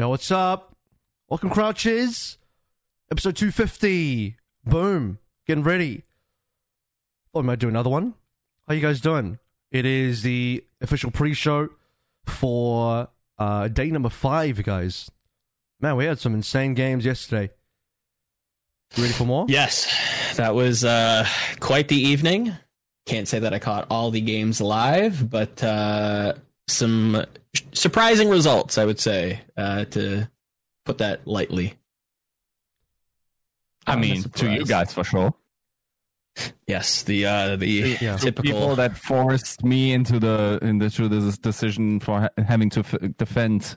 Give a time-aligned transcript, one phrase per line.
[0.00, 0.74] Yo, what's up?
[1.28, 2.38] Welcome, Crouches.
[3.12, 4.34] Episode 250.
[4.64, 5.18] Boom.
[5.46, 6.04] Getting ready.
[7.34, 8.14] Thought I might do another one.
[8.66, 9.38] How you guys doing?
[9.70, 11.68] It is the official pre-show
[12.24, 13.08] for
[13.38, 15.10] uh, day number five, guys.
[15.82, 17.50] Man, we had some insane games yesterday.
[18.96, 19.44] You ready for more?
[19.50, 21.26] Yes, that was uh,
[21.60, 22.56] quite the evening.
[23.04, 26.32] Can't say that I caught all the games live, but uh,
[26.70, 27.24] some
[27.72, 30.28] surprising results, I would say, uh, to
[30.84, 31.74] put that lightly.
[33.86, 35.34] I I'm mean, to you guys for sure.
[36.66, 37.66] Yes, the uh, the
[38.00, 38.16] Yeah.
[38.16, 38.76] The people typical.
[38.76, 43.76] that forced me into the into this decision for ha- having to f- defend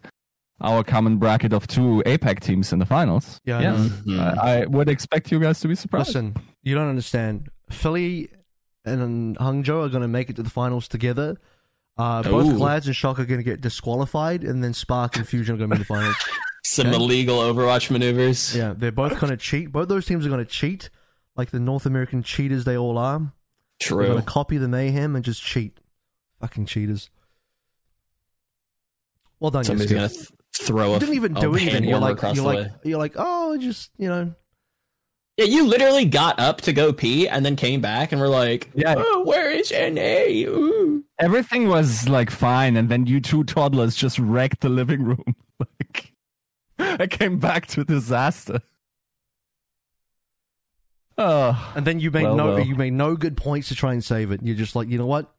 [0.62, 3.42] our common bracket of two APAC teams in the finals.
[3.44, 3.78] Yeah, I yes.
[4.06, 4.14] know.
[4.14, 4.38] Mhm.
[4.38, 6.10] I, I would expect you guys to be surprised.
[6.10, 7.50] Listen, you don't understand.
[7.72, 8.30] Philly
[8.86, 11.38] and Hangzhou are going to make it to the finals together.
[11.98, 15.56] Uh, both Glads and Shock are going to get disqualified, and then Spark and Fusion
[15.56, 16.16] are going to be in the finals.
[16.66, 16.96] some Okay.
[16.96, 18.56] illegal Overwatch maneuvers.
[18.56, 19.72] Yeah, they're both going to cheat.
[19.72, 20.90] Both those teams are going to cheat,
[21.36, 23.32] like the North American cheaters they all are.
[23.80, 23.98] True.
[23.98, 25.80] They're going to copy the mayhem and just cheat.
[26.42, 27.10] Fucking cheaters.
[29.40, 31.84] Well done, Somebody's you gonna th- throw a You didn't even do anything.
[31.84, 34.34] You're like, you're like, you're like, oh, just you know,
[35.38, 38.70] Yeah, you literally got up to go pee and then came back and were like,
[38.76, 38.94] Yeah.
[38.98, 40.48] oh, where is NA?
[40.50, 41.04] Ooh.
[41.20, 45.24] Everything was like fine, and then you two toddlers just wrecked the living room.
[45.60, 46.14] like,
[46.78, 48.60] I came back to disaster.
[51.18, 52.60] Oh, and then you made Well, no, well.
[52.66, 54.42] you made no good points to try and save it.
[54.44, 55.32] You're just like, you know what?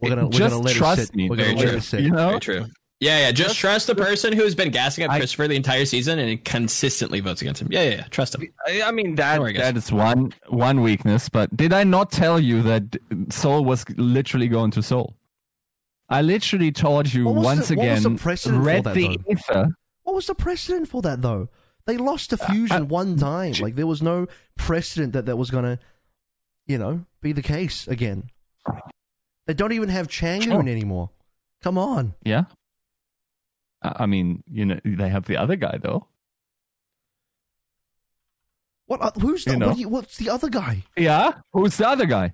[0.00, 1.14] We're gonna, we're Just gonna let trust it sit.
[1.14, 1.30] me.
[1.30, 1.76] We're gonna Very let true.
[1.78, 2.00] it sit.
[2.00, 2.64] you know, Very true.
[3.02, 3.32] Yeah, yeah.
[3.32, 6.44] Just, Just- trust the person who's been gassing up I- Christopher the entire season and
[6.44, 7.68] consistently votes against him.
[7.70, 8.04] Yeah, yeah, yeah.
[8.10, 8.42] Trust him.
[8.66, 12.38] I I mean that worry, that is one one weakness, but did I not tell
[12.38, 12.96] you that
[13.30, 15.16] Seoul was literally going to Seoul?
[16.08, 18.12] I literally told you once the- what was again.
[18.14, 19.32] the precedent for read that, the though?
[19.32, 19.68] ether.
[20.04, 21.48] What was the precedent for that though?
[21.86, 23.54] They lost to Fusion uh, one time.
[23.60, 25.80] Like there was no precedent that that was gonna,
[26.68, 28.30] you know, be the case again.
[29.48, 30.60] They don't even have Changoon Sure.
[30.68, 31.10] anymore.
[31.62, 32.14] Come on.
[32.24, 32.44] Yeah.
[33.82, 36.06] I mean, you know, they have the other guy though.
[38.86, 39.02] What?
[39.02, 39.52] Uh, who's the?
[39.52, 39.68] You know.
[39.68, 40.84] What you, what's the other guy?
[40.96, 41.32] Yeah.
[41.52, 42.32] Who's the other guy?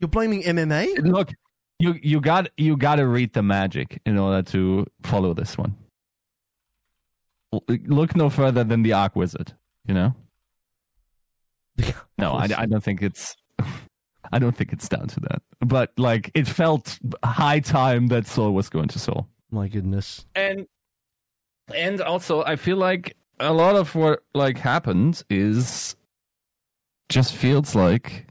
[0.00, 0.98] You're blaming MMA?
[1.06, 1.32] Look,
[1.78, 5.76] you you got you got to read the magic in order to follow this one.
[7.68, 9.52] Look no further than the Arc Wizard.
[9.86, 10.14] You know.
[12.16, 13.36] No, I, I don't think it's.
[14.32, 15.42] I don't think it's down to that.
[15.60, 19.28] But like, it felt high time that Seoul was going to Seoul.
[19.54, 20.26] My goodness.
[20.34, 20.66] And
[21.72, 25.94] and also, I feel like a lot of what like happened is
[27.08, 28.26] just feels like,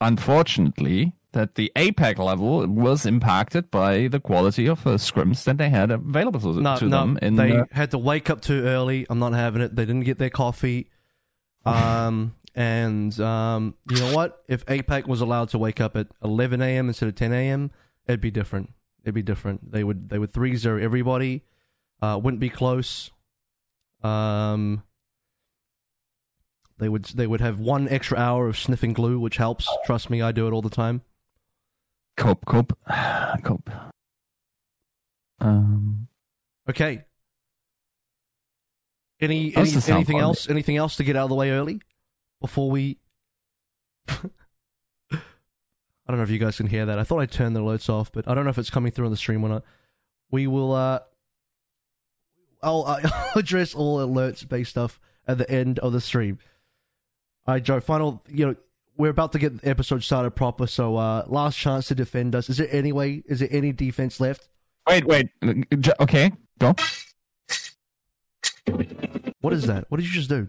[0.00, 5.68] unfortunately, that the APAC level was impacted by the quality of the scrims that they
[5.68, 7.00] had available to, No, to no.
[7.00, 7.18] them.
[7.20, 9.06] In they the, had to wake up too early.
[9.10, 9.76] I'm not having it.
[9.76, 10.88] They didn't get their coffee.
[11.66, 14.42] Um, and um, you know what?
[14.48, 16.88] If APAC was allowed to wake up at 11 a.m.
[16.88, 17.70] instead of 10 a.m.,
[18.08, 18.72] it'd be different.
[19.04, 19.70] It'd be different.
[19.70, 21.44] They would they would three zero everybody.
[22.00, 23.10] Uh, wouldn't be close.
[24.02, 24.82] Um,
[26.78, 29.68] they would they would have one extra hour of sniffing glue, which helps.
[29.84, 31.02] Trust me, I do it all the time.
[32.16, 32.72] cope, cope,
[33.44, 33.70] cope.
[35.40, 36.08] Um,
[36.68, 37.04] Okay.
[39.20, 40.48] Any, any anything else?
[40.50, 41.80] Anything else to get out of the way early
[42.40, 42.98] before we?
[44.08, 46.98] I don't know if you guys can hear that.
[46.98, 49.06] I thought I turned the alerts off, but I don't know if it's coming through
[49.06, 49.64] on the stream or not.
[50.30, 50.72] We will.
[50.72, 51.00] uh
[52.62, 56.38] I'll, I'll address all alerts based stuff at the end of the stream.
[57.46, 57.80] All right, Joe.
[57.80, 58.22] Final.
[58.28, 58.56] You know,
[58.96, 60.66] we're about to get the episode started proper.
[60.66, 62.48] So, uh last chance to defend us.
[62.48, 63.22] Is there any way?
[63.26, 64.48] Is there any defense left?
[64.88, 65.28] wait, wait.
[66.00, 66.30] Okay,
[66.60, 66.74] go.
[69.40, 69.90] What is that?
[69.90, 70.46] What did you just do?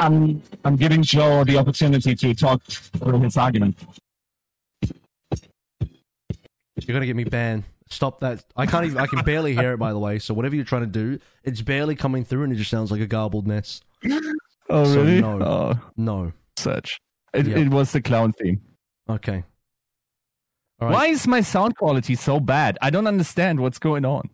[0.00, 3.78] I'm I'm giving Joe the opportunity to talk through his argument.
[6.76, 7.64] You're gonna get me banned.
[7.90, 8.44] Stop that.
[8.56, 8.98] I can't even.
[8.98, 9.76] I can barely hear it.
[9.76, 12.56] By the way, so whatever you're trying to do, it's barely coming through, and it
[12.56, 13.80] just sounds like a garbled mess.
[14.70, 15.20] Oh, So really?
[15.20, 15.40] no.
[15.42, 16.32] Oh, No.
[16.56, 16.98] such.
[17.34, 17.56] It, Yep.
[17.58, 18.60] it was the clown theme.
[19.08, 19.44] Okay.
[20.80, 20.94] All right.
[20.94, 22.78] Why is my sound quality so bad?
[22.82, 24.30] I don't understand what's going on.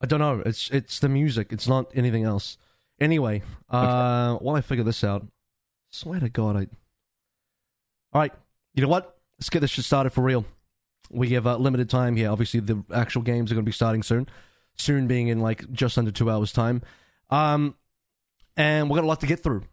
[0.00, 0.42] I don't know.
[0.44, 1.52] It's it's the music.
[1.52, 2.58] It's not anything else.
[3.00, 5.26] Anyway, uh, while I figure this out,
[5.90, 6.60] swear to God, I.
[8.12, 8.32] All right.
[8.74, 9.18] You know what?
[9.38, 10.44] Let's get this shit started for real.
[11.10, 12.30] We have uh, limited time here.
[12.30, 14.28] Obviously, the actual games are going to be starting soon.
[14.76, 16.82] Soon being in like just under two hours time.
[17.30, 17.74] Um,
[18.56, 19.64] and we've got a lot to get through.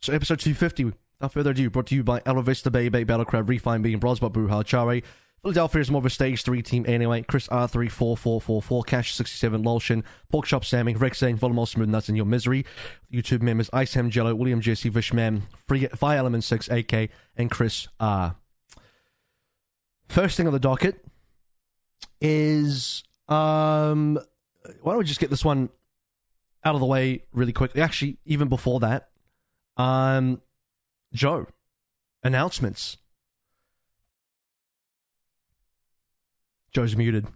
[0.00, 3.82] So episode 250, without further ado, brought to you by Aloe Vista Baby, Battlecrab, Refine
[3.82, 5.02] Being, Brosbot, Chare,
[5.42, 7.22] Philadelphia is more of a stage three team anyway.
[7.22, 10.02] Chris R34444, Cash 67, Lolshin,
[10.32, 12.66] Porkchop Sammy, Rex Zane, Volamol Smooth Nuts in Your Misery.
[13.12, 17.86] YouTube members Ice Ham Jello, William Jesse, Vishman, Free, Fire Element 6, AK, and Chris
[18.00, 18.36] R.
[20.08, 21.04] First thing on the docket
[22.20, 24.18] is um
[24.82, 25.68] why don't we just get this one
[26.64, 27.80] out of the way really quickly?
[27.80, 29.10] Actually, even before that,
[29.76, 30.40] um
[31.12, 31.46] Joe,
[32.22, 32.96] announcements.
[36.72, 37.26] Joe's muted.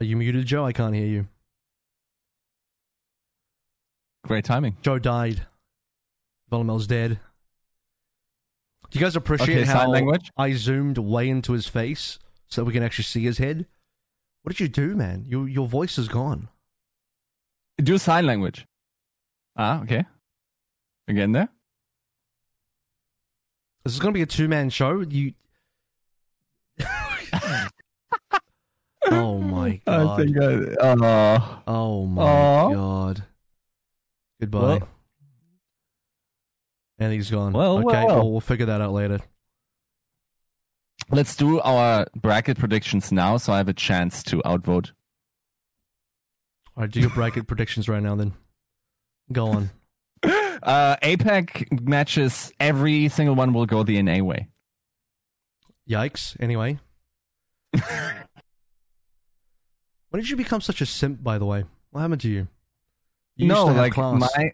[0.00, 0.64] Are you muted, Joe?
[0.66, 1.28] I can't hear you.
[4.24, 4.76] Great timing.
[4.82, 5.46] Joe died.
[6.50, 7.18] Volamel's dead.
[8.90, 10.30] Do you guys appreciate Okay, how language?
[10.36, 13.66] I zoomed way into his face so we can actually see his head?
[14.42, 15.24] What did you do, man?
[15.26, 16.48] Your your voice is gone.
[17.78, 18.66] Do sign language.
[19.56, 20.04] Ah, okay.
[21.08, 21.48] Again there.
[23.84, 25.00] This is going to be a two man show.
[25.00, 25.32] You.
[29.10, 30.20] Oh my god!
[30.20, 30.74] I think I.
[30.80, 32.72] Uh, Oh my Aw.
[32.72, 33.24] god!
[34.40, 34.60] Goodbye.
[34.78, 34.88] Well-
[36.98, 37.52] and he's gone.
[37.52, 38.30] Well, okay, well, well.
[38.30, 39.18] we'll figure that out later.
[41.10, 44.92] let's do our bracket predictions now, so I have a chance to outvote.
[46.76, 48.14] All right, do your bracket predictions right now.
[48.14, 48.34] Then
[49.32, 49.70] go on.
[50.62, 54.46] Uh, APAC matches, every single one will go the NA way.
[55.90, 56.36] Yikes.
[56.38, 56.78] Anyway,
[60.12, 61.22] when did you become such a simp?
[61.22, 62.46] By the way, what happened to you?
[63.36, 64.20] You no, like class.
[64.20, 64.52] my.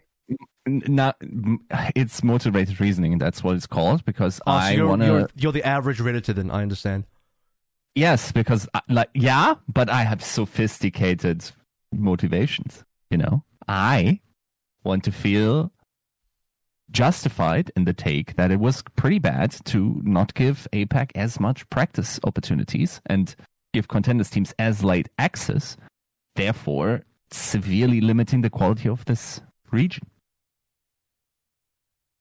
[0.65, 1.17] Not,
[1.95, 3.17] it's motivated reasoning.
[3.17, 5.07] That's what it's called because Oh, I you're, want to.
[5.07, 6.33] you're, you're the average redditor.
[6.33, 7.05] Then I understand.
[7.95, 11.43] Yes, because I, like yeah, but I have sophisticated
[11.91, 12.85] motivations.
[13.09, 14.21] You know, I
[14.85, 15.71] want to feel
[16.91, 21.69] justified in the take that it was pretty bad to not give APAC as much
[21.69, 23.35] practice opportunities and
[23.73, 25.77] give contenders teams as late access,
[26.35, 30.07] therefore severely limiting the quality of this region.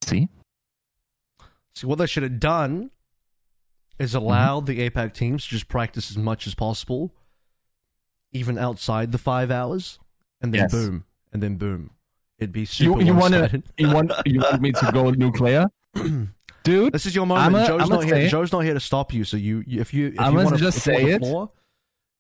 [0.03, 0.29] See?
[1.75, 2.91] See, what they should have done
[3.99, 4.25] is Mm-hmm.
[4.25, 7.13] allowed the APAC teams to just practice as much as possible,
[8.33, 9.99] even outside the five hours,
[10.41, 10.73] and then Yes.
[10.73, 11.91] boom, and then boom.
[12.39, 13.35] It'd be super You, you want
[13.77, 15.67] you want you want me to go nuclear,
[16.69, 16.93] dude?
[16.93, 17.57] This is your moment.
[17.57, 18.15] A- Joe's I'm not here.
[18.15, 19.25] say- Joe's not here to stop you.
[19.25, 21.21] So you, you if you, if I'm you want to just say it.
[21.21, 21.51] floor,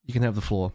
[0.04, 0.72] you can have the floor.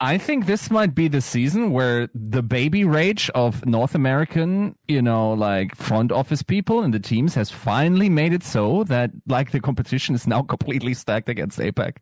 [0.00, 5.00] I think this might be the season where the baby rage of North American, you
[5.00, 9.52] know, like front office people and the teams has finally made it so that like
[9.52, 11.98] the competition is now completely stacked against APAC,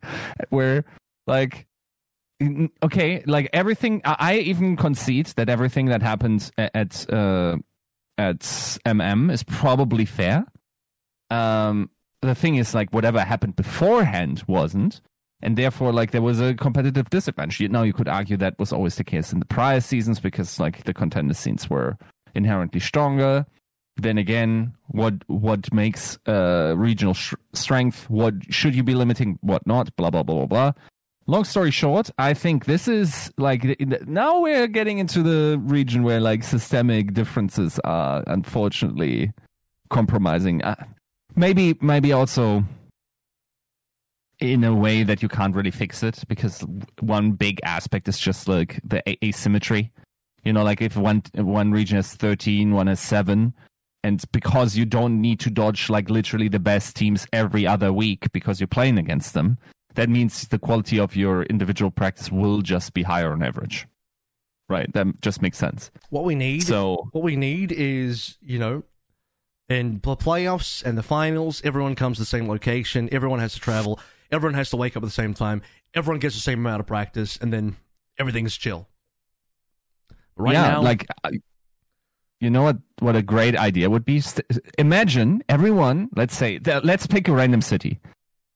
[0.49, 0.83] where
[1.27, 1.67] like
[2.83, 4.01] okay, like everything.
[4.03, 7.57] I even concede that everything that happens at uh,
[8.17, 10.45] at MM is probably fair.
[11.31, 11.89] Um,
[12.21, 15.01] the thing is, like whatever happened beforehand wasn't
[15.41, 17.59] and therefore like there was a competitive disadvantage.
[17.69, 20.83] Now you could argue that was always the case in the prior seasons because like
[20.83, 21.97] the contender scenes were
[22.35, 23.45] inherently stronger.
[23.97, 29.65] Then again what what makes uh regional sh- strength what should you be limiting what
[29.67, 30.71] not blah blah blah blah blah.
[31.27, 36.03] Long story short i think this is like the- now we're getting into the region
[36.03, 39.31] where like systemic differences are unfortunately
[39.89, 40.63] compromising.
[40.63, 40.75] Uh,
[41.35, 42.63] maybe maybe also
[44.39, 46.65] in a way that you can't really fix it because
[46.99, 49.91] one big aspect is just like the a- asymmetry.
[50.43, 53.53] You know, like if one one region has 13, one has 7,
[54.03, 58.31] and because you don't need to dodge like literally the best teams every other week
[58.33, 59.59] because you're playing against them,
[59.93, 63.87] that means the quality of your individual practice will just be higher on average.
[64.67, 64.91] Right?
[64.93, 65.91] That just makes sense.
[66.09, 68.83] What we need, So, what we need is you know,
[69.71, 73.09] in the playoffs and the finals, everyone comes to the same location.
[73.11, 73.99] Everyone has to travel.
[74.31, 75.61] Everyone has to wake up at the same time.
[75.93, 77.75] Everyone gets the same amount of practice, and then
[78.17, 78.87] everything's chill.
[80.35, 81.07] Right yeah, now, like
[82.39, 82.77] you know what?
[82.99, 84.21] What a great idea would be.
[84.77, 86.09] Imagine everyone.
[86.15, 87.99] Let's say let's pick a random city,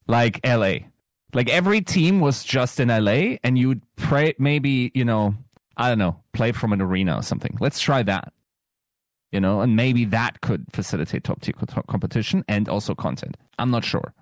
[0.08, 0.88] like L.A.
[1.34, 3.40] Like every team was just in L.A.
[3.44, 5.36] and you'd pray maybe you know
[5.78, 7.58] I don't know play from an arena or something.
[7.60, 8.34] Let's try that.
[9.32, 11.54] You know, and maybe that could facilitate top tier
[11.88, 13.36] competition and also content.
[13.60, 14.14] I'm not sure,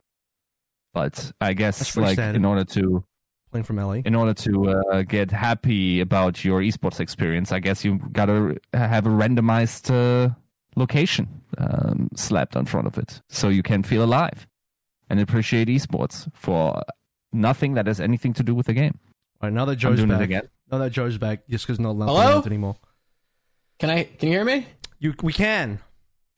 [0.93, 2.37] but I guess like standard.
[2.37, 3.03] in order to
[3.51, 4.01] playing from LA.
[4.05, 9.05] in order to uh, get happy about your esports experience, I guess you gotta have
[9.05, 10.33] a randomized uh,
[10.75, 14.47] location um, slapped on front of it, so you can feel alive
[15.09, 16.81] and appreciate esports for
[17.31, 18.97] nothing that has anything to do with the game.
[19.41, 20.49] All right, now that I'm Joe's doing back, it again.
[20.71, 22.43] now that Joe's back, just because not allowed Hello?
[22.45, 22.77] anymore.
[23.79, 24.03] Can I?
[24.05, 24.65] Can you hear me?
[25.03, 25.79] You, we can.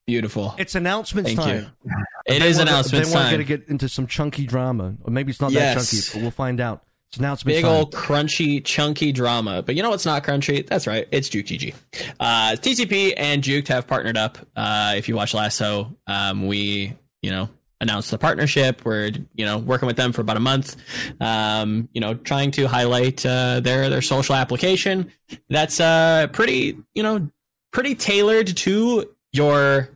[0.08, 0.56] Beautiful.
[0.58, 1.72] It's announcements Thank time.
[1.86, 1.92] you.
[2.26, 3.32] It is announcements Then we're time.
[3.36, 5.76] going to get into some chunky drama, or maybe it's not Yes.
[5.92, 6.84] that chunky, but we'll find out.
[7.10, 7.64] It's announcements time.
[7.64, 7.78] Big time.
[7.78, 9.62] old crunchy, chunky drama.
[9.62, 10.66] But you know what's not crunchy?
[10.66, 11.08] That's right.
[11.12, 11.76] It's Juke GG.
[12.20, 14.40] Uh, TCP and Juke have partnered up.
[14.56, 17.48] Uh, if you watch Lasso, um, we, you know,
[17.82, 18.84] announced the partnership.
[18.84, 20.76] We're, you know, working with them for about a month.
[21.22, 25.12] Um, you know, trying to highlight uh, their their social application.
[25.50, 27.30] That's uh, pretty, you know,
[27.76, 29.04] pretty tailored to
[29.34, 29.90] your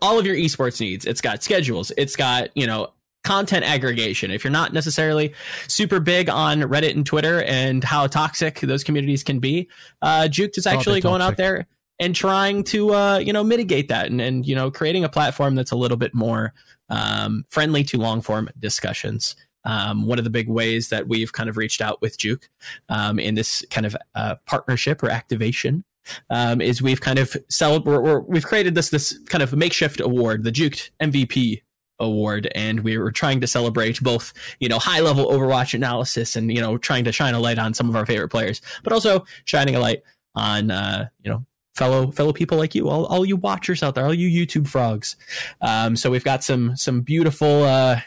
[0.00, 1.04] all of your esports needs.
[1.04, 1.92] It's got schedules.
[1.98, 2.88] It's got, you know,
[3.22, 4.30] content aggregation.
[4.30, 5.34] If you're not necessarily
[5.68, 9.68] super big on Reddit and Twitter and how toxic those communities can be,
[10.00, 11.66] uh, Juked is Oh, actually going out there
[11.98, 15.54] and trying to, uh, you know, mitigate that and, and, you know, creating a platform
[15.54, 16.54] that's a little bit more
[16.88, 19.36] um, friendly to long form discussions.
[19.64, 22.48] Um, one of the big ways that we've kind of reached out with Juke
[22.88, 25.84] um, in this kind of uh, partnership or activation
[26.30, 30.00] um, is we've kind of cel- we're, we're, we've created this this kind of makeshift
[30.00, 31.62] award, the Juked MVP
[31.98, 36.52] award, and we were trying to celebrate both you know high level Overwatch analysis and
[36.52, 39.24] you know trying to shine a light on some of our favorite players, but also
[39.44, 40.02] shining a light
[40.34, 41.44] on uh, you know
[41.74, 45.16] fellow fellow people like you, all, all you watchers out there, all you YouTube frogs.
[45.60, 47.64] Um, so we've got some some beautiful.
[47.64, 48.00] Uh,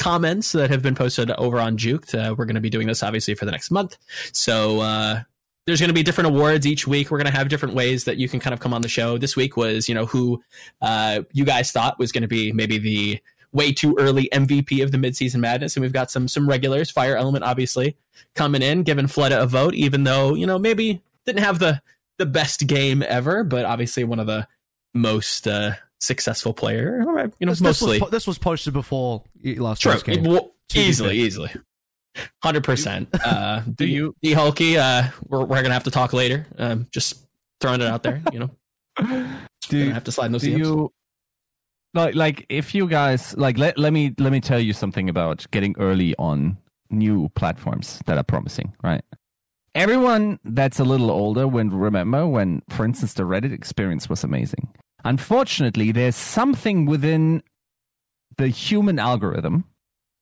[0.00, 2.14] comments that have been posted over on Juked.
[2.14, 3.98] Uh, we're going to be doing this obviously for the next month.
[4.32, 5.20] So uh,
[5.70, 7.10] there's going to be different awards each week.
[7.10, 9.18] We're going to have different ways that you can kind of come on the show.
[9.18, 10.42] This week was, you know, who
[10.82, 13.20] uh, you guys thought was going to be maybe the
[13.52, 16.90] way too early MVP of the midseason madness, and we've got some some regulars.
[16.90, 17.96] Fire Element obviously
[18.34, 21.80] coming in, giving Fleta a vote, even though you know maybe didn't have the
[22.18, 24.46] the best game ever, but obviously one of the
[24.92, 27.02] most uh, successful player.
[27.38, 30.24] You know, This, this, was, mostly this was posted before last night's game.
[30.24, 31.50] Well, easily, easily,
[32.42, 33.08] hundred percent.
[33.24, 34.78] Uh, do you- you, D Hulky?
[34.78, 36.46] Uh, we're we're gonna have to talk later.
[36.58, 37.26] Um, just
[37.60, 38.22] throwing it out there.
[38.32, 38.50] You know,
[39.68, 40.58] Do, gonna have to slide in those do DMs.
[40.58, 40.92] you
[41.94, 45.46] like like if you guys like let, let me let me tell you something about
[45.50, 46.56] getting early on
[46.90, 49.02] new platforms that are promising right
[49.74, 54.68] everyone that's a little older will remember when for instance the reddit experience was amazing
[55.04, 57.42] unfortunately there's something within
[58.38, 59.64] the human algorithm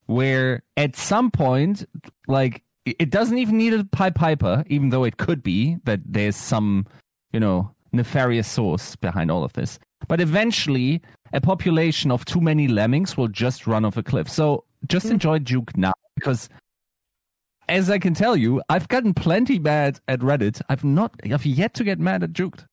[0.09, 1.85] where at some point
[2.27, 6.35] like it doesn't even need a pipe piper even though it could be that there's
[6.37, 6.87] some
[7.33, 9.79] you know nefarious source behind all of this.
[10.09, 14.29] But eventually a population of too many lemmings will just run off a cliff.
[14.29, 15.12] So just hmm.
[15.12, 16.49] enjoy juke now because
[17.69, 20.62] as i can tell you i've gotten plenty mad at reddit.
[20.69, 22.65] I've not i've yet to get mad at juked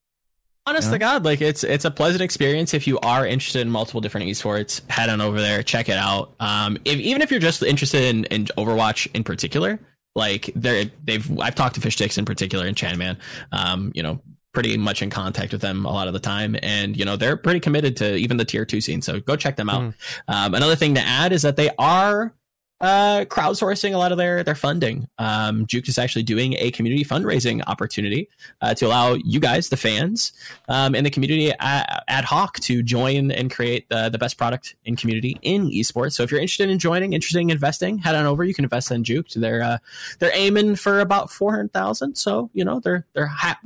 [0.67, 4.01] Honest to God, like it's it's a pleasant experience if you are interested in multiple
[4.01, 4.81] different esports.
[4.89, 6.33] Head on over there, check it out.
[6.39, 9.79] Um, if, even if you're just interested in, in Overwatch in particular,
[10.15, 13.17] like they're they've I've talked to Fish Fishsticks in particular and Chanman.
[13.51, 14.19] Um, you know,
[14.53, 17.37] pretty much in contact with them a lot of the time, and you know they're
[17.37, 19.03] pretty committed to even the tier two scene.
[19.03, 19.93] So go check them out.
[20.27, 22.33] Um, another thing to add is that they are
[22.81, 25.07] uh, crowdsourcing a lot of their their funding.
[25.17, 28.29] Um, Juke is actually doing a community fundraising opportunity
[28.61, 30.33] uh, to allow you guys, the fans,
[30.67, 34.75] um, and the community ad, ad hoc to join and create the, the best product
[34.85, 36.13] in community in esports.
[36.13, 38.43] So if you're interested in joining, interested in investing, head on over.
[38.43, 39.29] You can invest in Juke.
[39.29, 39.77] They're uh,
[40.19, 42.15] they're aiming for about four hundred thousand.
[42.15, 43.59] So you know they're they're ha-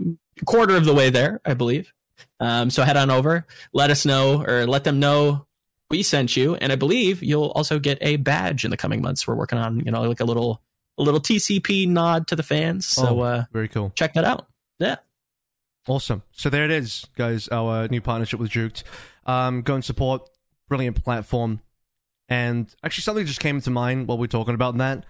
[0.46, 1.94] quarter of the way there, I believe.
[2.40, 5.46] Um, so head on over, let us know or let them know
[5.90, 9.28] we sent you, and I believe you'll also get a badge in the coming months.
[9.28, 10.62] We're working on you know like a little
[10.98, 12.86] a little TCP nod to the fans.
[12.86, 13.22] So Oh.
[13.22, 13.92] uh, Very cool.
[13.96, 14.48] check that out.
[14.80, 14.98] Yeah.
[15.88, 16.24] Awesome.
[16.32, 17.48] So there it is, guys.
[17.50, 18.84] Our new partnership with Juked.
[19.26, 20.30] Um, go and support.
[20.68, 21.62] Brilliant platform.
[22.28, 25.06] And actually, something just came to mind while we are talking about that.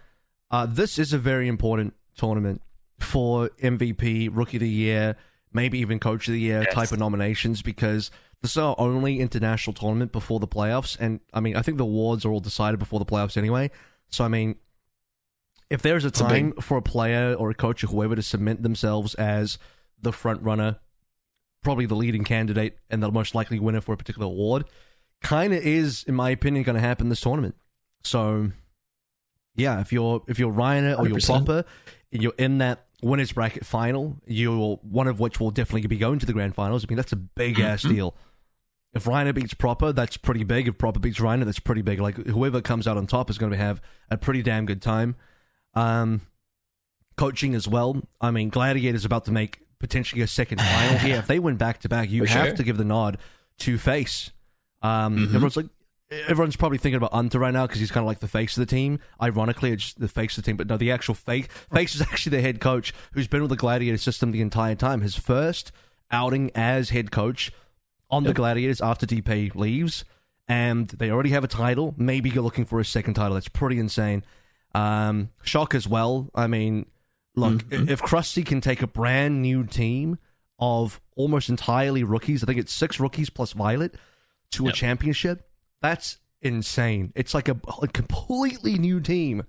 [0.51, 2.61] Uh, this is a very important tournament
[2.99, 5.17] for MVP, Rookie of the Year,
[5.51, 6.73] maybe even Coach of the Year Yes.
[6.73, 8.09] type of nominations because
[8.41, 10.97] this is our only international tournament before the playoffs.
[10.99, 13.71] And I mean, I think the awards are all decided before the playoffs anyway.
[14.09, 14.55] So I mean,
[15.69, 18.63] if there's a a time for a player or a coach or whoever to submit
[18.63, 19.57] themselves as
[20.01, 20.79] the front runner,
[21.63, 24.65] probably the leading candidate and the most likely winner for a particular award,
[25.21, 27.55] kind of is, in my opinion, going to happen this tournament.
[28.03, 28.51] So,
[29.55, 31.45] yeah, if you're if you're Ryan or you're 100%.
[31.45, 31.65] Proper,
[32.11, 36.19] and you're in that winners bracket final, you're one of which will definitely be going
[36.19, 36.83] to the grand finals.
[36.83, 38.15] I mean, that's a big ass deal.
[38.93, 40.67] If Reiner beats Proper, that's pretty big.
[40.67, 41.99] If Proper beats Reiner, that's pretty big.
[41.99, 45.15] Like whoever comes out on top is going to have a pretty damn good time.
[45.75, 46.21] Um,
[47.17, 48.01] coaching as well.
[48.19, 51.17] I mean, Gladiator's about to make potentially a second final here.
[51.17, 52.55] If they win back to back, you For have sure.
[52.57, 53.17] to give the nod
[53.59, 54.31] to Face.
[54.81, 55.25] Um, Mhm.
[55.35, 55.67] Everyone's like,
[56.27, 58.61] everyone's probably thinking about Unter right now because he's kind of like the face of
[58.61, 58.99] the team.
[59.21, 62.37] Ironically, it's the face of the team, but no, the actual face face is actually
[62.37, 65.01] the head coach who's been with the Gladiator system the entire time.
[65.01, 65.71] His first
[66.11, 67.51] outing as head coach
[68.09, 70.03] on the Gladiators after Dpei leaves,
[70.47, 71.93] and they already have a title.
[71.97, 73.35] Maybe you're looking for a second title.
[73.35, 74.23] That's pretty insane.
[74.73, 76.29] Um, shock as well.
[76.33, 76.85] I mean,
[77.35, 77.89] look, Mhm.
[77.89, 80.17] if Crusty can take a brand new team
[80.57, 83.95] of almost entirely rookies, I think it's six rookies plus Violet,
[84.51, 85.47] to a championship,
[85.81, 87.13] that's insane.
[87.15, 89.43] It's like a, a completely new team.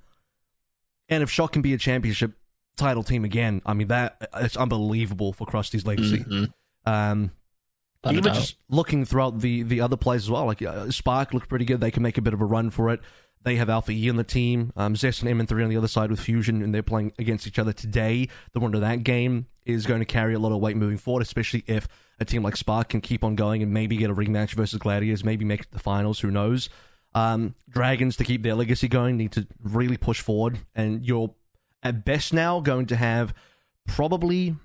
[1.08, 2.32] And if Shock can be a championship
[2.76, 6.18] title team again, I mean that it's unbelievable for Crusty's legacy.
[6.18, 6.52] Mhm.
[6.86, 7.30] Um,
[8.08, 11.66] Even just looking throughout the the other plays as well, like uh, Spark looked pretty
[11.66, 11.80] good.
[11.80, 13.00] They can make a bit of a run for it.
[13.42, 14.72] They have Alpha E on the team.
[14.76, 17.58] Um, Zest and M3 on the other side with Fusion, and they're playing against each
[17.58, 18.28] other today.
[18.52, 21.22] The winner of that game is going to carry a lot of weight moving forward,
[21.22, 21.88] especially if
[22.18, 25.24] a team like Spark can keep on going and maybe get a rematch versus Gladiators,
[25.24, 26.20] maybe make it the finals.
[26.20, 26.68] Who knows?
[27.14, 31.34] Um, Dragons to keep their legacy going need to really push forward, and you're
[31.82, 33.34] at best now going to have
[33.86, 34.56] probably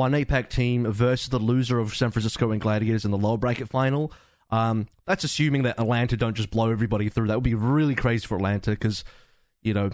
[0.00, 3.68] one APAC team versus the loser of San Francisco and Gladiators in the lower bracket
[3.68, 4.12] final.
[4.50, 7.26] Um, that's assuming that Atlanta don't just blow everybody through.
[7.28, 9.04] That would be really crazy for Atlanta because,
[9.62, 9.90] you know,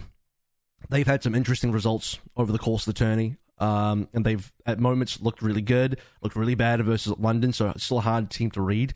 [0.89, 3.35] they've had some interesting results over the course of the tourney.
[3.59, 7.83] Um, and they've at moments looked really good, looked really bad versus London, so it's
[7.83, 8.93] still a hard team to read.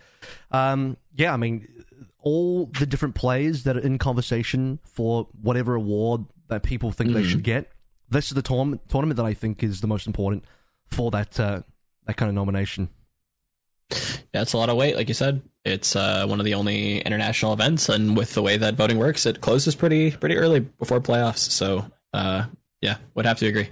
[0.51, 1.67] Um, yeah, I mean,
[2.19, 7.23] all the different players that are in conversation for whatever award that people think they
[7.23, 7.29] Mhm.
[7.29, 7.71] should get.
[8.09, 10.45] This is the tournament tournament that I think is the most important
[10.91, 11.61] for that uh,
[12.05, 12.89] that kind of nomination.
[14.33, 15.41] Yeah, it's a lot of weight, like you said.
[15.65, 19.25] It's uh, one of the only international events, and with the way that voting works,
[19.25, 21.51] it closes pretty pretty early before playoffs.
[21.51, 22.45] So, uh,
[22.81, 23.69] yeah, would have to agree.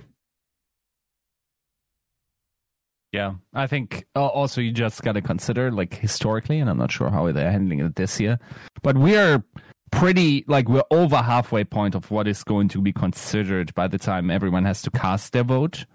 [3.12, 6.92] Yeah, I think uh, also you just got to consider like historically, and I'm not
[6.92, 8.38] sure how they're handling it this year,
[8.84, 9.44] but we are
[9.92, 13.98] pretty like we're over halfway point of what is going to be considered by the
[13.98, 15.86] time everyone has to cast their vote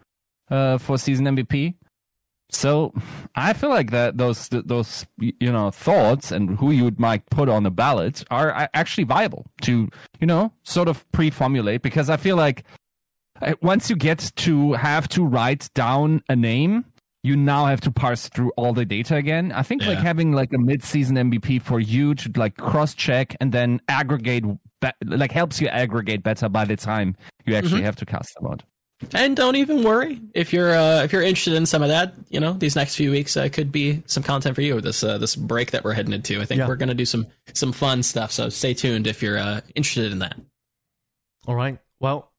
[0.50, 1.74] uh, for season MVP.
[2.50, 2.92] So
[3.34, 7.62] I feel like that those those you know thoughts and who you might put on
[7.64, 9.88] the ballot are actually viable to
[10.20, 12.64] you know sort of pre-formulate because I feel like
[13.42, 16.84] uh, once you get to have to write down a name
[17.24, 19.50] you now have to parse through all the data again.
[19.50, 23.80] I think like having like a mid-season MVP for you to like cross-check and then
[23.88, 24.44] aggregate,
[24.82, 28.52] be- like helps you aggregate better by the time you actually have to cast them
[28.52, 28.62] out.
[29.12, 32.14] And don't even worry if you're uh, if you're interested in some of that.
[32.28, 34.80] You know, these next few weeks uh, could be some content for you.
[34.80, 36.68] This uh, this break that we're heading into, I think Yeah.
[36.68, 38.32] we're gonna do some some fun stuff.
[38.32, 40.36] So stay tuned if you're uh, interested in that.
[41.46, 41.78] All right.
[42.00, 42.32] Well,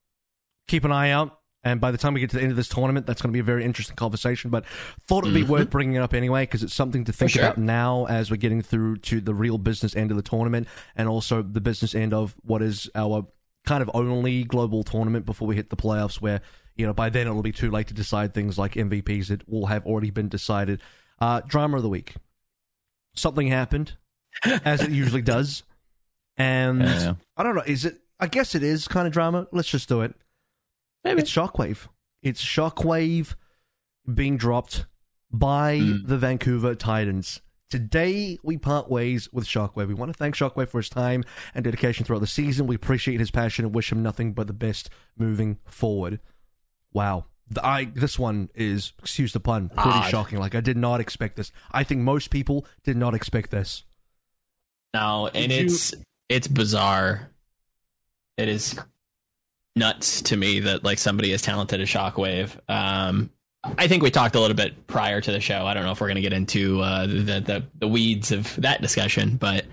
[0.67, 1.39] keep an eye out.
[1.63, 3.33] And by the time we get to the end of this tournament, that's going to
[3.33, 4.51] be a very interesting conversation.
[4.51, 4.65] But
[5.07, 5.47] thought it'd be Mhm.
[5.47, 7.43] worth bringing it up anyway because it's something to think sure.
[7.43, 11.07] about now as we're getting through to the real business end of the tournament and
[11.09, 13.25] also the business end of what is our
[13.65, 16.21] kind of only global tournament before we hit the playoffs.
[16.21, 16.41] Where
[16.75, 19.65] you know by then it'll be too late to decide things like MVPs that will
[19.67, 20.81] have already been decided.
[21.19, 22.15] Uh, drama of the week.
[23.15, 23.93] Something happened,
[24.43, 25.63] as it usually does,
[26.37, 27.15] and Yeah.
[27.37, 27.63] I don't know.
[27.65, 27.99] Is it?
[28.19, 29.47] I guess it is kind of drama.
[29.51, 30.13] Let's just do it.
[31.03, 31.21] Maybe.
[31.21, 31.87] It's Shockwave.
[32.23, 33.35] It's Shockwave
[34.13, 34.85] being dropped
[35.31, 36.07] by Mm.
[36.07, 37.41] the Vancouver Titans.
[37.69, 39.87] Today, we part ways with Shockwave.
[39.87, 41.23] We want to thank Shockwave for his time
[41.53, 42.67] and dedication throughout the season.
[42.67, 46.19] We appreciate his passion and wish him nothing but the best moving forward.
[46.93, 47.25] Wow.
[47.49, 50.09] The- I this one is, excuse the pun, pretty Odd.
[50.09, 50.39] shocking.
[50.39, 51.51] Like I did not expect this.
[51.71, 53.83] I think most people did not expect this.
[54.93, 55.93] No, and Did you- it's
[56.29, 57.29] it's bizarre.
[58.37, 58.77] It is
[59.75, 62.57] nuts to me that like somebody as talented as Shockwave.
[62.69, 63.29] Um,
[63.77, 65.65] I think we talked a little bit prior to the show.
[65.65, 68.55] I don't know if we're going to get into uh, the, the the weeds of
[68.57, 69.65] that discussion, but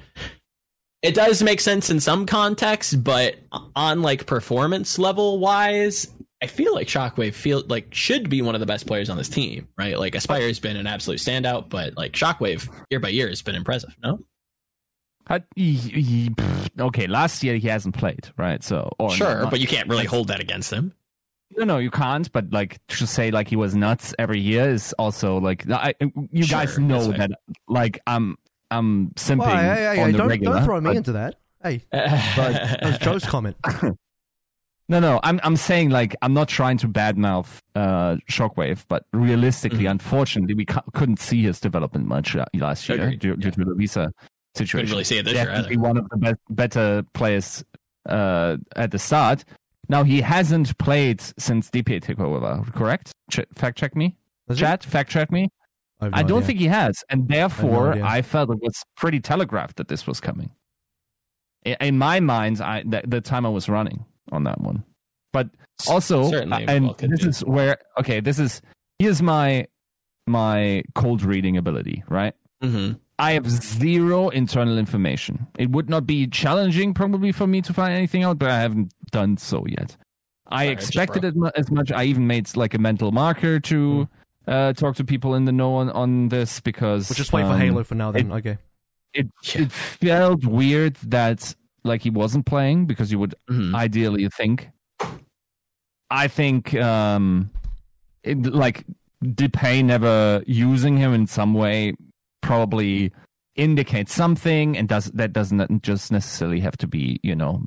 [1.03, 2.95] it does make sense in some contexts.
[2.95, 3.37] But
[3.77, 6.09] on like performance level wise,
[6.43, 9.29] I feel like Shockwave feel like should be one of the best players on this
[9.29, 9.99] team, right?
[9.99, 13.95] Like Aspire's been an absolute standout, but like Shockwave year by year has been impressive.
[14.03, 14.21] No,
[15.29, 18.63] Uh, he- he- pff, okay, last year he hasn't played, right?
[18.65, 20.93] So, or sure, not- but you can't really hold that against him.
[21.57, 22.31] No, no, you can't.
[22.33, 25.95] But like to say like he was nuts every year is also like I,
[26.31, 27.31] you Sure, guys know that's that
[27.69, 28.37] like I'm
[28.71, 30.57] I'm simping Well, hey, hey, hey, on the don't, regular.
[30.57, 31.35] don't throw me but- into that.
[31.63, 33.57] Hey, that was Joe's comment.
[34.89, 39.85] No, no, I'm I'm saying like I'm not trying to badmouth uh, Shockwave, but realistically,
[39.85, 39.93] Mhm.
[39.93, 43.51] unfortunately, we ca- couldn't see his development much uh, last year Agreed, due, due yeah.
[43.53, 44.13] to the visa
[44.55, 44.81] situation.
[44.89, 45.83] Couldn't really see it this year Definitely either.
[45.83, 47.65] one of the best, better players
[48.07, 49.45] uh, at the start.
[49.93, 53.13] Now he hasn't played since Dpei took over, correct?
[53.31, 54.17] Ch- fact check me,
[54.49, 54.61] Is it?
[54.61, 54.83] chat.
[54.83, 55.49] Fact check me.
[56.01, 56.47] have I no don't idea.
[56.47, 58.05] think he has, and therefore idea.
[58.05, 60.51] I, felt it was pretty telegraphed that this was coming.
[61.67, 64.83] I- In my mind, I the, the time I was running on that one,
[65.33, 65.49] but
[65.89, 67.29] also, Certainly, and well, this be.
[67.29, 68.63] is where okay, this is
[68.99, 69.67] here's my
[70.27, 72.35] my cold reading ability, right?
[72.65, 72.95] Mm-hmm.
[73.23, 75.47] I have zero internal information.
[75.57, 78.93] It would not be challenging probably for me to find anything out, but I haven't
[79.13, 79.97] done so yet.
[80.49, 81.47] I Alright, expected bro.
[81.47, 81.93] it as much.
[81.93, 84.09] I even made like a mental marker to
[84.49, 87.53] uh, talk to people in the know on, on this because We'll just wait for
[87.53, 88.11] um, Halo for now.
[88.11, 88.59] Then okay.
[89.15, 89.63] It Yeah.
[89.63, 91.55] it felt weird that
[91.85, 93.73] like he wasn't playing because you would Mhm.
[93.73, 94.69] ideally think.
[96.11, 97.51] I think um,
[98.25, 98.85] it, like
[99.25, 101.95] Dpei never using him in some way
[102.43, 103.13] probably
[103.57, 107.63] indicates something, and does that doesn't just necessarily have to be you know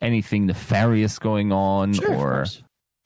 [0.00, 2.46] anything nefarious going on Sure, or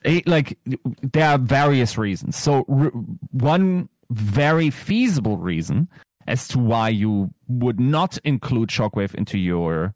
[0.05, 0.59] it, like
[1.03, 2.37] there are various reasons.
[2.37, 2.93] So r-
[3.33, 5.89] one very feasible reason
[6.27, 9.95] as to why you would not include Shockwave into your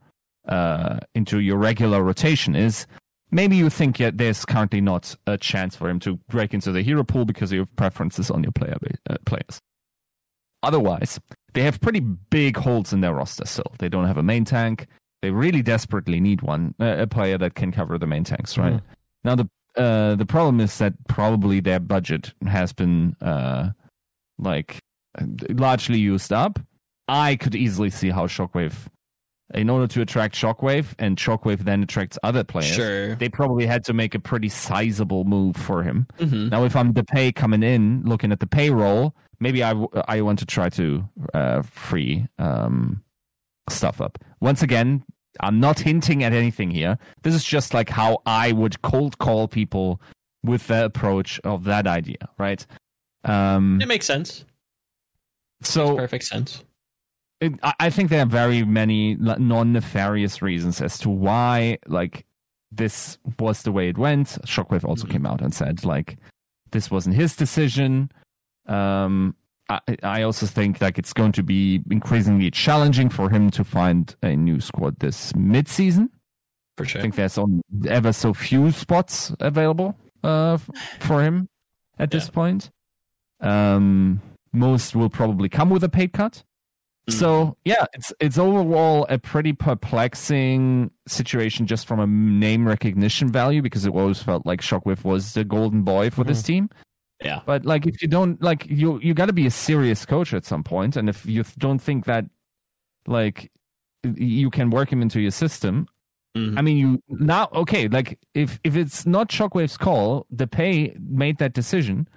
[0.48, 2.86] uh, into your regular rotation is
[3.30, 6.82] maybe you think yeah, there's currently not a chance for him to break into the
[6.82, 9.60] hero pool because you have preferences on your player ba- uh, players.
[10.62, 11.18] Otherwise,
[11.54, 13.72] they have pretty big holes in their roster still.
[13.78, 14.86] They don't have a main tank.
[15.22, 18.74] They really desperately need one, uh, a player that can cover the main tanks, right?
[18.74, 18.82] Mhm.
[19.24, 23.70] Now the uh, the problem is that probably their budget has been uh,
[24.38, 24.78] like
[25.48, 26.58] largely used up.
[27.08, 28.86] I could easily see how Shockwave,
[29.54, 32.74] in order to attract Shockwave, and Shockwave then attracts other players.
[32.74, 33.14] Sure.
[33.16, 36.06] They probably had to make a pretty sizable move for him.
[36.18, 36.50] Mhm.
[36.50, 40.38] Now, if I'm Dpei coming in, looking at the payroll, maybe I, w- I want
[40.40, 43.02] to try to uh, free um,
[43.68, 44.18] stuff up.
[44.40, 45.04] Once again,
[45.40, 46.98] I'm not hinting at anything here.
[47.22, 50.00] This is just like how I would cold call people
[50.42, 52.66] with the approach of that idea, right?
[53.24, 54.44] Um, It makes sense.
[55.62, 56.64] so Perfect sense.
[57.80, 62.24] I, think there are very many non-nefarious reasons as to why like
[62.70, 64.28] this was the way it went.
[64.46, 65.10] Shockwave also Mhm.
[65.10, 66.18] came out and said like
[66.70, 68.10] this wasn't his decision.
[68.66, 69.34] Um,
[69.68, 74.14] I, I also think like it's going to be increasingly challenging for him to find
[74.22, 76.10] a new squad this mid-season.
[76.76, 80.58] For I think there's only ever so few spots available uh,
[81.00, 81.48] for him
[81.98, 82.70] at this point.
[83.40, 86.44] Um, most will probably come with a paid cut.
[87.10, 87.12] Mm.
[87.14, 93.60] So yeah, it's it's overall a pretty perplexing situation just from a name recognition value
[93.62, 96.70] because it always felt like Shockwave was the golden boy for this team.
[97.24, 97.40] Yeah.
[97.44, 100.44] But like if you don't like you you got to be a serious coach at
[100.44, 102.24] some point and if you don't think that
[103.06, 103.50] like
[104.04, 105.86] you can work him into your system,
[106.36, 106.58] Mhm.
[106.58, 107.88] I mean, you now okay.
[107.88, 112.08] Like if if it's not Shockwave's call, Dpei made that decision.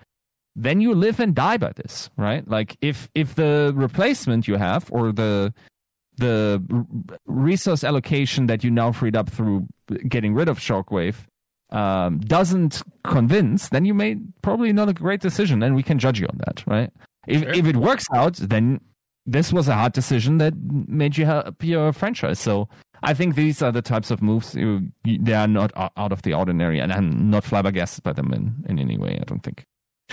[0.55, 2.47] Then you live and die by this, right?
[2.47, 5.53] Like if if the replacement you have or the
[6.17, 6.63] the
[7.25, 9.67] resource allocation that you now freed up through
[10.07, 11.15] getting rid of Shockwave
[11.71, 16.19] um, doesn't convince, then you made probably not a great decision, and we can judge
[16.21, 16.91] you on that, right?
[17.27, 17.53] If Sure.
[17.53, 18.79] if it works out, then
[19.25, 20.53] this was a hard decision that
[20.87, 22.39] made you help your franchise.
[22.39, 22.69] So
[23.03, 26.33] I think these are the types of moves you, they are not out of the
[26.33, 29.17] ordinary, and I'm not flabbergasted by them in, in any way.
[29.19, 29.65] I don't think.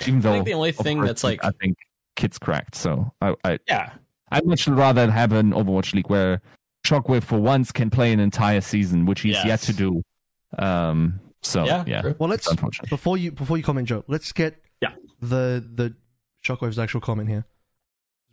[0.07, 1.77] Even though I think the only thing course, that's like, I think
[2.17, 2.75] kids cracked.
[2.75, 3.93] So I, I yeah,
[4.31, 6.41] I'd much rather have an Overwatch League where
[6.85, 10.03] Shockwave for once can play an entire season, which he's yet to do.
[10.59, 11.21] Um.
[11.43, 12.13] So yeah, yeah.
[12.19, 12.49] Well, let's
[12.89, 14.05] before you before you comment, Joe.
[14.07, 14.93] Let's get Yeah.
[15.21, 15.95] the the
[16.45, 17.45] Shockwave's actual comment here.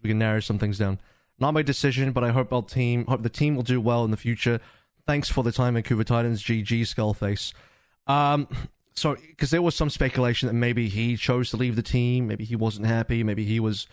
[0.01, 0.99] We can narrow some things down.
[1.39, 4.11] Not my decision, but I hope our team hope the team will do well in
[4.11, 4.59] the future.
[5.07, 6.43] Thanks for the time, Vancouver Titans.
[6.43, 7.53] GG Skullface.
[8.05, 8.47] Um,
[8.99, 12.43] so because there was some speculation that maybe he chose to leave the team, maybe
[12.43, 13.87] he wasn't happy, maybe he was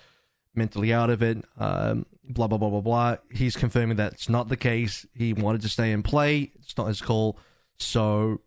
[0.54, 1.44] mentally out of it.
[1.58, 3.16] Um, blah blah blah blah blah.
[3.30, 5.06] He's confirming that it's not the case.
[5.14, 6.52] He wanted to stay and play.
[6.60, 7.38] It's not his call.
[7.78, 8.40] So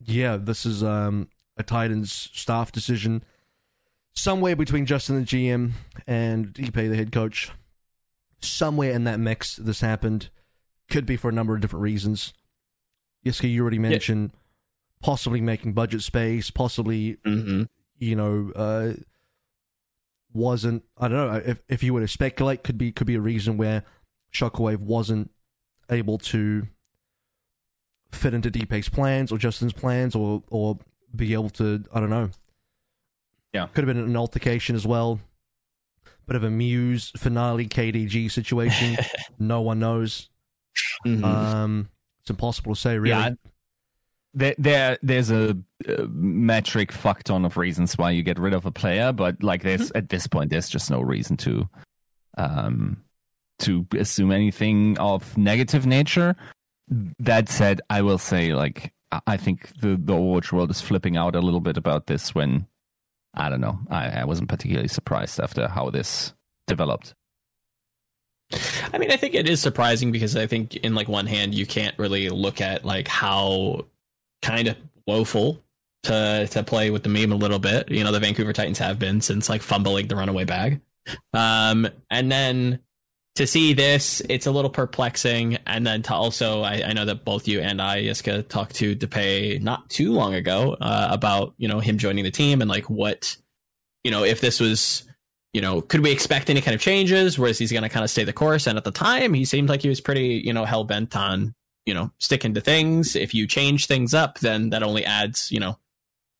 [0.00, 3.24] yeah, this is um, a Titans staff decision.
[4.12, 5.72] Somewhere between Justin the GM
[6.06, 7.50] and Ipe the head coach.
[8.42, 10.30] Somewhere in that mix, this happened.
[10.88, 12.32] Could be for a number of different reasons.
[13.24, 14.30] Yiska, you already mentioned
[15.02, 17.62] possibly making budget space, possibly hmm
[17.98, 18.94] you know, uh,
[20.32, 23.20] wasn't I don't know if if you were to speculate, could be could be a
[23.20, 23.82] reason where
[24.32, 25.30] Shockwave wasn't
[25.90, 26.66] able to
[28.12, 30.78] fit into Dpei's plans or Justin's plans or or
[31.14, 32.30] be able to I don't know.
[33.52, 33.66] Yeah.
[33.66, 35.18] could have been an altercation as well.
[36.26, 38.96] Bit of a Muse finale KDG situation.
[39.40, 40.30] no one knows.
[41.04, 41.24] Mhm.
[41.24, 41.88] Um,
[42.20, 43.10] it's impossible to say really.
[43.10, 43.30] Yeah,
[44.34, 45.56] there, there there's a,
[45.88, 49.62] uh metric fuck ton of reasons why you get rid of a player, but like
[49.62, 51.68] there's at this point there's just no reason to
[52.36, 53.02] um
[53.60, 56.34] to assume anything of negative nature.
[57.18, 61.16] That said, I will say like I- I think the the Overwatch world is flipping
[61.16, 62.66] out a little bit about this when
[63.34, 63.78] I don't know.
[63.90, 66.34] I, I wasn't particularly surprised after how this
[66.66, 67.14] developed.
[68.92, 71.66] I mean, I think it is surprising because I think in like one hand you
[71.66, 73.86] can't really look at like how
[74.42, 74.76] kind of
[75.06, 75.62] woeful
[76.04, 77.90] to to play with the meme a little bit.
[77.90, 80.80] You know, the Vancouver Titans have been since like fumbling the runaway bag.
[81.32, 82.80] Um, and then
[83.36, 85.58] to see this, it's a little perplexing.
[85.66, 88.94] And then to also, I, I know that both you and I, Yiska, talked to
[88.94, 92.88] Dpei not too long ago uh, about you know him joining the team and like
[92.88, 93.36] what
[94.04, 95.04] you know if this was
[95.52, 97.38] you know, could we expect any kind of changes?
[97.38, 98.66] Whereas he's going to kind of stay the course.
[98.66, 101.54] And at the time, he seemed like he was pretty, you know, hell bent on,
[101.86, 103.16] you know, sticking to things.
[103.16, 105.78] If you change things up, then that only adds, you know,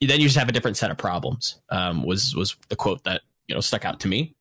[0.00, 1.60] then you just have a different set of problems.
[1.68, 4.34] Um, was was the quote that you know stuck out to me.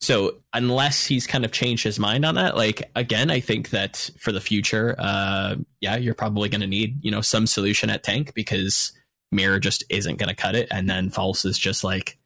[0.00, 4.10] So unless he's kind of changed his mind on that, like again, I think that
[4.18, 8.02] for the future, uh, yeah, you're probably going to need you know some solution at
[8.02, 8.92] tank because
[9.30, 12.18] Mirror just isn't going to cut it, and then False is just like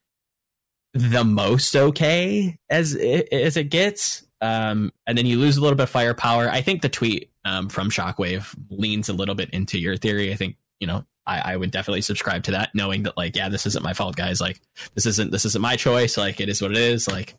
[0.95, 4.23] the most okay as as it gets.
[4.41, 6.49] Um, and then you lose a little bit of firepower.
[6.49, 10.33] I think the tweet um, from Shockwave leans a little bit into your theory.
[10.33, 13.49] I think you know I, I, would definitely subscribe to that, knowing that like yeah,
[13.49, 14.41] this isn't my fault, guys.
[14.41, 14.61] Like
[14.95, 16.17] this isn't this isn't my choice.
[16.17, 17.09] Like it is what it is.
[17.09, 17.35] Like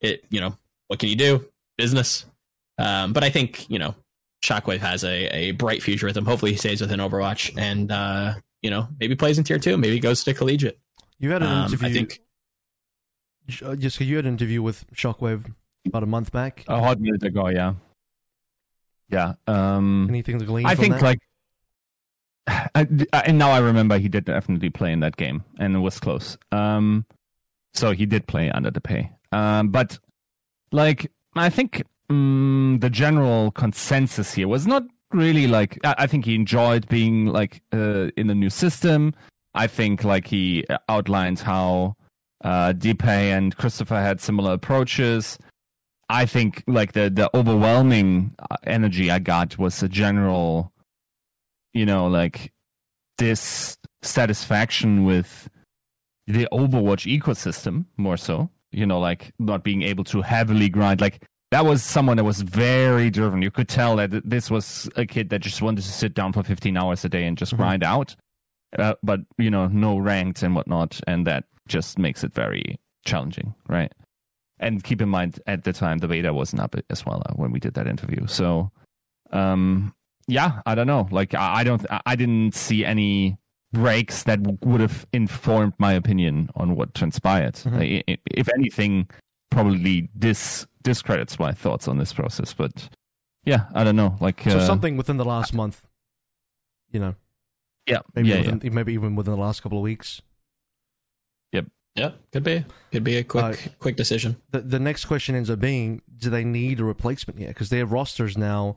[0.00, 1.44] it, you know, what can you do?
[1.76, 2.24] Business.
[2.78, 3.94] Um, but I think you know
[4.44, 6.24] Shockwave has a, a bright future with him.
[6.24, 9.76] Hopefully, he stays within Overwatch and uh, you know maybe plays in tier two.
[9.76, 10.78] Maybe goes to collegiate.
[11.18, 11.88] You had an Um, interview.
[11.88, 12.20] I think
[13.62, 15.52] uh, Jessica, you had an interview with Shockwave
[15.88, 16.64] about a month back.
[16.68, 17.74] A hot minute ago, yeah,
[19.10, 19.34] yeah.
[19.46, 20.66] Um, Anything to glean?
[20.66, 21.02] I think that?
[21.02, 21.18] like,
[22.46, 22.86] I,
[23.24, 26.36] and now I remember he did definitely play in that game, and it was close.
[26.52, 27.04] Um,
[27.74, 29.10] so he did play under Dpei.
[29.32, 29.98] Um, but
[30.72, 35.78] like, I think um, the general consensus here was not really like.
[35.84, 39.14] I, I think he enjoyed being like uh, in the new system.
[39.54, 41.96] I think like he outlined how
[42.44, 45.38] uh, Dpei and Christopher had similar approaches.
[46.10, 50.72] I think like the the overwhelming uh, energy I got was a general,
[51.74, 52.52] you know, like
[54.02, 55.48] dissatisfaction with
[56.26, 58.50] the Overwatch ecosystem more so.
[58.70, 61.00] You know, like not being able to heavily grind.
[61.00, 63.40] Like that was someone that was very driven.
[63.40, 66.42] You could tell that this was a kid that just wanted to sit down for
[66.42, 67.56] 15 hours a day and just Mhm.
[67.58, 68.14] grind out.
[68.78, 73.54] Uh, but you know, no ranked and whatnot, and that just makes it very challenging,
[73.66, 73.90] right?
[74.60, 77.52] And keep in mind, at the time, the beta wasn't up as well uh, when
[77.52, 78.26] we did that interview.
[78.26, 78.70] So,
[79.30, 79.94] um,
[80.26, 81.08] yeah, I don't know.
[81.10, 83.38] Like, I, I don't, I- I didn't see any
[83.72, 87.54] breaks that w- would have informed my opinion on what transpired.
[87.54, 87.78] Mhm.
[88.08, 89.08] I- I- if anything,
[89.50, 92.52] probably dis discredits my thoughts on this process.
[92.54, 92.88] But
[93.44, 94.16] yeah, I don't know.
[94.20, 95.82] Like, so uh, something within the last month.
[96.90, 97.14] You know,
[97.86, 98.50] yeah, maybe yeah, yeah.
[98.54, 100.22] within, maybe even within the last couple of weeks.
[101.98, 104.36] Yeah, could be could be a quick Uh, quick decision.
[104.50, 107.48] The the next question ends up being: Do they need a replacement yet?
[107.48, 108.76] Because their rosters now,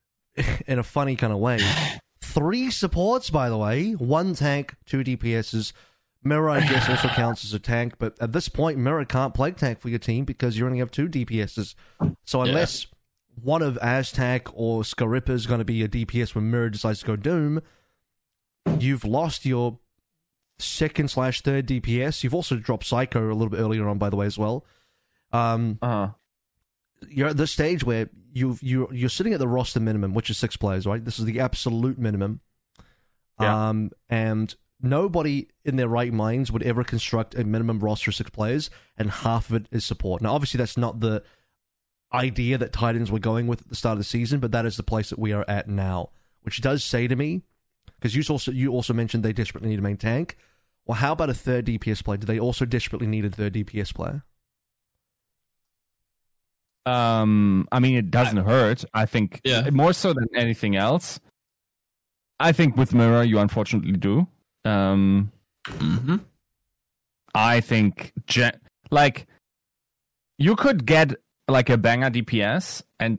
[0.66, 1.58] in a funny kind of way,
[2.20, 3.30] three supports.
[3.30, 5.72] By the way, one tank, two DPSs.
[6.22, 9.52] Mirror, I guess, also counts as a tank, but at this point, Mirror can't play
[9.52, 11.74] tank for your team because you only have two DPSs.
[12.26, 12.50] So Yeah.
[12.50, 12.86] unless
[13.42, 17.06] one of Aztac or Skairipa is going to be a DPS when Mirror decides to
[17.06, 17.62] go Doom,
[18.78, 19.78] you've lost your
[20.60, 22.22] second slash third DPS.
[22.22, 24.64] You've also dropped Seicoe a little bit earlier on, by the way, as well.
[25.32, 26.10] Um, uh-huh.
[27.08, 30.38] you're at this stage where you you you're sitting at the roster minimum, which is
[30.38, 31.04] six players, right?
[31.04, 32.40] This is the absolute minimum.
[33.40, 33.68] Yeah.
[33.68, 38.30] Um, and nobody in their right minds would ever construct a minimum roster of six
[38.30, 40.22] players, and half of it is support.
[40.22, 41.22] Now, obviously, that's not the
[42.12, 44.76] idea that Titans were going with at the start of the season, but that is
[44.76, 46.10] the place that we are at now,
[46.42, 47.42] which does say to me,
[47.98, 50.36] because you also you also mentioned they desperately need a main tank.
[50.86, 52.18] Well, how about a third DPS player?
[52.18, 54.24] Do they also desperately need a third DPS player?
[56.86, 58.84] Um, I mean, it doesn't hurt.
[58.94, 59.68] I think Yeah.
[59.70, 61.20] more so than anything else.
[62.40, 64.26] I think with Mirror, you unfortunately do.
[64.64, 65.30] Um,
[65.68, 66.16] hmm
[67.34, 68.52] I think ge-
[68.90, 69.26] like
[70.38, 71.14] you could get
[71.48, 73.18] like a banger DPS, and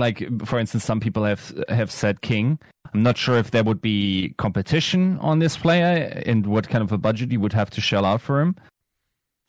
[0.00, 2.58] like for instance, some people have have said King.
[2.92, 6.90] I'm not sure if there would be competition on this player and what kind of
[6.90, 8.56] a budget you would have to shell out for him.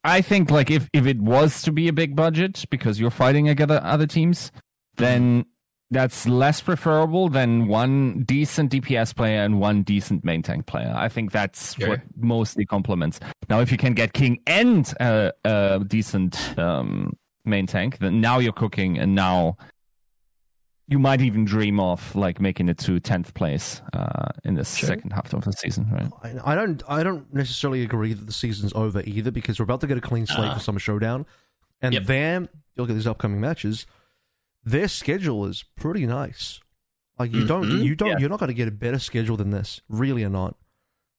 [0.03, 3.49] I think like if if it was to be a big budget because you're fighting
[3.49, 4.51] against other teams,
[4.97, 5.45] then
[5.91, 10.93] that's less preferable than one decent DPS player and one decent main tank player.
[10.95, 11.89] I think that's Sure.
[11.89, 13.19] what mostly complements.
[13.49, 18.39] Now, if you can get King and a, a decent um, main tank, then now
[18.39, 19.57] you're cooking, and now
[20.91, 24.88] you might even dream of like making it to tenth place uh, in the Sure.
[24.88, 26.12] second half of the season, right?
[26.45, 29.88] I, don't I don't necessarily agree that the season's over either because we're about to
[29.88, 30.54] get a clean slate Ah.
[30.56, 31.25] for Summer Showdown,
[31.82, 32.04] And Yep.
[32.06, 33.88] then you look at these upcoming matches,
[34.63, 36.60] their schedule is pretty nice.
[37.17, 37.84] Like you don't, Mhm.
[37.86, 38.17] you don't, Yeah.
[38.19, 40.58] you're not going to get a better schedule than this, really or not.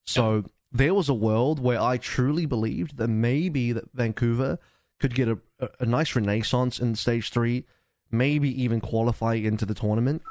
[0.05, 4.59] So there was a world where I truly believed that maybe that Vancouver
[5.01, 7.65] could get a, a, a nice renaissance in stage three,
[8.12, 10.22] maybe even qualify into the tournament.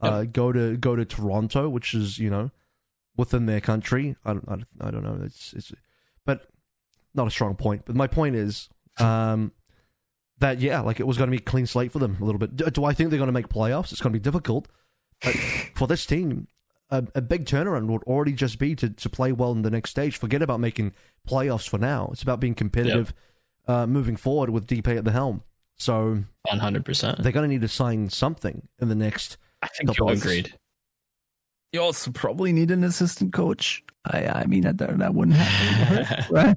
[0.00, 2.50] Uh, go to go to Toronto, which is you know
[3.16, 4.16] within their country.
[4.24, 5.18] I don't, I don't, I don't know.
[5.24, 5.72] It's it's,
[6.26, 6.48] but
[7.14, 7.82] not a strong point.
[7.86, 9.52] But my point is, um,
[10.40, 12.38] that yeah, like it was going to be a clean slate for them a little
[12.38, 12.56] bit.
[12.56, 13.92] Do, do I think they're going to make playoffs?
[13.92, 14.68] It's going to be difficult.
[15.22, 15.34] But
[15.74, 16.48] for this team,
[16.90, 19.90] a, a big turnaround would already just be to, to play well in the next
[19.90, 20.18] stage.
[20.18, 20.92] Forget about making
[21.28, 22.10] playoffs for now.
[22.12, 23.14] It's about being competitive,
[23.66, 25.42] uh, moving forward with DP at the helm.
[25.78, 27.22] So One hundred percent.
[27.22, 29.36] they're going to need to sign something in the next.
[29.62, 30.54] I think Couple you of- Agreed.
[31.72, 33.82] you also probably need an assistant coach.
[34.04, 36.56] I, I mean, that, that wouldn't happen.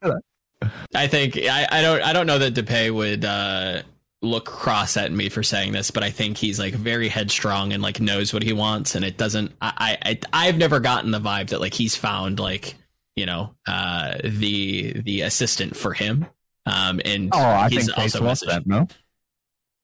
[0.95, 3.83] I think I, I don't I don't know that Dpei would uh,
[4.21, 7.81] look cross at me for saying this, but I think he's like very headstrong and
[7.83, 9.51] like knows what he wants, and it doesn't.
[9.61, 12.75] I, I I've never gotten the vibe that like he's found like
[13.15, 16.25] you know uh, the the assistant for him.
[16.65, 18.87] Um, and Oh, I he's think also Face was messaged- that, no?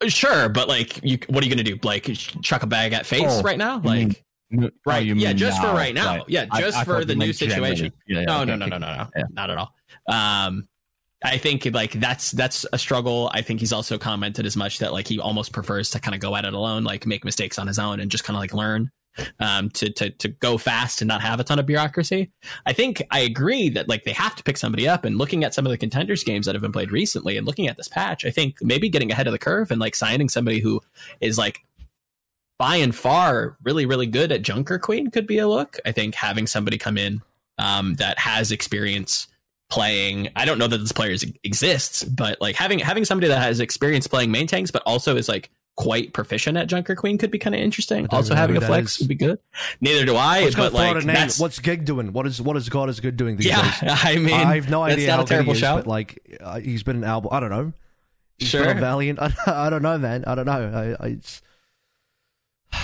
[0.10, 1.80] Sure, but like, you, what are you gonna do?
[1.84, 2.06] Like,
[2.42, 3.78] chuck a bag at face Oh, right now?
[3.78, 3.84] Like,
[4.52, 6.26] mean- Right, Oh, yeah, just for now, right now.
[6.28, 7.92] Yeah, just I for thought the new situation.
[8.08, 9.24] Yeah, yeah, no, okay, no, no, no, no, no, Yeah.
[9.32, 9.74] not at all.
[10.08, 10.68] Um,
[11.26, 13.32] I think like that's that's a struggle.
[13.34, 16.22] I think he's also commented as much that like he almost prefers to kind of
[16.22, 18.54] go at it alone, like make mistakes on his own and just kind of like
[18.54, 18.92] learn
[19.40, 22.32] um, to to to go fast and not have a ton of bureaucracy.
[22.66, 25.06] I think I agree that like they have to pick somebody up.
[25.06, 27.68] And looking at some of the contenders games that have been played recently, and looking
[27.68, 30.60] at this patch, I think maybe getting ahead of the curve and like signing somebody
[30.60, 30.82] who
[31.22, 31.66] is like
[32.60, 35.78] by and far really really good at Junker Queen could be a look.
[35.86, 37.22] I think having somebody come in
[37.58, 39.28] um, that has experience
[39.70, 40.30] playing.
[40.36, 43.60] I don't know that this player is, exists, but like having having somebody that has
[43.60, 47.40] experience playing main tanks, but also is like quite proficient at Junker Queen could be
[47.40, 48.08] kind of interesting.
[48.12, 49.00] Also having a flex is.
[49.00, 49.40] would be good.
[49.82, 52.14] Neither do I, Let's but like that's What's Gig doing?
[52.14, 53.80] What is what is God is good doing these yeah.
[53.80, 53.80] days?
[54.04, 55.78] I mean, I have no that's idea not how a terrible is, shout.
[55.80, 57.30] but like uh, he's been an album.
[57.34, 57.74] I don't know.
[58.38, 58.62] He's Sure.
[58.62, 59.20] been on Valiant.
[59.22, 60.24] I, I don't know, man.
[60.26, 60.96] I don't know.
[61.00, 61.42] I, I it's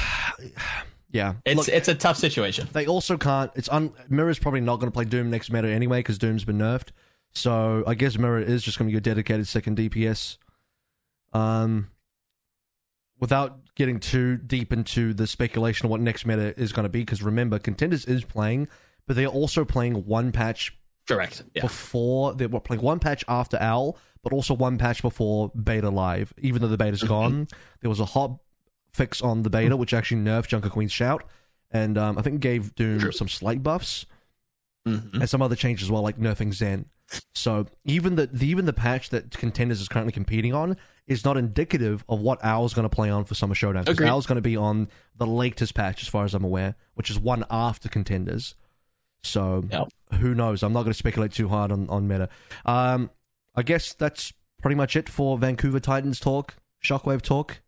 [1.11, 1.35] yeah.
[1.45, 2.67] it's Look, it's a tough situation.
[2.73, 3.51] they also can't.
[3.55, 3.93] It's un.
[4.09, 6.89] Mirror's probably not going to play Doom next meta anyway because Doom's been nerfed.
[7.31, 10.37] So I guess Mirror is just going to be a dedicated second DPS.
[11.31, 11.89] Um,
[13.19, 16.99] without getting too deep into the speculation of what next meta is going to be,
[17.01, 18.67] because remember, Contenders is playing,
[19.07, 20.75] but they're also playing one patch
[21.07, 21.43] Correct.
[21.55, 21.61] Yeah.
[21.63, 26.33] before they were playing one patch after Owl, but also one patch before Beta Live.
[26.39, 27.47] Even though the beta's gone,
[27.81, 28.37] there was a hot
[28.93, 31.23] fix on the beta, which actually nerfed Junker Queen's shout,
[31.71, 33.11] and um, I think gave Doom True.
[33.11, 34.05] some slight buffs
[34.87, 35.13] Mhm.
[35.15, 36.85] and some other changes as well, like nerfing Zen.
[37.33, 41.37] So even the, the even the patch that Contenders is currently competing on is not
[41.37, 43.85] indicative of what Owl's going to play on for Summer Showdown.
[43.85, 44.09] 'cause Agreed.
[44.09, 47.17] Owl's going to be on the latest patch, as far as I'm aware, which is
[47.19, 48.53] one after Contenders.
[49.23, 49.89] So Yep.
[50.19, 50.61] who knows?
[50.61, 52.29] I'm not going to speculate too hard on, on meta.
[52.65, 53.09] Um,
[53.55, 57.61] I guess that's pretty much it for Vancouver Titans talk, Shockwave talk,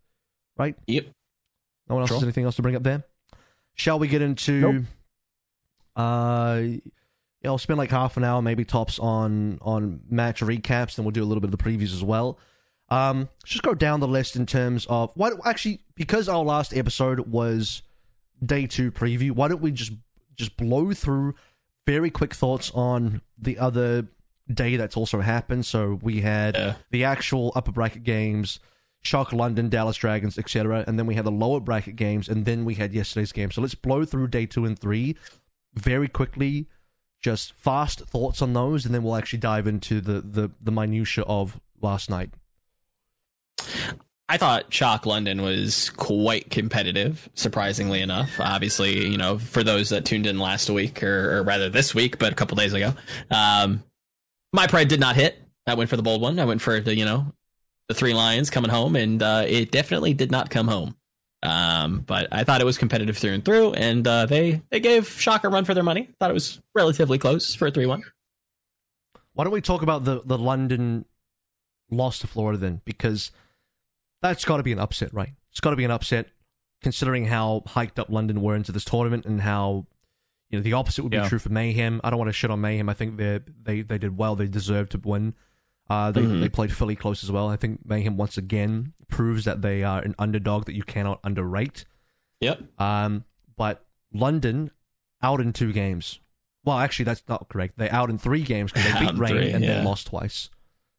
[0.58, 0.75] right?
[0.88, 1.08] Yep.
[1.89, 2.17] No one else Sure.
[2.17, 3.04] has anything else to bring up there?
[3.73, 4.60] Shall we get into?
[4.62, 4.84] Nope.
[5.95, 6.62] Uh,
[7.41, 11.12] yeah, I'll spend like half an hour, maybe tops, on on match recaps, and we'll
[11.12, 12.38] do a little bit of the previews as well.
[12.89, 16.75] Um, let's just go down the list in terms of what actually because our last
[16.75, 17.82] episode was
[18.45, 19.32] day two preview.
[19.32, 19.93] Why don't we just
[20.36, 21.36] just blow through
[21.88, 24.08] very quick thoughts on the other
[24.54, 25.65] day that's also happened?
[25.65, 26.73] So we had Yeah.
[26.91, 28.60] the actual upper bracket games,
[29.01, 32.65] Shock London, Dallas Dragons, etc., and then we had the lower bracket games, and then
[32.65, 33.51] we had yesterday's game.
[33.51, 35.15] So let's blow through day two and three
[35.73, 36.67] very quickly.
[37.21, 41.23] Just fast thoughts on those, and then we'll actually dive into the the the minutia
[41.25, 42.31] of last night.
[44.27, 48.39] I thought Shock London was quite competitive, surprisingly enough.
[48.39, 52.17] Obviously, you know, for those that tuned in last week, or, or rather this week,
[52.17, 52.93] but a couple days ago,
[53.29, 53.84] um,
[54.53, 55.38] my pride did not hit.
[55.67, 56.39] I went for the bold one.
[56.39, 57.34] I went for the, you know,
[57.89, 60.95] the three lions coming home, and uh, it definitely did not come home.
[61.44, 65.10] Um, but I thought it was competitive through and through, and uh, they they gave
[65.10, 66.10] Shock a run for their money.
[66.20, 68.04] Thought it was relatively close for a three one.
[69.34, 71.06] Why don't we talk about the the London
[71.89, 72.82] loss to Florida then?
[72.86, 73.32] Because
[74.22, 75.34] that's got to be an upset, right?
[75.52, 76.28] It's got to be an upset,
[76.84, 79.88] considering how hyped up London were into this tournament and how
[80.52, 81.28] you know the opposite would be Yeah.
[81.28, 82.02] true for Mayhem.
[82.04, 82.88] I don't want to shit on Mayhem.
[82.88, 84.36] I think they they they did well.
[84.36, 85.34] They deserved to win.
[85.92, 86.39] Uh, they Mhm.
[86.39, 87.50] they played Philly close as well.
[87.50, 91.84] I think Mayhem once again proves that they are an underdog that you cannot underrate.
[92.39, 92.62] Yep.
[92.80, 93.26] Um,
[93.58, 94.72] but London
[95.22, 96.20] out in two games.
[96.64, 97.78] Well, actually, that's not correct.
[97.78, 99.84] They out in three games because they beat in Reign three, and then yeah.
[99.84, 100.50] lost twice.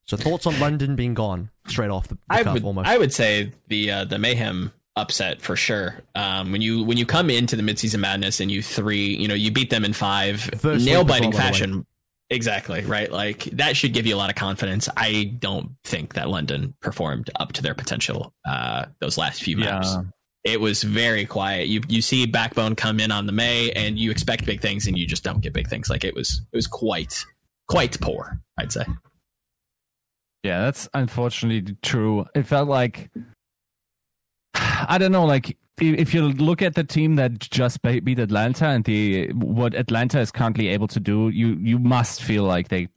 [0.05, 2.89] So thoughts on London being gone straight off the, the I would, almost.
[2.89, 6.03] I would say the uh, the mayhem upset for sure.
[6.15, 9.35] Um, when you when you come into the midseason madness and you three, you know,
[9.35, 11.33] you beat them in five, nail biting well, by the way.
[11.33, 11.87] fashion.
[12.33, 13.13] Exactly right.
[13.13, 14.89] Like that should give you a lot of confidence.
[14.97, 18.33] I don't think that London performed up to their potential.
[18.49, 19.95] Uh, those last few maps,
[20.43, 21.69] it was very quiet.
[21.69, 24.97] You you see Backbone come in on the Mei, and you expect big things, and
[24.97, 25.91] you just don't get big things.
[25.91, 27.23] Like it was it was quite
[27.69, 28.41] quite poor.
[28.59, 28.87] I'd say.
[30.43, 32.25] Yeah, that's unfortunately true.
[32.35, 33.11] It felt like
[34.55, 38.85] I don't know, like if you look at the team that just beat Atlanta and
[38.85, 42.89] the what Atlanta is currently able to do, you you must feel like they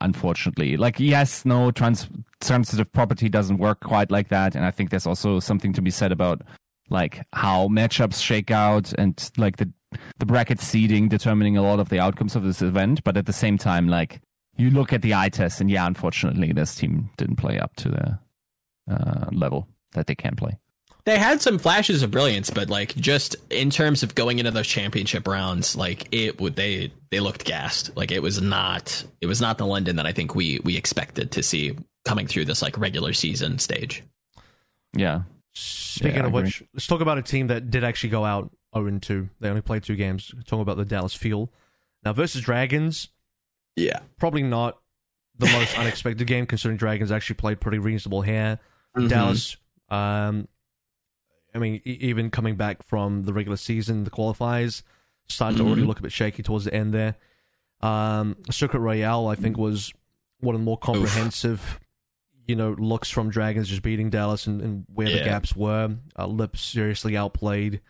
[0.00, 2.08] unfortunately like yes, no trans
[2.40, 5.90] sensitive property doesn't work quite like that, and I think there's also something to be
[5.90, 6.42] said about
[6.90, 9.70] like how matchups shake out and like the
[10.18, 13.32] the bracket seeding determining a lot of the outcomes of this event, but at the
[13.32, 14.20] same time, like
[14.56, 17.88] you look at the eye test, and yeah, unfortunately, this team didn't play up to
[17.88, 18.18] the
[18.90, 20.58] uh, level that they can play.
[21.06, 24.66] They had some flashes of brilliance, but like just in terms of going into those
[24.66, 27.94] championship rounds, like it would they they looked gassed.
[27.96, 31.30] Like it was not it was not the London that I think we we expected
[31.32, 31.76] to see
[32.06, 34.02] coming through this like regular season stage.
[34.96, 35.22] Yeah,
[35.54, 38.98] Speaking Yeah, of which, let's talk about a team that did actually go out 0
[38.98, 39.28] 2.
[39.40, 40.32] They only played two games.
[40.46, 41.52] Talking about the Dallas Fuel.
[42.04, 43.08] Now, versus Dragons,
[43.76, 44.00] Yeah.
[44.18, 44.78] probably not
[45.38, 48.58] the most unexpected game, considering Dragons actually played pretty reasonable here.
[49.08, 49.56] Dallas,
[49.90, 50.46] um,
[51.54, 54.82] I mean, even coming back from the regular season, the qualifiers
[55.28, 55.86] started to already Mhm.
[55.86, 57.14] look a bit shaky towards the end there.
[57.80, 59.92] Um, Circuit Royal, I think, was
[60.40, 61.78] one of the more comprehensive,
[62.46, 65.96] you know, looks from Dragons just beating Dallas and, and where the gaps were.
[66.18, 67.80] Uh, Lip seriously outplayed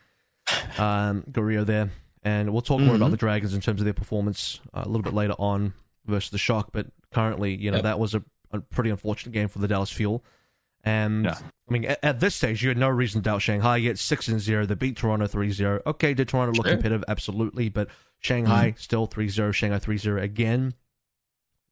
[0.78, 1.90] um, Guerrero there.
[2.22, 3.12] And we'll talk more about Mhm.
[3.12, 5.74] the Dragons in terms of their performance uh, a little bit later on
[6.06, 6.70] versus the Shock.
[6.72, 7.84] But currently, you know, Yep.
[7.84, 10.24] that was a, a pretty unfortunate game for the Dallas Fuel.
[10.84, 11.38] And Yeah.
[11.68, 13.78] I mean, at, at this stage, you had no reason to doubt Shanghai.
[13.78, 14.66] You get six and zero.
[14.66, 15.80] They beat Toronto 3-0.
[15.86, 16.74] Okay, did Toronto look Sure.
[16.74, 17.04] competitive?
[17.08, 18.78] Absolutely, but Shanghai mm-hmm.
[18.78, 19.54] still 3-0.
[19.54, 20.74] Shanghai 3-0 again.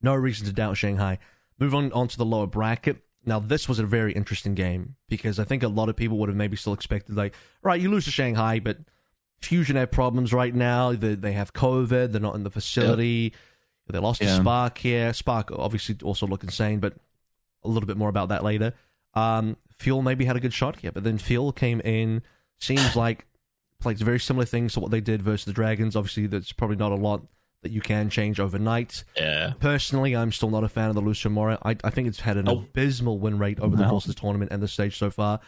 [0.00, 1.18] No reason to doubt Shanghai.
[1.58, 3.04] Move on onto the lower bracket.
[3.24, 6.28] Now, this was a very interesting game because I think a lot of people would
[6.28, 8.78] have maybe still expected, like, right, you lose to Shanghai, but
[9.40, 10.92] Fusion have problems right now.
[10.92, 12.12] They, they have COVID.
[12.12, 13.32] They're not in the facility.
[13.88, 15.12] They lost to Spark here.
[15.12, 16.94] Spark obviously also look insane, but
[17.62, 18.72] a little bit more about that later.
[19.14, 22.22] Um, Fuel maybe had a good shot here, but then Fuel came in.
[22.58, 23.26] Seems like
[23.80, 25.96] played very similar things to what they did versus the Dragons.
[25.96, 27.22] Obviously, there's probably not a lot
[27.62, 29.04] that you can change overnight.
[29.16, 29.52] Yeah.
[29.60, 31.58] Personally, I'm still not a fan of the Lucio Moira.
[31.64, 32.58] I, I think it's had an Oh.
[32.58, 35.40] abysmal win rate over the course of the tournament and the stage so far.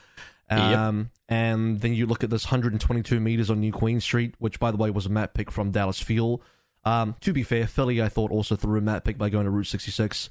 [0.51, 0.61] Yep.
[0.79, 4.71] Um, And then you look at this 122 meters on New Queen Street, which, by
[4.71, 6.43] the way, was a map pick from Dallas Fuel.
[6.85, 9.51] Um, to be fair, Philly, I thought, also threw a map pick by going to
[9.51, 10.29] Route 66.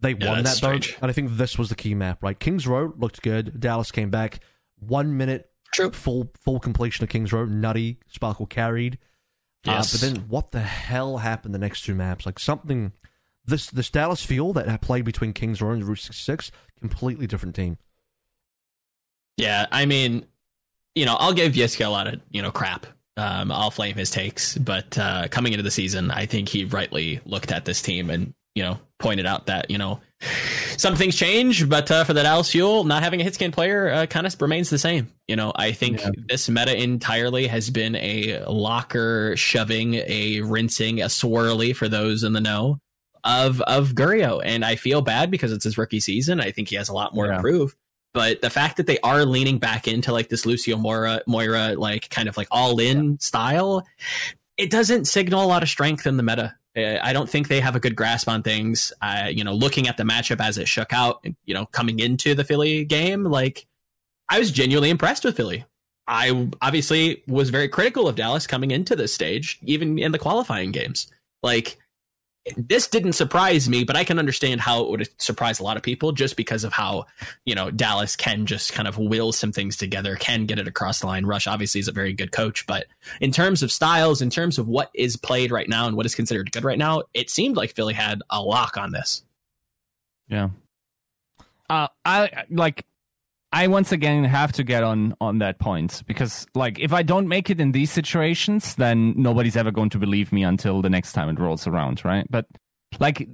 [0.00, 0.68] They Yeah, won that, that's though.
[0.68, 0.96] strange.
[1.00, 2.38] And I think this was the key map, right?
[2.38, 3.58] Kings Row looked good.
[3.60, 4.40] Dallas came back.
[4.78, 5.90] One minute True.
[5.90, 7.44] full full completion of Kings Row.
[7.46, 7.98] Nutty.
[8.08, 8.98] Sparkle carried.
[9.64, 9.94] Yes.
[9.94, 12.26] Uh, but then what the hell happened the next two maps?
[12.26, 12.92] Like something
[13.44, 17.54] this this Dallas Fuel that had played between Kings Row and Route 66, completely different
[17.56, 17.78] team.
[19.36, 20.26] Yeah, I mean,
[20.94, 22.86] you know, I'll give Yiska a lot of you know crap.
[23.18, 27.20] Um, I'll flame his takes, but uh, coming into the season, I think he rightly
[27.24, 30.00] looked at this team and you know pointed out that you know
[30.78, 33.90] some things change, but uh, for the Dallas Fuel, not having a hit scan player
[33.90, 35.12] uh, kind of remains the same.
[35.28, 36.10] You know, I think Yeah.
[36.28, 42.32] this meta entirely has been a locker shoving, a rinsing, a swirly for those in
[42.32, 42.78] the know
[43.24, 46.40] of of Gurio, and I feel bad because it's his rookie season.
[46.40, 47.36] I think he has a lot more Yeah.
[47.36, 47.76] to prove.
[48.14, 52.08] But the fact that they are leaning back into like this Lucio Moira, Moira, like
[52.08, 53.86] kind of like all in style,
[54.56, 56.54] it doesn't signal a lot of strength in the meta.
[56.76, 58.92] I don't think they have a good grasp on things.
[59.28, 62.44] You know, looking at the matchup as it shook out, you know, coming into the
[62.44, 63.66] Philly game, like
[64.28, 65.64] I was genuinely impressed with Philly.
[66.08, 70.70] I obviously was very critical of Dallas coming into this stage, even in the qualifying
[70.70, 71.10] games.
[71.42, 71.78] Like
[72.56, 75.82] this didn't surprise me, but I can understand how it would surprise a lot of
[75.82, 77.06] people just because of how,
[77.44, 81.00] you know, Dallas can just kind of will some things together, can get it across
[81.00, 81.26] the line.
[81.26, 82.86] Rush obviously is a very good coach, but
[83.20, 86.14] in terms of styles, in terms of what is played right now and what is
[86.14, 89.24] considered good right now, it seemed like Philly had a lock on this.
[90.28, 90.50] Yeah.
[91.68, 92.84] Uh, I like.
[93.52, 97.28] I once again have to get on on that point because, like, if I don't
[97.28, 101.12] make it in these situations, then nobody's ever going to believe me until the next
[101.12, 102.26] time it rolls around, right?
[102.28, 102.46] But
[102.98, 103.28] like,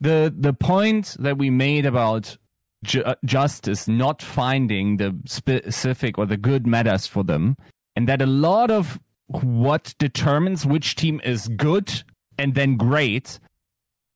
[0.00, 2.36] the the point that we made about
[2.84, 7.56] ju- uh, justice not finding the specific or the good matters for them,
[7.94, 12.02] and that a lot of what determines which team is good
[12.38, 13.38] and then great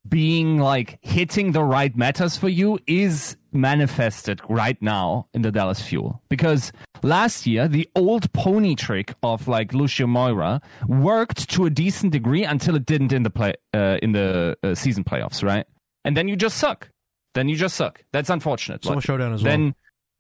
[0.09, 5.81] being like hitting the right matters for you is manifested right now in the Dallas
[5.83, 6.23] Fuel.
[6.29, 6.73] Because
[7.03, 12.45] last year, the old pony trick of like Lucio Moira worked to a decent degree
[12.45, 15.67] until it didn't in the play uh, in the uh, season playoffs, right?
[16.05, 16.89] And then you just suck.
[17.35, 18.03] Then you just suck.
[18.13, 18.83] That's unfortunate.
[18.83, 19.73] But Showdown as then well.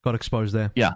[0.04, 0.70] Got exposed there.
[0.74, 0.92] Yeah,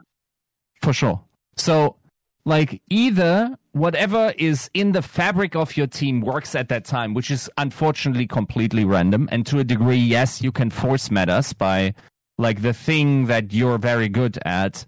[0.83, 1.23] for sure.
[1.57, 1.97] So,
[2.45, 7.31] like, either whatever is in the fabric of your team works at that time, which
[7.31, 9.29] is unfortunately completely random.
[9.33, 11.95] And to a degree, yes, you can force metas by,
[12.39, 14.87] like, the thing that you're very good at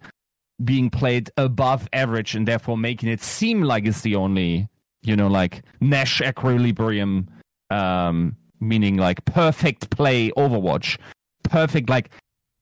[0.65, 4.69] being played above average and therefore making it seem like it's the only,
[5.03, 7.29] you know, like, Nash equilibrium,
[7.71, 10.97] um, meaning like perfect play Overwatch.
[11.43, 12.09] Perfect, like,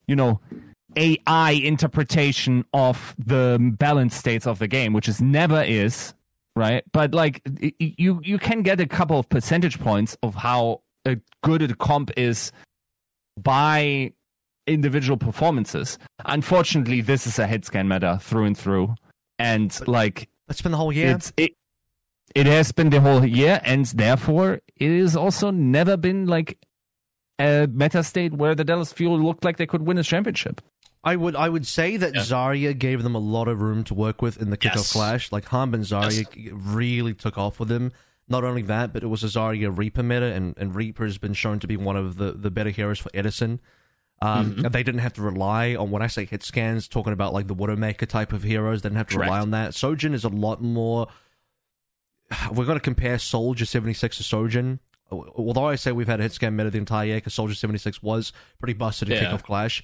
[0.09, 0.41] you know,
[0.97, 6.15] AI interpretation of the balance states of the game, which is never is,
[6.57, 6.85] right?
[6.93, 7.43] But like
[7.79, 10.81] you you can get a couple of percentage points of how
[11.43, 12.53] good a comp is
[13.41, 14.13] by
[14.67, 15.99] individual performances.
[16.25, 18.95] Unfortunately, this is a hit scan meta through and through.
[19.39, 21.11] And like That's been the whole year.
[21.11, 21.53] it's it
[22.35, 26.59] it has been the whole year and therefore it is also never been like
[27.39, 30.61] a meta state where the Dallas Fuel looked like they could win a championship.
[31.05, 32.21] I would I would say that Yeah.
[32.23, 34.93] Zarya gave them a lot of room to work with in the kickoff Yes.
[34.93, 35.31] clash.
[35.33, 37.93] Like Harm and Zarya really took off with them.
[38.27, 41.35] Not only that, but it was a Zarya Reaper meta, and, and Reaper has been
[41.35, 43.61] shown to be one of the, the better heroes for Edison.
[44.23, 44.69] Um, Mm-hmm.
[44.69, 47.55] they didn't have to rely on when I say hit scans, talking about like the
[47.55, 48.81] Widowmaker type of heroes.
[48.81, 49.75] They didn't have to rely on that.
[49.75, 51.09] Sojourn is a lot more.
[52.51, 54.81] We're going to compare Soldier seventy six to Sojourn.
[55.11, 57.79] Although I say we've had a hit scan meta the entire year, because Soldier seventy
[57.79, 59.31] six was pretty busted in Yeah.
[59.31, 59.83] kickoff clash.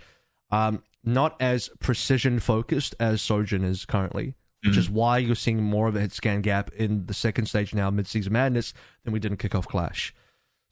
[0.50, 4.34] Um, not as precision focused as Sojourn is currently,
[4.64, 7.74] which is why you're seeing more of a hit scan gap in the second stage
[7.74, 8.74] now, mid season madness,
[9.04, 10.14] than we did in kickoff clash.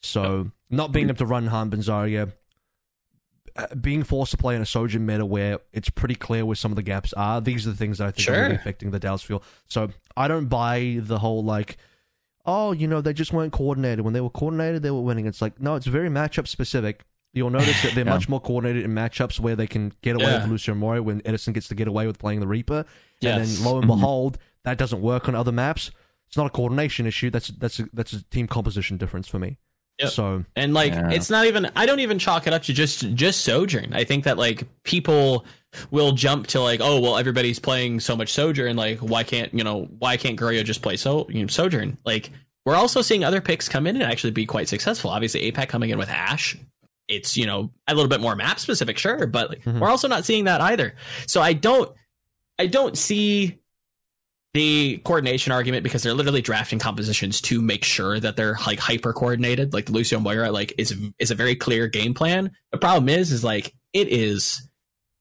[0.03, 2.33] So not being able to run Han Zarya,
[3.57, 6.71] uh, being forced to play in a Sojourn meta where it's pretty clear where some
[6.71, 7.41] of the gaps are.
[7.41, 9.43] These are the things that I think are really affecting the Dallas Fuel.
[9.67, 11.79] So I don't buy the whole like,
[12.47, 14.05] oh, you know, they just weren't coordinated.
[14.05, 15.27] When they were coordinated, they were winning.
[15.27, 17.05] It's like no, it's very matchup specific.
[17.39, 18.13] You'll notice that they're Yeah.
[18.13, 20.43] much more coordinated in matchups where they can get away Yeah.
[20.43, 22.85] with Lucio Moira when Edison gets to get away with playing the Reaper.
[23.21, 23.39] Yes.
[23.39, 23.89] And then lo and Mhm.
[23.89, 25.91] behold, that doesn't work on other maps.
[26.27, 27.31] It's not a coordination issue.
[27.31, 29.57] That's that's a, that's a team composition difference for me.
[29.99, 30.11] Yep.
[30.11, 31.11] So And like Yeah.
[31.11, 33.93] it's not even I don't even chalk it up to just just Sojourn.
[33.95, 35.45] I think that like people
[35.91, 39.65] will jump to like, oh well everybody's playing so much Sojourn, like why can't you
[39.65, 41.97] know, why can't Guerrero just play so you know, Sojourn?
[42.05, 42.31] Like
[42.67, 45.11] we're also seeing other picks come in and actually be quite successful.
[45.11, 46.57] Obviously APAC coming in with Ash.
[47.09, 49.81] It's, you know, a little bit more map specific, sure, but like, Mhm.
[49.81, 50.95] we're also not seeing that either.
[51.27, 51.91] So I don't
[52.59, 53.59] I don't see
[54.55, 59.13] the coordination argument because they're literally drafting compositions to make sure that they're like hyper
[59.13, 59.73] coordinated.
[59.73, 62.51] Like the Lucio Moira, like is is a very clear game plan.
[62.73, 64.63] The problem is, is like it is.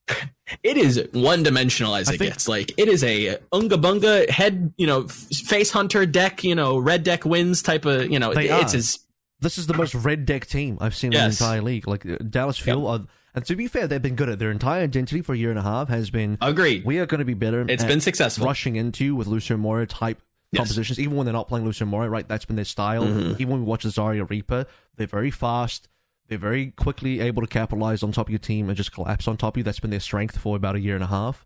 [0.64, 2.48] It is one dimensional as I it think- gets.
[2.48, 6.78] Like it is a unga bunga head, you know, f- face hunter deck, you know,
[6.78, 8.78] red deck wins type of, you know, it's are.
[8.78, 9.00] as
[9.40, 11.88] this is the most red deck team I've seen in the entire league.
[11.88, 13.02] Like uh, Dallas Fuel, are,
[13.36, 15.60] and to be fair, they've been good at their entire identity for a year and
[15.60, 15.90] a half.
[15.90, 16.86] Has been agreed.
[16.86, 17.66] we are going to be better.
[17.68, 18.46] It's been successful.
[18.46, 20.22] rushing into with Lucio Moira type
[20.54, 20.62] Yes.
[20.62, 22.10] compositions, even when they're not playing Lucio Moira.
[22.10, 23.04] Right, that's been their style.
[23.04, 23.34] Mhm.
[23.34, 24.66] Even when we watch the Zarya Reaper,
[24.96, 25.90] they're very fast.
[26.30, 29.36] They're very quickly able to capitalize on top of your team and just collapse on
[29.36, 29.64] top of you.
[29.64, 31.46] That's been their strength for about a year and a half.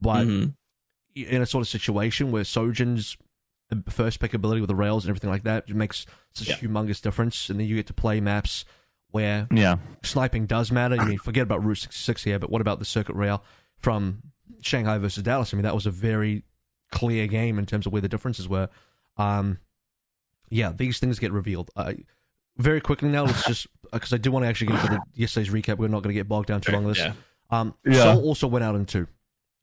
[0.00, 0.54] But Mhm.
[1.14, 3.16] in a sort of situation where Sojourn's
[3.88, 6.54] first pick ability with the rails and everything like that it makes such Yeah.
[6.56, 8.64] a humongous difference, and then you get to play maps
[9.10, 9.76] where Yeah.
[10.02, 10.96] sniping does matter.
[11.00, 13.44] I mean, forget about Route 66 here, but what about the Circuit Royal
[13.78, 14.22] from
[14.62, 15.52] Shanghai versus Dallas?
[15.52, 16.44] I mean, that was a very
[16.90, 18.68] clear game in terms of where the differences were.
[19.16, 19.58] Um,
[20.48, 21.70] yeah, these things get revealed.
[21.76, 21.94] Uh,
[22.58, 25.52] very quickly now, let's just because I do want to actually get into the yesterday's
[25.52, 25.78] recap.
[25.78, 26.98] We're not going to get bogged down too long on this.
[26.98, 27.12] Yeah.
[27.50, 28.14] Um, Yeah.
[28.14, 29.06] Seoul also went out in two.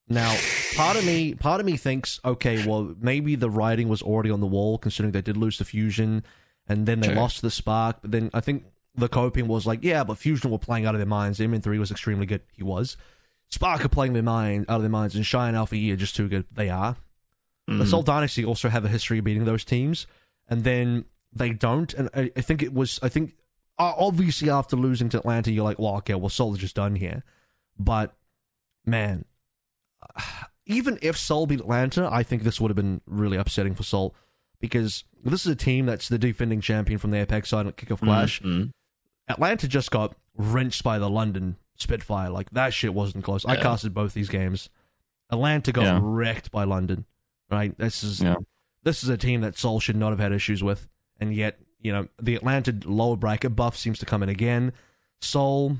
[0.09, 0.35] Now,
[0.75, 4.39] part of me, part of me thinks, okay, well, maybe the writing was already on
[4.39, 6.23] the wall, considering they did lose to Fusion,
[6.67, 7.15] and then they Sure.
[7.15, 7.97] lost to the Spark.
[8.01, 10.99] But then I think the coping was like, yeah, but Fusion were playing out of
[10.99, 11.39] their minds.
[11.39, 12.41] MN3 was extremely good.
[12.53, 12.97] He was.
[13.49, 15.95] Spark are playing their mind out of their minds, and Shy and Alpha E are
[15.95, 16.45] just too good.
[16.51, 16.97] They are.
[17.67, 17.87] The Mhm.
[17.89, 20.07] Seoul Dynasty also have a history of beating those teams,
[20.47, 21.93] and then they don't.
[21.93, 23.35] And I, I think it was, I think,
[23.77, 26.95] uh, obviously after losing to Atlanta, you're like, well, okay, well, Seoul is just done
[26.95, 27.23] here.
[27.77, 28.15] But
[28.87, 29.25] man,
[30.65, 34.15] even if Seoul beat Atlanta, I think this would have been really upsetting for Seoul
[34.59, 37.99] because this is a team that's the defending champion from the APAC side at Kickoff
[37.99, 38.41] Clash.
[38.41, 38.71] Mhm.
[39.27, 42.29] Atlanta just got wrenched by the London Spitfire.
[42.29, 43.45] Like that shit wasn't close.
[43.45, 44.69] I casted both these games.
[45.29, 45.99] Atlanta got Yeah.
[46.01, 47.05] wrecked by London.
[47.49, 47.77] Right?
[47.77, 48.35] This is Yeah.
[48.83, 50.87] this is a team that Seoul should not have had issues with,
[51.19, 54.73] and yet you know, the Atlanta lower bracket buff seems to come in again.
[55.21, 55.77] Seoul,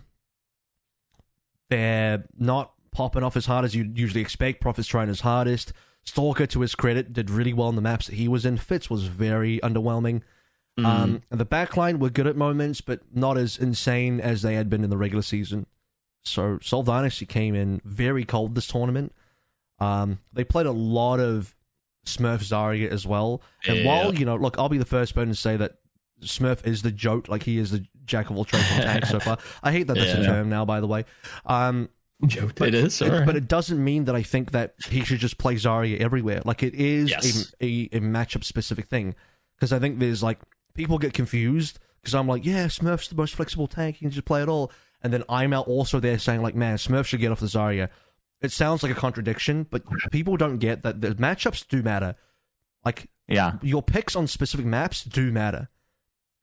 [1.70, 4.60] they're not popping off as hard as you'd usually expect.
[4.60, 5.72] Profit's trying his hardest.
[6.04, 8.58] Stalker, to his credit, did really well in the maps that he was in.
[8.58, 10.22] Fits was very underwhelming.
[10.78, 10.86] Mm.
[10.86, 14.70] Um, and the backline were good at moments, but not as insane as they had
[14.70, 15.66] been in the regular season.
[16.24, 19.14] So Seoul Dynasty came in very cold this tournament.
[19.80, 21.56] Um, they played a lot of
[22.06, 23.42] Smurf Zarya as well.
[23.66, 23.86] And Yeah.
[23.86, 25.76] while, you know, look, I'll be the first person to say that
[26.22, 29.38] Smurf is the joke, like he is the jack of all trades on so far.
[29.64, 31.06] I hate that that's a term now, by the way.
[31.46, 31.88] Um,
[32.26, 35.20] Joked it is, it- or- but it doesn't mean that I think that he should
[35.20, 36.42] just play Zarya everywhere.
[36.46, 37.54] Like it is Yes.
[37.62, 39.16] a, a, a matchup specific thing.
[39.56, 40.40] Because I think there's like
[40.74, 44.02] people get confused because I'm like, yeah, Smurf's the most flexible tank.
[44.02, 44.72] You can just play it all.
[45.02, 47.90] And then I'm out also there saying like, man, Smurf should get off the Zarya.
[48.42, 52.16] It sounds like a contradiction, but people don't get that the matchups do matter.
[52.86, 53.54] Like Yeah.
[53.62, 55.70] your picks on specific maps do matter.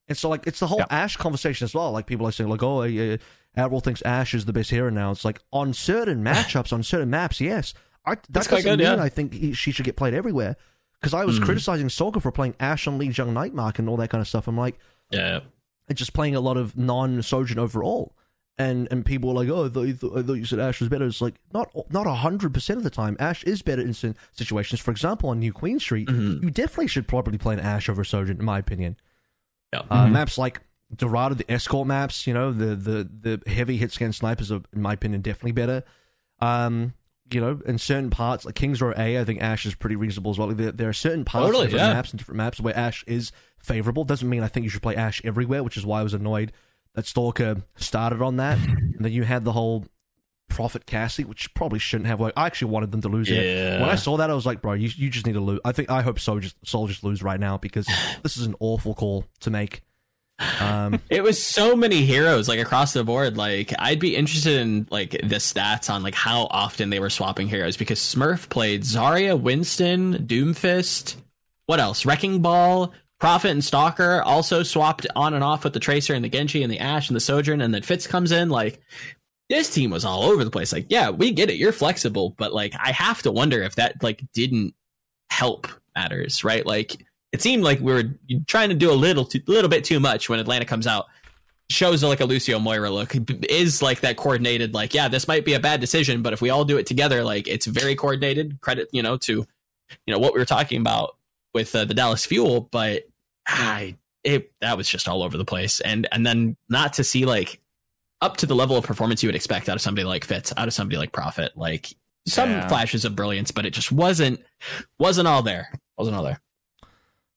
[0.09, 0.87] And so, like, it's the whole Yeah.
[0.89, 1.91] Ash conversation as well.
[1.91, 3.17] Like, people are saying, like, oh, uh,
[3.57, 5.11] Admiral thinks Ash is the best hero now.
[5.11, 7.75] It's like, on certain matchups, on certain maps, yes.
[8.05, 9.03] I, that That's doesn't good, mean yeah.
[9.03, 10.57] I think he, she should get played everywhere.
[11.01, 11.45] Because I was Mhm.
[11.45, 14.49] criticizing Stalker for playing Ash on Lijiang Night Market and all that kind of stuff.
[14.49, 14.79] I'm like,
[15.11, 15.41] yeah.
[15.89, 18.15] and just playing a lot of non Sojourn overall.
[18.59, 20.89] And and people were like, oh, I thought, you I thought you said Ash was
[20.89, 21.07] better.
[21.07, 23.15] It's like not not hundred percent of the time.
[23.21, 24.81] Ash is better in situations.
[24.81, 26.43] For example, on New Queen Street, Mhm.
[26.43, 28.97] you definitely should probably play an Ash over Sojourn, in my opinion.
[29.75, 29.83] Yeah.
[29.91, 30.13] Uh, Mhm.
[30.13, 30.63] Maps like
[30.95, 34.83] Dorado, the escort maps, you know, the the the heavy hit scan snipers are, in
[34.83, 35.83] my opinion, definitely better.
[36.41, 36.95] Um,
[37.33, 40.31] you know, in certain parts, like Kings Row A, I think Ash is pretty reasonable
[40.31, 40.49] as well.
[40.49, 41.95] There, there are certain parts Totally, of different yeah.
[41.95, 44.05] maps and different maps where Ash is favorable.
[44.05, 46.53] Doesn't mean I think you should play Ash everywhere, which is why I was annoyed
[46.95, 48.59] that Stalker started on that.
[48.59, 49.87] and then you had the whole
[50.49, 52.39] Profit Cassie, which probably shouldn't have worked.
[52.39, 53.81] I actually wanted them to lose it.
[53.81, 55.61] When I saw that, I was like, bro, you, you just need to lose.
[55.65, 57.87] I think I hope Seoul just Seoul just lose right now because
[58.23, 59.83] this is an awful call to make.
[60.61, 63.37] Um, It was so many heroes like across the board.
[63.37, 67.49] Like I'd be interested in like the stats on like how often they were swapping
[67.49, 71.17] heroes because Smurf played Zarya, Winston, Doomfist.
[71.67, 72.07] What else?
[72.07, 76.29] Wrecking Ball, Profit, and Stalker also swapped on and off with the Tracer and the
[76.29, 78.51] Genji and the Ash and the Sojourn, and then Fits comes in.
[78.51, 78.81] Like
[79.49, 80.73] this team was all over the place.
[80.73, 81.57] Like yeah, we get it.
[81.57, 84.75] You're flexible, but like I have to wonder if that like didn't
[85.31, 85.67] help
[85.97, 86.65] matters, right?
[86.67, 88.05] Like it seemed like we were
[88.47, 91.07] trying to do a little too, little bit too much when Atlanta comes out.
[91.69, 93.13] Shows like a Lucio Moira look
[93.51, 94.73] is like that coordinated.
[94.73, 97.25] Like, yeah, this might be a bad decision, but if we all do it together,
[97.25, 98.61] like it's very coordinated.
[98.61, 99.45] Credit, you know, to
[100.07, 101.17] you know what we were talking about
[101.55, 103.03] with uh, the Dallas Fuel, but
[103.49, 107.25] I it that was just all over the place, and and then not to see
[107.27, 107.61] like
[108.21, 110.69] up to the level of performance you would expect out of somebody like Fits, out
[110.69, 111.89] of somebody like Profit, like
[112.29, 112.69] some Yeah.
[112.69, 114.41] flashes of brilliance, but it just wasn't
[115.01, 115.73] wasn't all there.
[115.99, 116.41] Wasn't all there.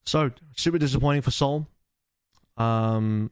[0.09, 1.67] So super disappointing for Seoul.
[2.57, 3.31] Um,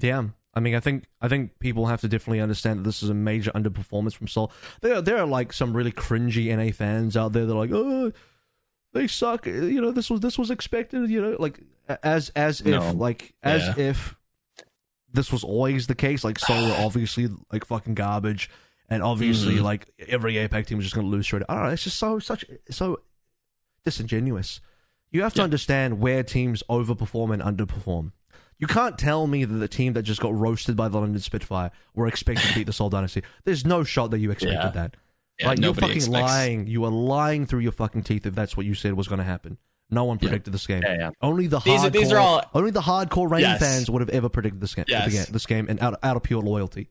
[0.00, 0.24] yeah.
[0.54, 3.14] I mean, I think I think people have to definitely understand that this is a
[3.14, 4.52] major underperformance from Seoul.
[4.82, 8.12] There, there are like some really cringy NA fans out there that are like, oh,
[8.92, 9.46] they suck.
[9.46, 11.08] You know, this was this was expected.
[11.08, 11.60] You know, like
[12.02, 12.92] as as if No.
[12.92, 13.84] like as Yeah.
[13.90, 14.16] if
[15.10, 16.22] this was always the case.
[16.24, 18.50] Like Seoul were obviously like fucking garbage,
[18.90, 19.62] and obviously Mhm.
[19.62, 21.44] like every APAC team was just going to lose straight.
[21.48, 21.70] I don't know.
[21.70, 23.00] It's just so such so
[23.86, 24.60] disingenuous.
[25.12, 25.44] You have to Yeah.
[25.44, 28.12] understand where teams overperform and underperform.
[28.58, 31.70] You can't tell me that the team that just got roasted by the London Spitfire
[31.94, 33.22] were expected to beat the Seoul Dynasty.
[33.44, 34.70] There's no shot that you expected Yeah.
[34.70, 34.96] that.
[35.40, 36.66] Yeah, like you're fucking expects- lying.
[36.66, 39.24] You are lying through your fucking teeth if that's what you said was going to
[39.24, 39.58] happen.
[39.90, 40.82] No one predicted this game.
[41.20, 43.60] Only the These hardcore, are- these are all- only the hardcore Reign Yes.
[43.60, 44.84] fans would have ever predicted this game.
[44.88, 45.26] Yes.
[45.26, 46.88] This game and out, out of pure loyalty.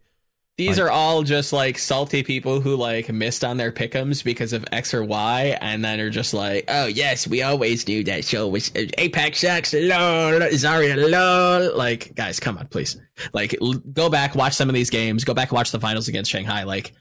[0.62, 4.53] These Like- are all just like salty people who like missed on their pickums because
[4.53, 8.24] of X or Y, and then are just like, "Oh yes, we always do that
[8.26, 12.95] show with uh, APAC sucks, lol, Zarya, lol." Like, guys, come on, please.
[13.34, 15.24] Like, l- go back, watch some of these games.
[15.24, 16.62] Go back and watch the finals against Shanghai.
[16.62, 16.93] Like,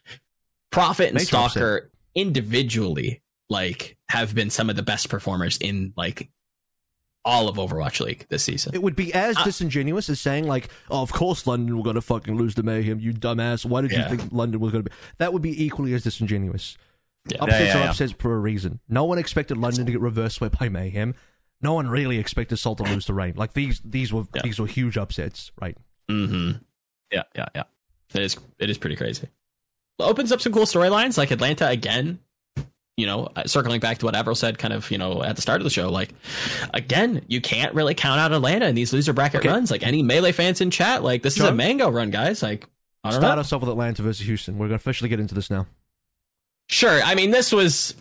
[0.71, 6.31] Profit and Stalker individually, like, have been some of the best performers in like
[7.25, 8.75] all of Overwatch League this season.
[8.75, 11.97] It would be as Uh, disingenuous as saying like, "Oh, of course London were going
[11.97, 13.65] to fucking lose to Mayhem, you dumbass.
[13.65, 14.11] Why did Yeah.
[14.11, 16.77] you think London was going to be?" That would be equally as disingenuous.
[17.31, 17.43] Yeah.
[17.43, 17.91] Upsets yeah, are yeah.
[17.91, 18.81] upsets for a reason.
[18.89, 21.15] No one expected London to get reverse swept by Mayhem.
[21.61, 23.35] No one really expected Seoul to lose to Reign.
[23.37, 24.41] Like these, these were Yeah.
[24.43, 25.77] these were huge upsets, right?
[26.11, 26.59] Mm-hmm.
[27.13, 27.65] Yeah, yeah, yeah.
[28.15, 29.29] It is it is pretty crazy.
[29.99, 32.21] Opens up some cool storylines like Atlanta again.
[33.01, 35.43] You know, uh, circling back to what Avril said, kind of you know at the
[35.43, 35.89] start of the show.
[35.91, 36.11] Like
[36.75, 39.49] again, you can't really count out Atlanta in these loser bracket Okay.
[39.49, 39.71] runs.
[39.71, 42.43] Like any melee fans in chat, like this is a mango run, guys.
[42.43, 42.69] Like
[43.03, 43.41] I don't Start know.
[43.41, 44.55] us off with Atlanta versus Houston.
[44.59, 45.67] We're going to officially get into this now.
[46.69, 47.01] Sure.
[47.03, 47.95] I mean, this was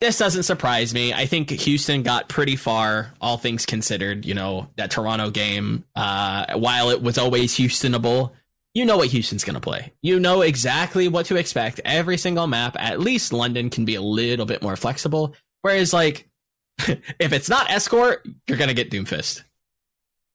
[0.00, 1.12] this doesn't surprise me.
[1.12, 4.24] I think Houston got pretty far, all things considered.
[4.24, 8.32] You know, that Toronto game, uh, while it was always Houstonable,
[8.74, 9.92] you know what Houston's going to play.
[10.02, 11.80] You know exactly what to expect.
[11.84, 15.34] Every single map, at least London can be a little bit more flexible.
[15.62, 16.28] Whereas, like,
[16.78, 19.42] if it's not Escort, you're going to get Doomfist.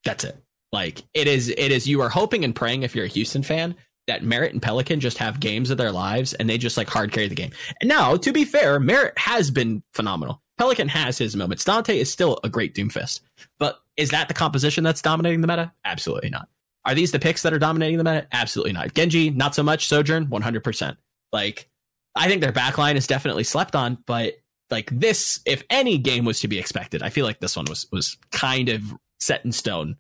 [0.03, 0.38] That's it.
[0.71, 3.75] Like, it is, it is, you are hoping and praying if you're a Houston fan
[4.07, 7.11] that Merit and Pelican just have games of their lives and they just like hard
[7.11, 7.51] carry the game.
[7.81, 10.41] And now, to be fair, Merit has been phenomenal.
[10.57, 11.63] Pelican has his moments.
[11.63, 13.21] Dante is still a great Doomfist.
[13.59, 15.73] But is that the composition that's dominating the meta?
[15.83, 16.47] Absolutely not.
[16.86, 18.27] Are these the picks that are dominating the meta?
[18.31, 18.93] Absolutely not.
[18.93, 19.88] Genji, not so much.
[19.88, 20.97] Sojourn, 100%.
[21.33, 21.69] Like,
[22.15, 24.33] I think their backline is definitely slept on, but
[24.69, 27.88] like this, if any game was to be expected, I feel like this one was
[27.91, 28.81] was kind of
[29.19, 29.97] set in stone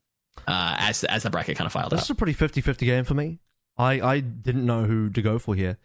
[0.47, 2.03] uh, as as the bracket kind of filed This out.
[2.05, 3.39] is a pretty 50-50 game for me.
[3.77, 5.77] I, I didn't know who to go for here.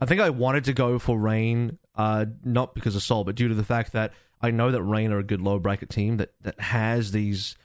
[0.00, 3.48] I think I wanted to go for Reign, uh, not because of Seoul, but due
[3.48, 6.32] to the fact that I know that Reign are a good lower bracket team that,
[6.42, 7.56] that has these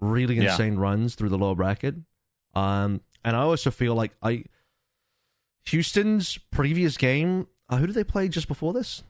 [0.00, 0.52] really Yeah.
[0.52, 1.96] insane runs through the lower bracket.
[2.54, 4.44] Um, and I also feel like I
[5.66, 7.46] Houston's previous game.
[7.68, 9.02] Uh, who did they play just before this?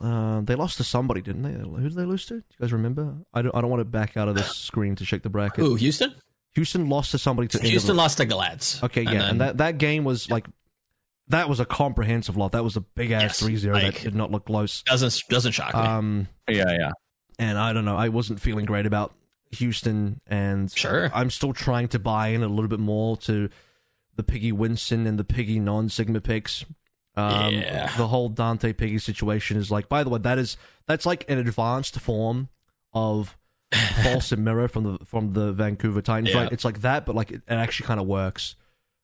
[0.00, 1.52] Uh, they lost to somebody, didn't they?
[1.52, 2.34] Who did they lose to?
[2.34, 3.16] Do you guys remember?
[3.34, 3.54] I don't.
[3.54, 5.64] I don't want to back out of this screen to check the bracket.
[5.64, 6.14] Ooh, Houston?
[6.54, 8.82] Houston lost to somebody to Houston lost to Glads.
[8.82, 10.46] Okay, yeah, and, then- that, that game was like
[11.28, 12.52] that was a comprehensive loss.
[12.52, 14.82] That was a big ass Yes, 3-0 like- that did not look close.
[14.82, 15.80] doesn't doesn't shock me.
[15.80, 16.90] Um, Yeah, yeah.
[17.38, 19.14] and I don't know, I wasn't feeling great about
[19.52, 21.10] Houston, and Sure.
[21.14, 23.48] I'm still trying to buy in a little bit more to
[24.16, 26.64] the Piggy Winston and the Piggy non Sigma picks.
[27.16, 27.90] Um, Yeah.
[27.96, 31.38] The whole Dante Piggy situation is like, by the way, that is that's like an
[31.38, 32.48] advanced form
[32.92, 33.36] of
[34.02, 36.30] false and mirror from the from the Vancouver Titans.
[36.34, 36.42] Yeah.
[36.42, 36.52] Right?
[36.52, 38.54] It's like that, but like it, it actually kind of works,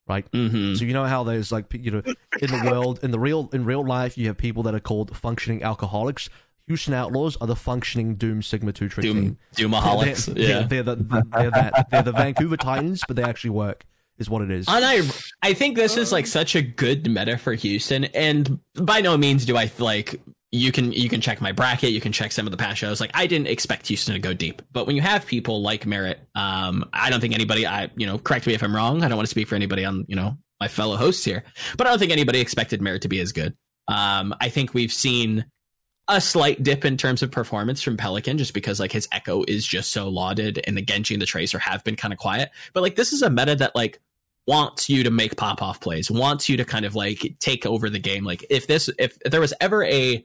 [0.08, 0.26] right?
[0.32, 2.02] hmm So you know how there's like you know
[2.40, 5.16] in the world in the real in real life you have people that are called
[5.16, 6.28] functioning alcoholics.
[6.66, 9.38] Houston Outlaws are the functioning Doom Sigma two trick team.
[9.54, 10.26] Doom Doomaholics.
[10.34, 10.62] They're, yeah.
[10.62, 13.84] they're, the, they're that they're the Vancouver Titans, but they actually work.
[14.18, 14.66] Is what it is.
[14.66, 15.02] And I,
[15.42, 19.44] I think this is like such a good meta for Houston, and by no means
[19.44, 20.18] do I like
[20.52, 22.98] you can you can check my bracket, you can check some of the past shows.
[22.98, 26.18] Like I didn't expect Houston to go deep, but when you have people like Merritt,
[26.34, 29.02] um, I don't think anybody, I you know, correct me if I'm wrong.
[29.02, 31.44] I don't want to speak for anybody on you know my fellow hosts here,
[31.76, 33.54] but I don't think anybody expected Merritt to be as good.
[33.86, 35.44] Um, I think we've seen
[36.08, 39.66] a slight dip in terms of performance from Pelican just because like his echo is
[39.66, 42.50] just so lauded and the Genji and the Tracer have been kind of quiet.
[42.72, 44.00] But like this is a meta that like
[44.46, 47.90] wants you to make pop off plays, wants you to kind of like take over
[47.90, 48.24] the game.
[48.24, 50.24] Like if this if, if there was ever a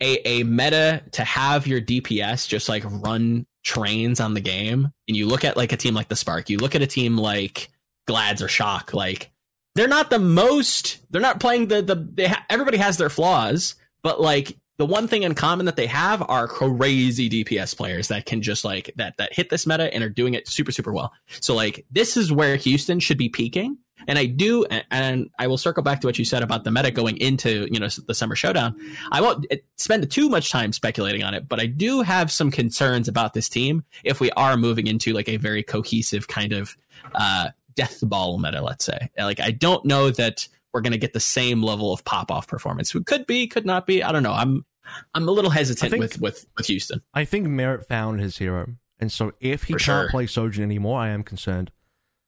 [0.00, 5.16] a a meta to have your DPS just like run trains on the game, and
[5.16, 7.70] you look at like a team like the Spark, you look at a team like
[8.06, 9.30] Glads or Shock, like
[9.74, 13.74] they're not the most they're not playing the the they ha- everybody has their flaws,
[14.04, 18.26] but like the one thing in common that they have are crazy DPS players that
[18.26, 21.12] can just like that that hit this meta and are doing it super super well.
[21.40, 23.78] So like this is where Houston should be peaking.
[24.06, 26.90] And I do, and- I will circle back to what you said about the meta
[26.90, 28.76] going into you know the summer showdown.
[29.10, 32.50] I won't eh, spend too much time speculating on it, but I do have some
[32.50, 36.76] concerns about this team if we are moving into like a very cohesive kind of
[37.14, 38.60] uh, death ball meta.
[38.60, 42.04] Let's say, like I don't know that we're going to get the same level of
[42.04, 42.94] pop off performance.
[42.94, 44.02] It could be, could not be.
[44.02, 44.32] I don't know.
[44.32, 44.66] I'm
[45.14, 47.00] I'm a little hesitant think- with with with Houston.
[47.14, 50.08] I think Merritt found his hero, and so if he For can't sure.
[50.10, 51.70] play Sojourn anymore, I am concerned.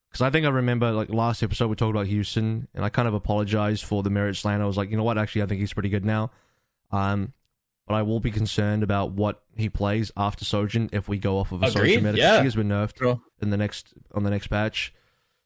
[0.09, 3.07] Because I think I remember like last episode we talked about Houston, and I kind
[3.09, 4.63] of apologized for the Merritt slant.
[4.63, 5.19] I was like, you know what?
[5.19, 6.31] Actually, I think he's pretty good now.
[6.93, 7.35] Um,
[7.87, 11.53] but I will be concerned about what he plays after Sojourn if we go off
[11.53, 12.19] of a Agreed, Sojourn meta.
[12.19, 12.39] yeah.
[12.39, 13.21] She has been nerfed True.
[13.43, 14.95] in the next on the next patch,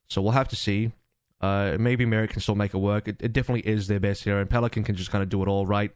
[0.09, 0.93] so we'll have to see.
[1.41, 3.09] Uh, maybe Merritt can still make it work.
[3.09, 5.49] It, it definitely is their best hero, and Pelican can just kind of do it
[5.49, 5.91] all right.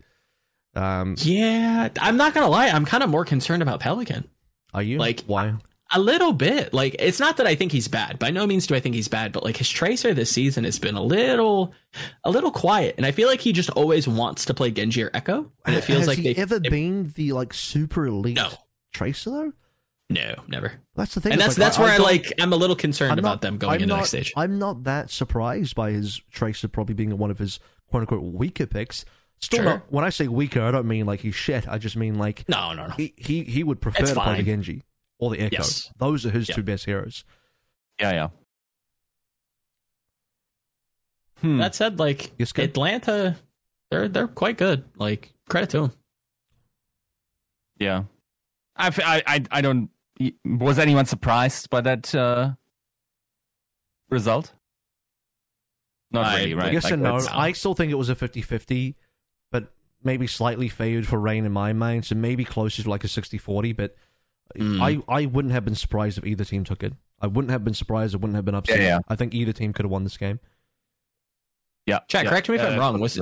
[0.74, 2.68] Um, Yeah, I'm not gonna lie.
[2.68, 4.28] I'm kind of more concerned about Pelican.
[4.72, 5.55] are you Like, why?
[5.92, 6.72] A little bit.
[6.72, 8.18] Like, it's not that I think he's bad.
[8.18, 10.78] By no means do I think he's bad, but like his tracer this season has
[10.78, 11.74] been a little,
[12.24, 15.11] a little quiet, and I feel like he just always wants to play Genji or
[15.14, 18.36] Echo, and it feels Has like he they ever it- been the like super elite
[18.36, 18.49] No.
[18.95, 19.53] tracer though?
[20.11, 20.73] No, never.
[20.95, 21.33] That's the thing.
[21.33, 22.33] And that's like, that's where I, don't- like.
[22.39, 24.33] I'm a little concerned I'm about not- them going I'm into not, the next stage.
[24.37, 28.67] I'm not that surprised by his tracer probably being one of his quote unquote weaker
[28.67, 29.05] picks.
[29.41, 29.65] Still Sure.
[29.65, 29.93] not.
[29.93, 31.67] When I say weaker, I don't mean like he's shit.
[31.69, 32.95] I just mean like No, no, no.
[32.95, 34.43] he he, he would prefer It's to play the.
[34.45, 34.83] Genji
[35.19, 35.57] or the Echo.
[35.57, 35.91] Yes.
[35.99, 36.55] Those are his Yeah.
[36.55, 37.25] two best heroes.
[38.01, 38.29] Yeah, yeah.
[41.41, 41.59] Hmm.
[41.59, 43.37] That said, like Atlanta,
[43.91, 44.85] they're they're quite good.
[44.97, 45.93] Like credit to them.
[47.79, 48.05] Yeah,
[48.77, 49.91] I I I don't.
[50.45, 52.53] Was anyone surprised by that uh,
[54.11, 54.53] result?
[56.11, 56.73] Not I- really, right?
[56.73, 57.21] Yes Like, and no.
[57.33, 58.95] I still think it was a 50-50,
[59.51, 63.09] but maybe slightly favored for Reign in my mind, so maybe closer to like a
[63.09, 63.97] 60-40, but
[64.55, 64.79] Mm.
[65.09, 66.93] I, I wouldn't have been surprised if either team took it.
[67.19, 68.15] I wouldn't have been surprised.
[68.15, 68.79] I wouldn't have been upset.
[68.79, 68.99] Yeah, yeah.
[69.09, 70.39] I think either team could have won this game.
[71.87, 72.01] Yeah.
[72.09, 72.31] Chat, yeah.
[72.31, 73.01] correct me if I'm Uh, wrong.
[73.01, 73.19] Was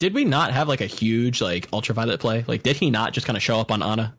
[0.00, 2.44] did we not have like a huge like ultraviolet play?
[2.48, 4.16] Like, did he not just kind of show up on Ana?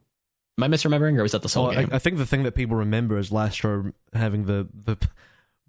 [0.59, 1.89] Am I misremembering, or was that the Seoul Well, I, game?
[1.91, 4.97] I think the thing that people remember is Lastro having the the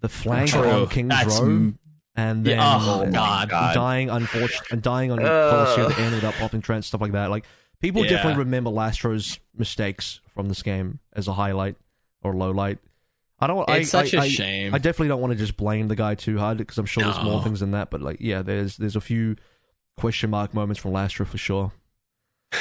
[0.00, 0.62] the flank True.
[0.68, 1.74] on King's That's- Row,
[2.16, 3.74] and then Yeah, oh, uh, God.
[3.74, 5.50] dying unfortunate and dying on Uh.
[5.50, 7.30] policy at the end without popping Trent stuff like that.
[7.30, 7.44] Like
[7.80, 8.10] people Yeah.
[8.12, 11.76] definitely remember Lastro's mistakes from this game as a highlight
[12.22, 12.78] or low light.
[13.40, 13.68] I don't.
[13.68, 14.74] It's I, such I- a I- shame.
[14.74, 17.22] I definitely don't want to just blame the guy too hard because I'm sure there's
[17.22, 17.90] more things than that.
[17.90, 19.36] But like, yeah, there's there's a few
[19.98, 21.72] question mark moments from Lastro for sure.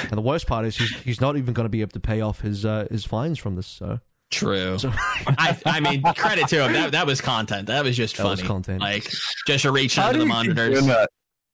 [0.02, 2.22] And the worst part is he's he's not even going to be able to pay
[2.22, 3.68] off his uh, his fines from this.
[3.68, 4.00] So,
[4.32, 4.78] True.
[4.78, 4.92] so
[5.28, 6.74] I, I mean, credit to him.
[6.74, 7.68] That that was content.
[7.68, 8.42] That was just That funny.
[8.42, 8.82] was content.
[8.82, 9.10] Like
[9.48, 10.74] just a reach How into the you keep monitors.
[10.80, 11.10] doing that?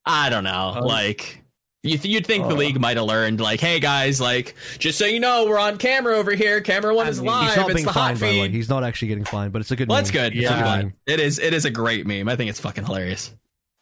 [0.06, 0.80] I don't know.
[0.82, 0.86] Oh.
[0.86, 1.42] like
[1.84, 2.58] you th- you'd think the Oh.
[2.58, 3.40] league might have learned.
[3.42, 6.60] Like, hey guys, like just so you know, we're on camera over here.
[6.62, 7.48] Camera one is mean, live.
[7.50, 8.48] he's not it's being the hot fined by the way.
[8.48, 8.56] feed.
[8.56, 9.90] He's not actually getting fined, but it's a good.
[9.90, 10.04] Well, meme.
[10.06, 10.36] that's good.
[10.36, 10.94] It's a I'm good meme.
[11.06, 11.38] It is.
[11.40, 12.28] It is a great meme.
[12.30, 13.32] I think it's fucking hilarious.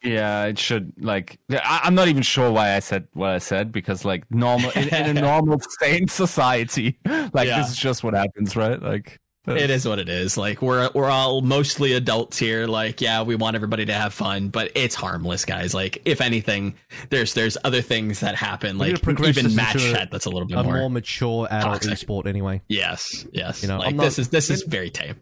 [0.04, 1.38] Yeah, it should like.
[1.50, 4.88] I, I'm not even sure why I said what I said because like normal in,
[4.88, 6.98] in a normal sane society,
[7.32, 7.58] like Yeah.
[7.60, 8.80] this is just what happens, right?
[8.82, 10.36] Like It is what it is.
[10.36, 12.66] Like we're we're all mostly adults here.
[12.66, 15.72] Like yeah, we want everybody to have fun, but it's harmless, guys.
[15.74, 16.74] Like if anything,
[17.10, 18.78] there's there's other things that happen.
[18.78, 20.78] Like even match into chat that's a little bit A more.
[20.78, 21.92] more mature adult toxic.
[22.08, 22.60] esport, anyway.
[22.68, 23.62] yes, yes.
[23.62, 25.20] You know, like I'm this is this is very tame.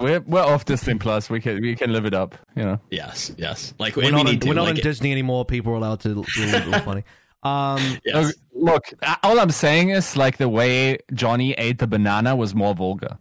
[0.00, 1.28] We're we're off Disney Plus.
[1.28, 2.34] We can we can live it up.
[2.54, 2.80] You know.
[2.90, 3.74] Yes, yes.
[3.78, 4.48] Like We're we not, need in, to.
[4.48, 5.44] we're not like, in Disney anymore.
[5.44, 7.04] People are allowed to be a little funny.
[7.42, 8.26] Um, yes.
[8.26, 12.54] Look, look, uh, all I'm saying is like the way Johnny ate the banana was
[12.54, 13.18] more vulgar.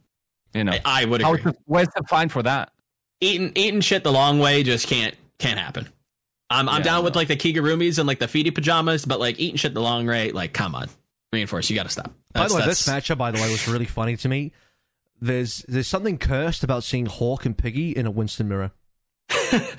[0.53, 0.71] You know.
[0.71, 1.51] I, I would How agree.
[1.51, 2.71] is the- where's the fine for that?
[3.19, 5.87] eating eating shit the long way just can't can't happen.
[6.49, 9.39] I'm I'm Yeah, down with like the Kigurumis and like the feety pajamas, but like
[9.39, 10.87] eating shit the long way, like come on,
[11.33, 11.69] reinforce.
[11.69, 12.11] You got to stop.
[12.33, 14.51] by the way, this matchup, by the way, was really funny to me.
[15.19, 18.71] There's there's something cursed about seeing Hawk and Piggy in a Winston mirror.
[19.29, 19.69] very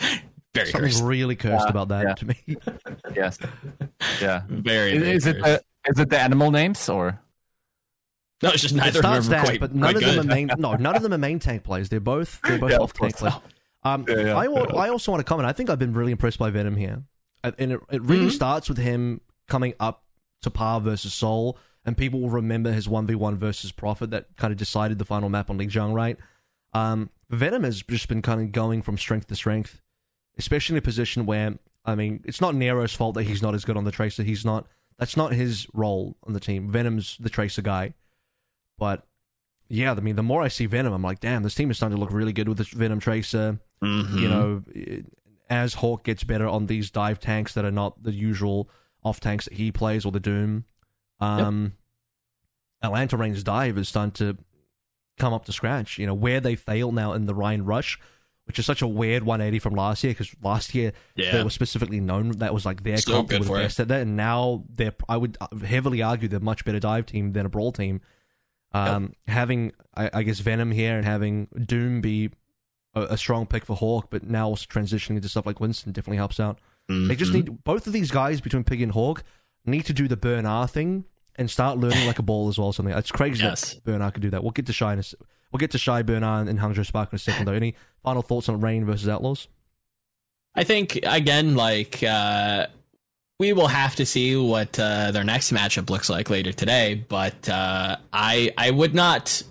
[0.71, 1.03] Something cursed.
[1.05, 2.15] really cursed Yeah, about that yeah.
[2.15, 2.57] to me.
[3.15, 3.39] Yes.
[4.21, 4.43] Yeah.
[4.49, 4.93] Very.
[4.93, 7.21] Is, very is it the is it the animal names or?
[8.43, 10.15] no, it's just It neither of them starts are that, quite, but none quite of
[10.15, 10.51] them are main.
[10.59, 11.89] No, none of them are main tank players.
[11.89, 13.35] They're both they're both Yeah, off tank players.
[13.85, 14.37] Um, Yeah, yeah.
[14.37, 15.49] I, al- I also want to comment.
[15.49, 17.03] I think I've been really impressed by Venom here,
[17.45, 18.33] and it, it really Mhm.
[18.33, 20.05] starts with him coming up
[20.43, 21.57] to par versus Seoul,
[21.89, 25.05] and people will remember his one v one versus Profit that kind of decided the
[25.05, 26.17] final map on League Lijiang, right?
[26.73, 29.81] Um, Venom has just been kind of going from strength to strength,
[30.39, 33.65] especially in a position where I mean, it's not Nero's fault that he's not as
[33.65, 34.23] good on the tracer.
[34.23, 34.67] He's not.
[34.99, 36.71] That's not his role on the team.
[36.71, 37.95] Venom's the tracer guy,
[38.79, 39.07] but
[39.69, 41.97] yeah, I mean, the more I see Venom, I'm like, damn, this team is starting
[41.97, 44.21] to look really good with this Venom tracer Mhm.
[44.21, 45.07] you know, it-
[45.51, 48.69] as Hawk gets better on these dive tanks that are not the usual
[49.03, 50.65] off tanks that he plays or the Doom,
[51.21, 51.73] um,
[52.83, 54.37] Atlanta Reign's dive is starting to
[55.19, 55.99] come up to scratch.
[55.99, 57.99] You know, where they fail now in the Rein Rush,
[58.45, 61.33] which is such a weird 180 from last year because last year yeah.
[61.33, 63.65] they were specifically known that was like their So comp good that for was it.
[63.65, 67.07] best at that, and now they're I would heavily argue they're a much better dive
[67.07, 68.01] team than a brawl team.
[68.73, 72.31] Um, having I, I guess Venom here and having Doom be
[72.95, 76.19] a, a strong pick for Hawk, but now also transitioning into stuff like Winston definitely
[76.19, 76.59] helps out.
[76.89, 77.35] They just Mhm.
[77.35, 79.23] need both of these guys between Piggy and Hawk
[79.69, 81.05] need to do the burn R thing
[81.37, 82.73] and start learning like a ball as well.
[82.73, 83.75] Something it's crazy Yes.
[83.75, 84.43] that burn R could do that.
[84.43, 85.15] We'll get to shy in a, s-
[85.53, 87.53] we'll get to shy burn R and Hangzhou Spark in a second though.
[87.53, 89.49] Any final thoughts on Reign versus Outlaws?
[90.55, 92.67] I think again, like uh,
[93.39, 97.05] we will have to see what uh, their next matchup looks like later today.
[97.09, 99.43] But uh, I I would not.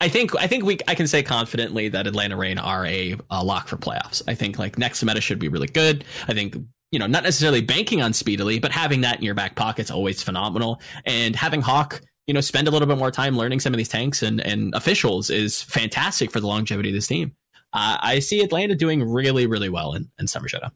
[0.00, 3.44] I think I think we I can say confidently that Atlanta Reign are a, a
[3.44, 4.22] lock for playoffs.
[4.26, 6.04] I think like next meta should be really good.
[6.26, 6.56] I think
[6.90, 10.22] you know not necessarily banking on speedily, but having that in your back pocket's always
[10.22, 10.80] phenomenal.
[11.04, 12.00] And having Hawk.
[12.28, 14.74] You know, spend a little bit more time learning some of these tanks and, and
[14.74, 17.36] officials is fantastic for the longevity of this team.
[17.72, 20.72] Uh, I see Atlanta doing really, really well in, in Summer Showdown.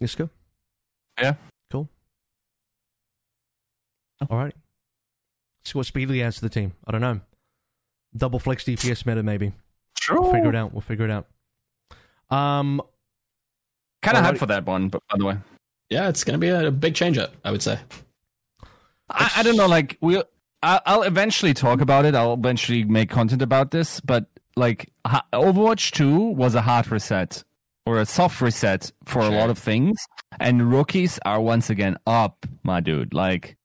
[0.00, 0.28] Let's go.
[1.20, 1.34] Yeah.
[1.70, 1.88] Cool.
[4.28, 4.54] All right.
[5.64, 6.72] See what speedily adds to the team.
[6.86, 7.20] I don't know.
[8.16, 9.52] Double flex DPS meta, maybe.
[9.98, 10.20] Sure.
[10.20, 10.72] We'll figure it out.
[10.72, 11.26] We'll figure it out.
[12.30, 12.82] Um,
[14.02, 15.36] Kind of hyped for that one, but by the way,
[15.90, 17.78] Yeah, it's going to be a, a big change up, I would say.
[19.10, 19.66] I, I don't know.
[19.66, 20.22] Like we,
[20.62, 22.14] I, I'll eventually talk about it.
[22.14, 24.00] I'll eventually make content about this.
[24.00, 27.42] But like ha- Overwatch Two was a hard reset
[27.84, 29.96] or a soft reset for a lot of things,
[30.40, 33.14] and rookies are once again up, my dude.
[33.14, 33.56] Like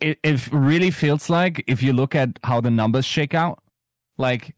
[0.00, 3.62] it, it really feels like if you look at how the numbers shake out,
[4.18, 4.54] like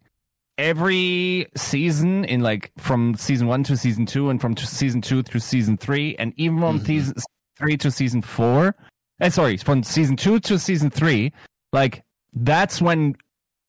[0.61, 5.41] every season in like from season one to season two, and from season two through
[5.41, 6.87] season three, and even from Mhm.
[6.87, 7.15] season
[7.59, 8.77] three to season four.
[9.19, 11.33] And sorry, from season two to season three,
[11.73, 12.03] like
[12.35, 13.17] that's when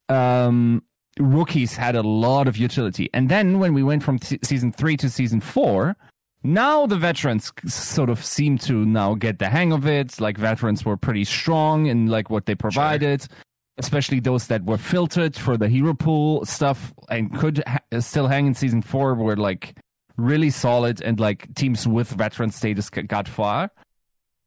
[0.10, 0.84] um
[1.20, 3.10] rookies had a lot of utility.
[3.14, 5.96] And then when we went from t- season three to season four,
[6.44, 10.20] now the veterans sort of seem to now get the hang of it.
[10.20, 13.28] Like veterans were pretty strong in like what they provided,
[13.78, 18.48] especially those that were filtered for the hero pool stuff and could ha- still hang
[18.48, 19.78] in season four were like
[20.18, 23.72] really solid and like teams with veteran status got far.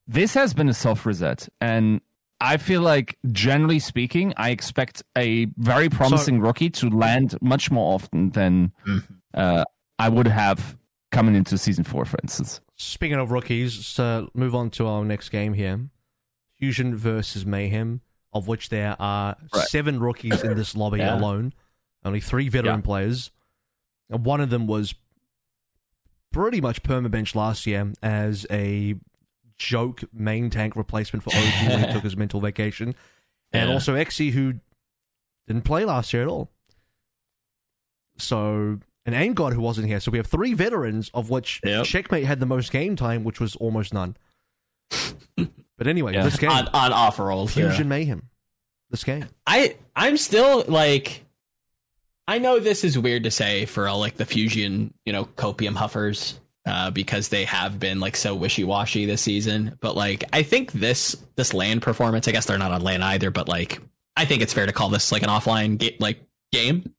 [0.07, 2.01] This has been a soft reset and
[2.41, 7.95] I feel like, generally speaking, I expect a very promising rookie to land much more
[7.95, 9.03] often than Mhm.
[9.33, 9.65] uh,
[9.99, 10.77] I would have
[11.11, 12.61] coming into season four, for instance.
[12.77, 15.89] Speaking of rookies, so move on to our next game here.
[16.59, 18.01] Fusion versus Mayhem,
[18.35, 19.67] of which there are Right.
[19.69, 21.17] seven rookies in this lobby Yeah.
[21.19, 21.53] alone.
[22.05, 22.85] Only three veteran Yeah.
[22.85, 23.31] players.
[24.11, 24.95] And one of them was
[26.33, 28.97] pretty much permabench last year as a
[29.57, 32.95] joke main tank replacement for OG when he took his mental vacation.
[33.53, 33.75] And Yeah.
[33.75, 34.55] also Xe, who
[35.47, 36.51] didn't play last year at all.
[38.19, 40.01] So, and Angod, who wasn't here.
[40.01, 41.85] So we have three veterans, of which Yep.
[41.87, 44.17] Checkmate had the most game time, which was almost none.
[45.79, 46.25] but anyway, Yeah.
[46.25, 47.57] this game, on, on offer rolls.
[47.57, 47.69] yeah.
[47.69, 48.29] Fusion Mayhem.
[48.91, 49.27] This game.
[49.47, 51.25] I I'm still like
[52.29, 55.75] I know this is weird to say for all like the fusion, you know, copium
[55.75, 59.77] huffers, uh, because they have been like so wishy washy this season.
[59.81, 63.31] But like I think this this land performance, I guess they're not on land either,
[63.31, 63.81] but like
[64.17, 66.21] I think it's fair to call this like an offline ga- like
[66.53, 66.93] game.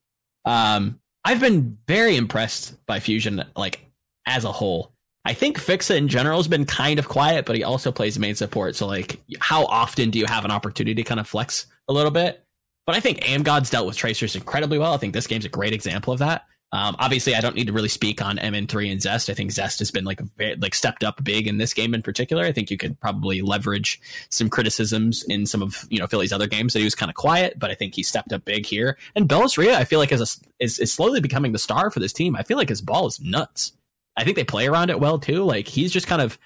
[0.44, 3.80] Um I've been very impressed by Fusion like
[4.26, 4.92] as a whole.
[5.26, 8.36] I think Fixa in general has been kind of quiet, but he also plays main
[8.36, 8.76] support.
[8.76, 12.12] So like how often do you have an opportunity to kind of flex a little
[12.12, 12.44] bit?
[12.86, 14.94] But I think Amgod's dealt with tracers incredibly well.
[14.94, 16.46] I think this game's a great example of that.
[16.70, 19.28] Um, obviously, I don't need to really speak on MN3 and Zest.
[19.28, 20.20] I think Zest has been like
[20.58, 22.44] like stepped up big in this game in particular.
[22.44, 24.00] I think you could probably leverage
[24.30, 27.16] some criticisms in some of you know Philly's other games that he was kind of
[27.16, 28.96] quiet, but I think he stepped up big here.
[29.16, 31.98] And Bellis Ria, I feel like is, a, is is slowly becoming the star for
[31.98, 32.36] this team.
[32.36, 33.72] I feel like his ball is nuts.
[34.16, 35.44] I think they play around it well too.
[35.44, 36.38] Like he's just kind of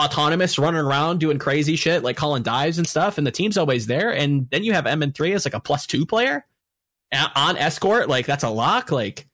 [0.00, 3.86] autonomous, running around doing crazy shit, like calling dives and stuff, and the team's always
[3.86, 4.12] there.
[4.14, 6.44] And then you have MN3 as like a plus two player
[7.34, 8.90] on escort, like that's a lock.
[8.92, 9.26] Like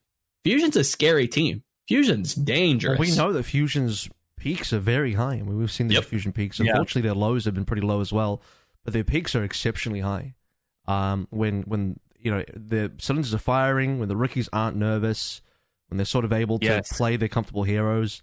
[0.45, 1.63] Fusion's a scary team.
[1.89, 2.99] Fusion's dangerous.
[2.99, 4.09] Well, we know that Fusion's
[4.39, 5.35] peaks are very high.
[5.35, 6.05] I mean, we've seen the Yep.
[6.05, 6.59] Fusion peaks.
[6.59, 6.71] Yeah.
[6.73, 8.41] Unfortunately, their lows have been pretty low as well,
[8.85, 10.35] but their peaks are exceptionally high.
[10.87, 15.41] Um, when when you know the cylinders are firing, when the rookies aren't nervous,
[15.95, 16.97] when they're sort of able to Yes.
[16.97, 18.21] play their comfortable heroes.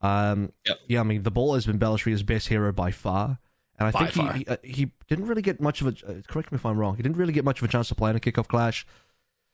[0.00, 0.78] Um, Yep.
[0.88, 3.38] Yeah, I mean, the ball has been Bellistria's best hero by far.
[3.78, 5.90] And I By think he, he, uh, he didn't really get much of a.
[6.10, 6.96] Uh, correct me if I'm wrong.
[6.96, 8.86] He didn't really get much of a chance to play in a kickoff clash.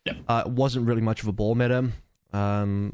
[0.05, 0.17] Yep.
[0.29, 1.91] Uh, it wasn't really much of a ball meta.
[2.33, 2.93] Um,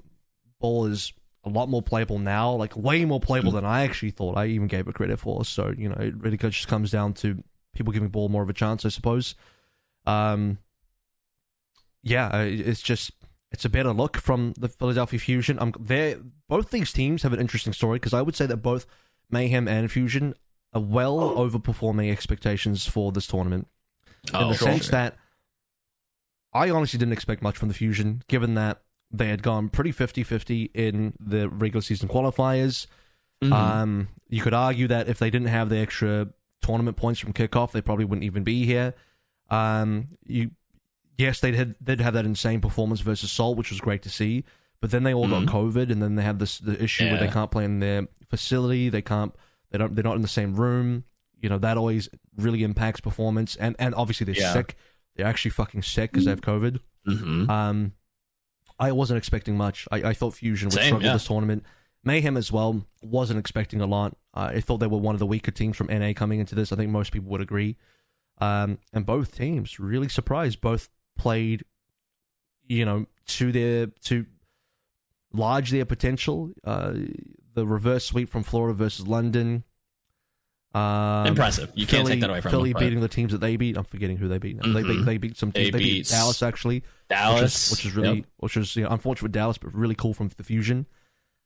[0.59, 1.13] ball is
[1.45, 3.57] a lot more playable now, like way more playable Mm.
[3.57, 4.39] than I actually thought.
[4.39, 5.45] I even gave it credit for.
[5.45, 7.43] So you know, it really just comes down to
[7.75, 9.35] people giving ball more of a chance, I suppose.
[10.07, 10.57] Um,
[12.03, 13.13] yeah, uh, it's just
[13.53, 15.59] it's a better look from the Philadelphia Fusion.
[15.59, 16.17] Um, they
[16.49, 18.87] both these teams have an interesting story because I would say that both
[19.31, 20.35] Mayhem and Fusion
[20.73, 23.69] are well overperforming expectations for this tournament
[24.29, 24.69] in oh, the sure.
[24.69, 25.17] sense that
[26.53, 30.23] I honestly didn't expect much from the Fusion, given that they had gone pretty 50
[30.23, 32.87] 50 in the regular season qualifiers.
[33.43, 33.53] Mhm.
[33.53, 36.29] Um, you could argue that if they didn't have the extra
[36.63, 38.95] tournament points from kickoff, they probably wouldn't even be here.
[39.51, 40.53] Um, you,
[41.19, 44.45] yes, they did they'd have that insane performance versus Salt, which was great to see.
[44.81, 45.47] But then they all Mhm.
[45.47, 48.09] got COVID, and then they have this the issue where they can't play in their
[48.29, 48.89] facility.
[48.89, 49.33] They can't.
[49.71, 49.95] They don't.
[49.95, 51.05] They're not in the same room.
[51.41, 54.53] You know that always really impacts performance, and and obviously they're Yeah.
[54.53, 54.77] sick.
[55.17, 56.81] They're actually fucking sick because they have COVID.
[57.07, 57.49] Mhm.
[57.49, 57.93] Um,
[58.79, 59.87] I wasn't expecting much.
[59.93, 61.13] I, I thought Fusion would Same, struggle yeah.
[61.13, 61.65] this tournament.
[62.05, 64.17] Mayhem as well wasn't expecting a lot.
[64.35, 66.73] Uh, I thought they were one of the weaker teams from NA coming into this.
[66.73, 67.77] I think most people would agree.
[68.39, 70.61] Um, and both teams really surprised.
[70.61, 71.65] Both played,
[72.67, 74.27] you know, to their to
[75.33, 76.51] large their potential.
[76.65, 76.95] Uh,
[77.55, 79.65] the reverse sweep from Florida versus London.
[80.75, 81.71] Um, Impressive.
[81.75, 82.81] You can't take that away from Philly them.
[82.81, 83.77] beating the teams that they beat.
[83.77, 84.57] I'm forgetting who they beat.
[84.57, 84.73] now.
[84.73, 85.73] They, they they beat some They teams.
[85.73, 88.25] They, beat beat Dallas actually, Dallas, which is, which is really Yep.
[88.39, 90.87] which is you know, unfortunate with Dallas, but really cool from the Fusion.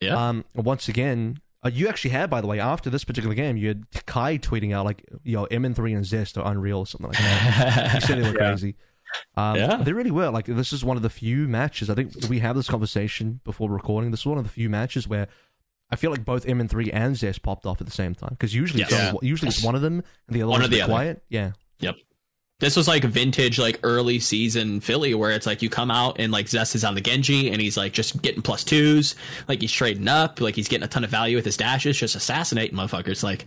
[0.00, 0.28] Yeah.
[0.28, 3.66] Um, once again, uh, you actually had by the way after this particular game, you
[3.66, 7.92] had Kai tweeting out like, "Yo, MN3 and Zest are unreal" or something like that.
[7.94, 8.50] he said they were Yeah.
[8.50, 8.76] crazy.
[9.36, 9.76] Um, Yeah.
[9.76, 10.30] they really were.
[10.30, 11.90] Like this is one of the few matches.
[11.90, 14.10] I think we have this conversation before recording.
[14.10, 15.28] This is one of the few matches where
[15.90, 18.82] I feel like both M3 and Zest popped off at the same time because usually
[18.82, 19.14] it's Yes.
[19.14, 20.92] only, usually it's one of them and the other One one's the other.
[20.92, 21.22] quiet.
[21.28, 21.52] Yeah.
[21.80, 21.96] Yep.
[22.58, 26.32] This was like vintage, like early season Philly, where it's like you come out and
[26.32, 29.14] like Zest is on the Genji and he's like just getting plus twos,
[29.46, 32.16] like he's trading up, like he's getting a ton of value with his dashes, just
[32.16, 33.22] assassinating motherfuckers.
[33.22, 33.46] Like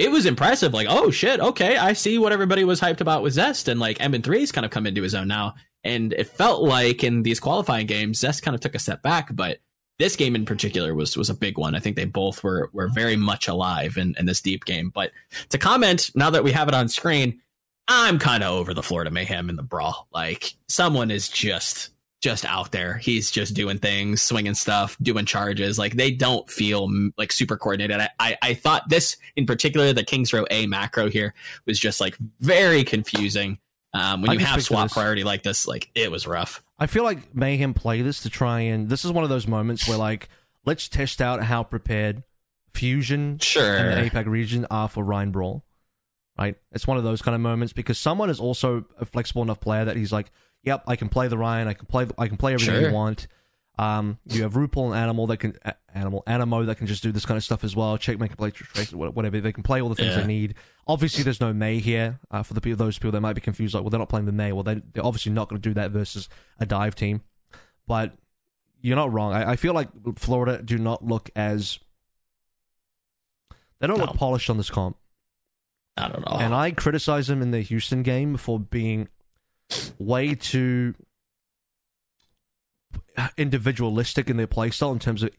[0.00, 0.72] it was impressive.
[0.72, 3.98] Like, oh shit, okay, I see what everybody was hyped about with Zest, and like
[3.98, 5.54] MN3's kind of come into his own now.
[5.84, 9.28] And it felt like in these qualifying games, Zest kind of took a step back,
[9.34, 9.58] but
[9.98, 11.74] this game in particular was was a big one.
[11.74, 14.88] I think they both were were very much alive in, in this deep game.
[14.88, 15.10] But
[15.50, 17.42] to comment, now that we have it on screen,
[17.86, 20.08] I'm kind of over the Florida Mayhem in the brawl.
[20.12, 21.90] Like someone is just
[22.20, 22.98] just out there.
[22.98, 25.78] He's just doing things, swinging stuff, doing charges.
[25.78, 27.98] Like they don't feel like super coordinated.
[27.98, 31.34] I, I, I thought this in particular, the Kings Row A macro here
[31.66, 33.58] was just like very confusing.
[33.92, 36.62] Um, when you have swap priority like this, like it was rough.
[36.78, 39.88] I feel like Mayhem play this to try and this is one of those moments
[39.88, 40.28] where like
[40.64, 42.22] let's test out how prepared
[42.74, 43.76] Fusion Sure.
[43.76, 45.64] and the APAC region are for Rein Brawl.
[46.38, 46.56] Right?
[46.72, 49.84] It's one of those kind of moments because someone is also a flexible enough player
[49.86, 50.30] that he's like,
[50.64, 52.88] Yep, I can play the Rein, I can play I can play everything Sure.
[52.88, 53.26] you want.
[53.78, 57.12] Um, you have RuPaul and Animal that can a- Animal Animo that can just do
[57.12, 57.96] this kind of stuff as well.
[57.96, 59.40] Check, make, play, trace, whatever.
[59.40, 60.20] They can play all the things Yeah.
[60.20, 60.54] they need.
[60.86, 63.72] Obviously, there's no May here uh, for the people, those people that might be confused.
[63.72, 64.52] Like, well, they're not playing the May.
[64.52, 67.22] Well, they, they're obviously not going to do that versus a dive team.
[67.86, 68.12] But
[68.82, 69.32] you're not wrong.
[69.32, 69.88] I, I feel like
[70.18, 71.78] Florida do not look as
[73.80, 74.04] they don't No.
[74.04, 74.96] look polished on this comp.
[75.96, 76.36] I don't know.
[76.38, 79.08] And I criticize them in the Houston game for being
[79.98, 80.94] way too
[83.36, 85.30] individualistic in their playstyle in terms of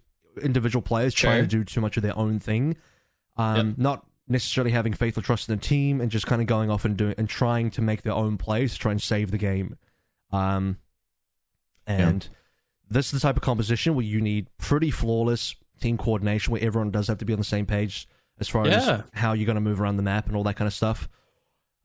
[0.41, 2.75] individual players trying to do too much of their own thing.
[3.38, 3.77] Um, Yep.
[3.77, 6.86] Not necessarily having faith or trust in the team and just kind of going off
[6.86, 9.77] and doing and trying to make their own plays to try and save the game.
[10.32, 10.77] Um,
[11.88, 12.27] and
[12.89, 16.91] this is the type of composition where you need pretty flawless team coordination where everyone
[16.91, 18.07] does have to be on the same page
[18.39, 18.77] as far Yeah.
[18.77, 21.09] as how you're going to move around the map and all that kind of stuff.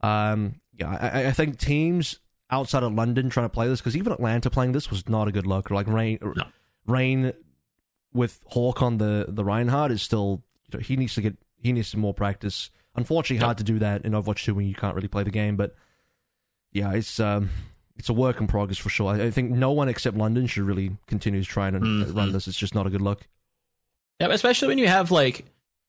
[0.01, 2.19] Um, yeah, I- I think teams
[2.49, 5.31] outside of London trying to play this because even Atlanta playing this was not a
[5.31, 5.69] good look.
[5.71, 6.43] Like Reign, No.
[6.85, 7.33] Reign
[8.13, 11.71] with Hawk on the the Reinhardt is still you know, he needs to get he
[11.73, 12.69] needs some more practice.
[12.95, 15.55] Unfortunately, hard to do that in Overwatch 2 when you can't really play the game.
[15.55, 15.75] But
[16.71, 17.49] yeah, it's um
[17.97, 19.13] it's a work in progress for sure.
[19.13, 22.15] I, I think no one except London should really continue to try and Mhm.
[22.15, 22.47] run this.
[22.47, 23.27] It's just not a good look.
[24.19, 25.45] Yeah, especially when you have like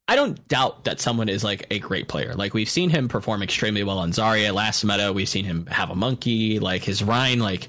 [0.09, 2.35] I don't doubt that someone is like a great player.
[2.35, 5.13] Like we've seen him perform extremely well on Zarya last meta.
[5.13, 6.59] We've seen him have a monkey.
[6.59, 7.69] Like his Rein, like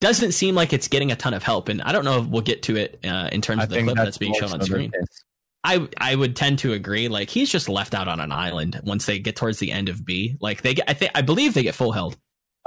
[0.00, 1.68] doesn't seem like it's getting a ton of help.
[1.68, 3.82] And I don't know if we'll get to it uh, in terms I of the
[3.82, 4.92] clip that's, being shown on screen.
[5.64, 7.08] I I would tend to agree.
[7.08, 10.04] Like he's just left out on an island once they get towards the end of
[10.04, 10.36] B.
[10.40, 12.16] Like they get, I think I believe they get full held,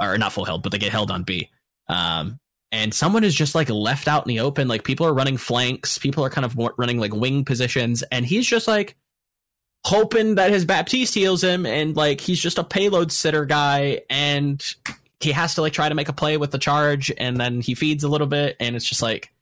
[0.00, 1.50] or not full held, but they get held on B.
[1.88, 2.38] Um,
[2.72, 4.68] and someone is just like left out in the open.
[4.68, 8.46] Like people are running flanks, people are kind of running like wing positions, and he's
[8.46, 8.96] just like
[9.84, 14.62] hoping that his Baptiste heals him, and like he's just a payload sitter guy, and
[15.20, 17.74] he has to like try to make a play with the charge, and then he
[17.74, 19.32] feeds a little bit, and it's just like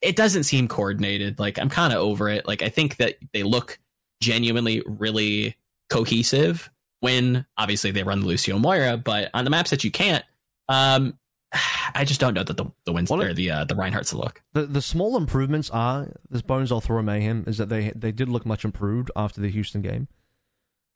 [0.00, 1.38] it doesn't seem coordinated.
[1.38, 2.46] Like I'm kind of over it.
[2.46, 3.78] Like I think that they look
[4.20, 5.56] genuinely really
[5.90, 6.70] cohesive
[7.00, 10.24] when obviously they run the Lucio Moira, but on the maps that you can't,
[10.68, 11.18] um,
[11.94, 14.42] I just don't know that the the wins Well, or the uh, the Reinhardt's look.
[14.52, 18.12] The the small improvements are this bones I'll throw at mayhem is that they they
[18.12, 20.08] did look much improved after the Houston game.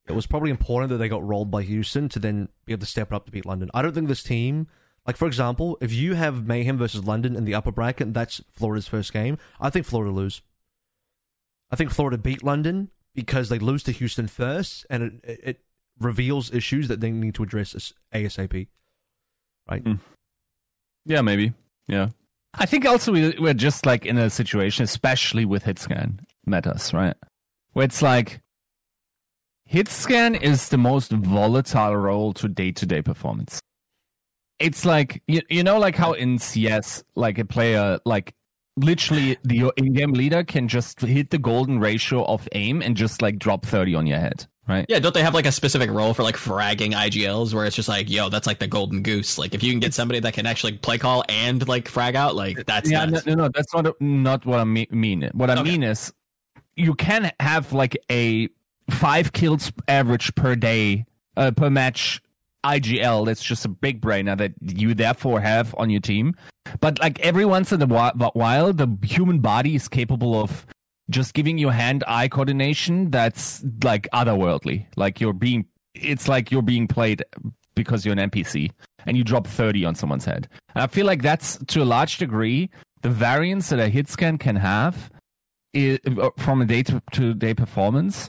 [0.09, 2.87] It was probably important that they got rolled by Houston to then be able to
[2.87, 3.71] step it up to beat London.
[3.75, 4.69] I don't think this team,
[5.07, 8.41] like for example, if you have Mayhem versus London in the upper bracket, and that's
[8.53, 10.43] Florida's first game, I think Florida lose.
[11.71, 15.61] I think Florida beat London because they lose to Houston first, and it, it, it
[15.99, 18.69] reveals issues that they need to address as- ASAP.
[21.07, 21.53] Yeah, maybe.
[21.89, 22.09] Yeah.
[22.59, 27.15] I think also we, we're just like in a situation, especially with Hitscan matters, right?
[27.73, 28.41] Where it's like
[29.71, 33.61] Hitscan is the most volatile role to day to day performance.
[34.59, 38.35] It's like, you, you know, like how in CS, like a player, like
[38.77, 43.39] literally the in-game leader can just hit the golden ratio of aim and just like
[43.39, 44.85] drop 30 on your head, right?
[44.89, 47.89] Yeah, don't they have like a specific role for like fragging IGLs where it's just
[47.89, 49.39] like, yo, that's like the golden goose.
[49.39, 52.35] Like if you can get somebody that can actually play call and like frag out,
[52.37, 53.27] like that's yeah, no, nuts.
[53.27, 55.31] no, no, that's not not what I mean.
[55.33, 55.63] What I Okay.
[55.63, 56.13] mean is,
[56.77, 58.49] you can have like a
[58.91, 61.07] five kills average per day
[61.37, 62.21] uh, per match
[62.65, 63.27] IGL.
[63.27, 66.35] That's just a big brainer that you therefore have on your team.
[66.81, 70.67] But like every once in a while, the human body is capable of
[71.11, 74.87] just giving you hand-eye coordination that's like otherworldly.
[74.97, 77.25] Like you're being, it's like you're being played
[77.75, 78.71] because you're an NPC
[79.07, 80.49] and you drop 30 on someone's head.
[80.75, 82.71] And I feel like that's to a large degree
[83.03, 85.11] the variance that a hit scan can have
[85.77, 85.99] i-
[86.39, 88.29] from a day to, to day performance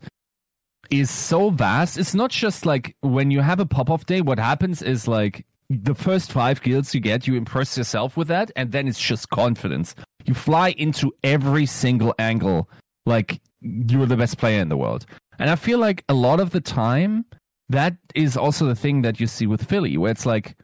[0.91, 1.97] is so vast.
[1.97, 5.45] It's not just like when you have a pop off day, what happens is like
[5.69, 9.29] the first five kills you get, you impress yourself with that, and then it's just
[9.29, 9.95] confidence.
[10.27, 12.69] You fly into every single angle
[13.05, 15.05] like you're the best player in the world.
[15.39, 17.25] And I feel like a lot of the time,
[17.69, 20.55] that is also the thing that you see with Philly, where it's like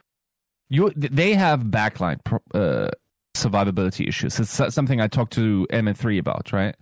[0.69, 2.19] you they have backline
[2.53, 2.90] uh,
[3.35, 4.40] survivability issues.
[4.40, 6.76] It's something I talked to M3 about, right?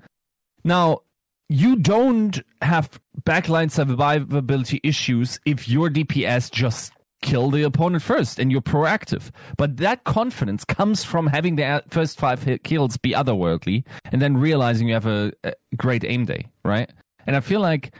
[0.64, 1.02] Now,
[1.49, 8.52] you don't have backline survivability issues if your DPS just kill the opponent first and
[8.52, 9.30] you're proactive.
[9.57, 14.38] But that confidence comes from having the uh, first five kills be otherworldly and then
[14.38, 16.89] realizing you have a, a great aim day, right?
[17.27, 17.93] And I feel like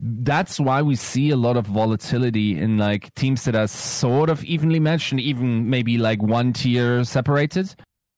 [0.00, 4.44] that's why we see a lot of volatility in like teams that are sort of
[4.44, 7.74] evenly matched and even maybe like one tier separated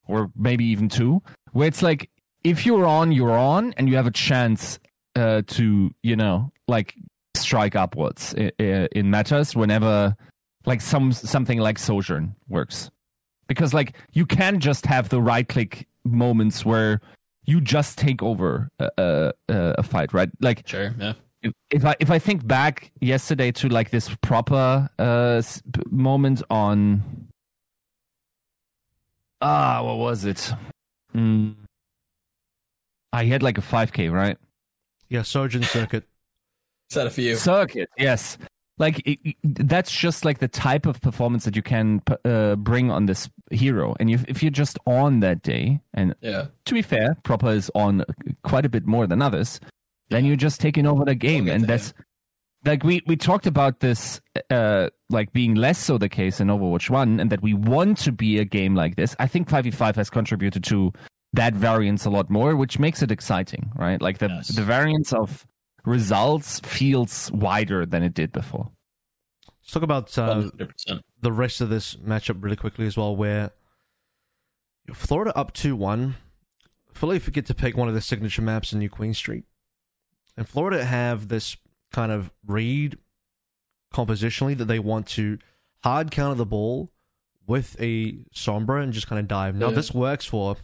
[0.09, 1.23] or maybe even two,
[1.53, 2.11] where it's like
[2.45, 4.79] if you're on, you're on, and you have a chance
[5.17, 6.95] uh, to, you know, like
[7.35, 8.51] strike upwards in,
[8.93, 10.17] in matters whenever
[10.67, 12.91] like some something like Sojourn works,
[13.47, 17.01] because like you can just have the right click moments where
[17.45, 20.29] you just take over a, a, a fight, right?
[20.41, 21.13] Like sure, yeah.
[21.71, 25.43] If I if I think back yesterday to like this proper uh
[25.91, 27.29] moment on
[29.41, 30.53] ah what was it?
[31.15, 31.55] Mm.
[33.13, 34.37] I had like a 5k, right?
[35.09, 36.05] Yeah, Sojourn Circuit.
[36.91, 37.37] Set a few.
[37.37, 38.37] Circuit, yes
[38.79, 43.07] like it, that's just like the type of performance that you can uh, bring on
[43.07, 43.95] this hero.
[43.99, 46.47] And if, if you're just on that day and yeah.
[46.67, 48.05] to be fair proper is on
[48.43, 49.61] quite a bit more than others
[50.09, 51.49] then you're just taking over the game.
[51.49, 52.05] And that's him.
[52.65, 54.21] like we we talked about this
[54.51, 58.13] uh like being less so the case in overwatch 1 and that we want to
[58.13, 59.17] be a game like this.
[59.19, 60.93] I think 5v5 has contributed to
[61.33, 64.03] that variance a lot more which makes it exciting right?
[64.03, 64.49] Like the yes.
[64.49, 65.47] the variance of
[65.87, 68.71] results feels wider than it did before.
[69.47, 70.51] Let's talk about uh,
[71.21, 73.53] the rest of this matchup really quickly as well, where
[74.93, 76.17] Florida up 2 1.
[76.93, 79.45] Philly forget to pick one of their signature maps in New Queen Street.
[80.37, 81.57] And Florida have this
[81.93, 82.99] kind of read
[83.93, 85.39] compositionally that they want to
[85.83, 86.91] hard counter the ball
[87.47, 89.55] with a Sombra and just kind of dive.
[89.55, 89.75] Now, yeah.
[89.75, 90.57] this works for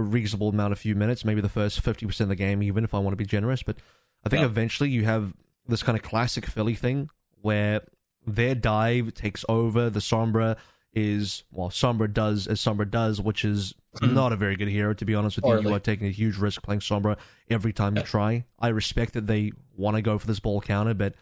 [0.00, 2.94] a reasonable amount of few minutes, maybe the first 50% of the game, even if
[2.94, 3.62] I want to be generous.
[3.62, 3.76] But
[4.24, 4.46] I think yeah.
[4.46, 5.34] eventually you have
[5.66, 7.10] this kind of classic Philly thing
[7.40, 7.82] where
[8.26, 9.90] their dive takes over.
[9.90, 10.56] The Sombra
[10.92, 14.14] is, well, Sombra does as Sombra does, which is mm-hmm.
[14.14, 15.68] not a very good hero, to be honest with you.
[15.68, 17.16] You are taking a huge risk playing Sombra
[17.48, 18.02] every time yeah.
[18.02, 18.44] you try.
[18.58, 21.14] I respect that they want to go for this ball counter, but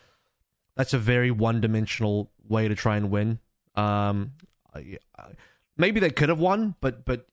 [0.77, 3.41] that's a very one dimensional way to try and win.
[3.75, 4.33] Um,
[5.77, 7.27] maybe they could have won, but but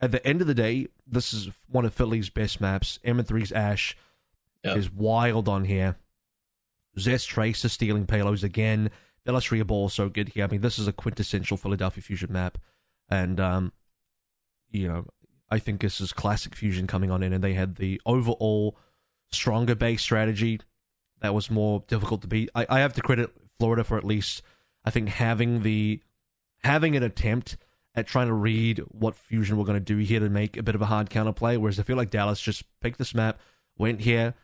[0.00, 2.98] at the end of the day, this is one of Philly's best maps.
[3.04, 3.96] M3's Ash
[4.62, 4.76] yep.
[4.76, 5.96] is wild on here.
[6.98, 8.90] Zest Tracer stealing payloads again.
[9.26, 10.44] Belastria Ball so good here.
[10.44, 12.58] I mean, this is a quintessential Philadelphia Fusion map.
[13.08, 13.72] And, um,
[14.70, 15.06] you know,
[15.50, 18.76] I think this is classic Fusion coming on in, and they had the overall
[19.30, 20.60] stronger base strategy
[21.20, 22.50] that was more difficult to beat.
[22.54, 24.42] I, I have to credit Florida for at least,
[24.84, 26.00] I think, having the
[26.62, 27.56] having an attempt
[27.96, 30.74] at trying to read what Fusion were going to do here to make a bit
[30.74, 31.56] of a hard counterplay.
[31.56, 33.40] Whereas I feel like Dallas just picked this map,
[33.78, 34.34] went here,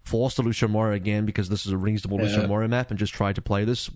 [0.00, 2.26] forced a Lucio Moira again because this is a reasonable yeah.
[2.26, 3.90] Lucio Moira map, and just tried to play this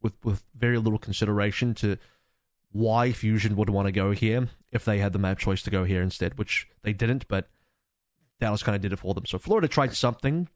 [0.00, 1.98] with with very little consideration to
[2.70, 5.84] why Fusion would want to go here if they had the map choice to go
[5.84, 7.26] here instead, which they didn't.
[7.26, 7.48] But
[8.40, 9.26] Dallas kind of did it for them.
[9.26, 10.48] So Florida tried something.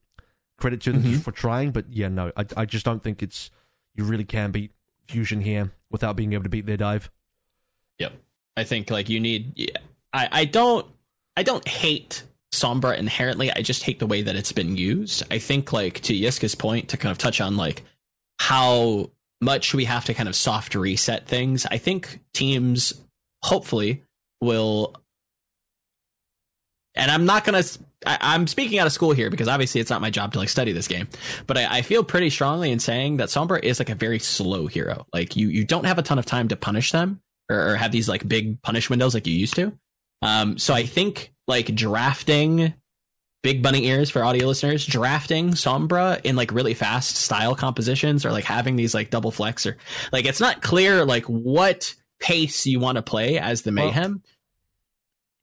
[0.57, 1.19] Credit to them mm-hmm.
[1.19, 3.51] for trying, but yeah, no, I I just don't think it's
[3.95, 4.73] you really can beat
[5.07, 7.11] Fusion here without being able to beat their dive.
[7.99, 8.13] Yep.
[8.57, 9.53] I think like you need.
[9.57, 9.79] Yeah,
[10.13, 10.87] I I don't
[11.37, 12.23] I don't hate
[12.53, 13.53] Sombra inherently.
[13.53, 15.23] I just hate the way that it's been used.
[15.31, 17.83] I think like to Yiska's point to kind of touch on like
[18.41, 19.11] how
[19.41, 21.67] much we have to kind of soft reset things.
[21.67, 22.95] I think teams
[23.43, 24.03] hopefully
[24.41, 24.97] will
[26.99, 27.63] and I'm not gonna.
[28.05, 30.49] I, am speaking out of school here because obviously it's not my job to like
[30.49, 31.09] study this game,
[31.47, 34.67] but I, I, feel pretty strongly in saying that Sombra is like a very slow
[34.67, 35.07] hero.
[35.13, 37.93] Like you, you don't have a ton of time to punish them, or, or have
[37.93, 39.73] these like big punish windows like you used to.
[40.23, 42.75] Um, so I think like drafting
[43.43, 48.33] big bunny ears for audio listeners, drafting Sombra in like really fast style compositions or
[48.33, 49.77] like having these like double flex or
[50.13, 54.13] like it's not clear like what pace you want to play as the mayhem.
[54.13, 54.21] Well,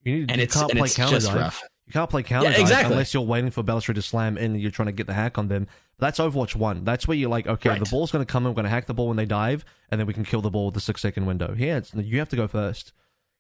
[0.03, 1.64] you need, and it's, and it's just rough.
[1.88, 2.94] You can't play counter yeah, exactly.
[2.94, 5.38] unless you're waiting for Belastria to slam in and you're trying to get the hack
[5.38, 5.68] on them.
[5.99, 6.84] That's Overwatch 1.
[6.84, 7.80] That's where you're like, okay, right.
[7.80, 9.64] the ball's going to come in, we're going to hack the ball when they dive,
[9.91, 11.53] and then we can kill the ball with the six second window.
[11.53, 12.91] Here, you have to go first.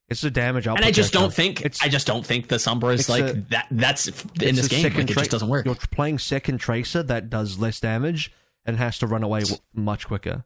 [0.07, 0.81] It's a damage output.
[0.81, 3.33] and I just don't think It's- I just don't think the Sombra is like a-
[3.49, 3.65] that.
[3.71, 4.83] That's in this game.
[4.83, 5.65] Like, it tra- just doesn't work.
[5.65, 8.31] You're playing second tracer that does less damage
[8.63, 10.43] and has to run away w- much quicker.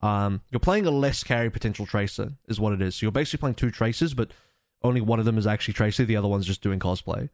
[0.00, 2.94] Um, you're playing a less carry potential tracer, is what it is.
[2.94, 4.30] So you're basically playing two tracers, but
[4.82, 6.04] only one of them is actually tracer.
[6.04, 7.28] The other one's just doing cosplay.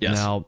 [0.00, 0.14] Yes.
[0.16, 0.46] Now,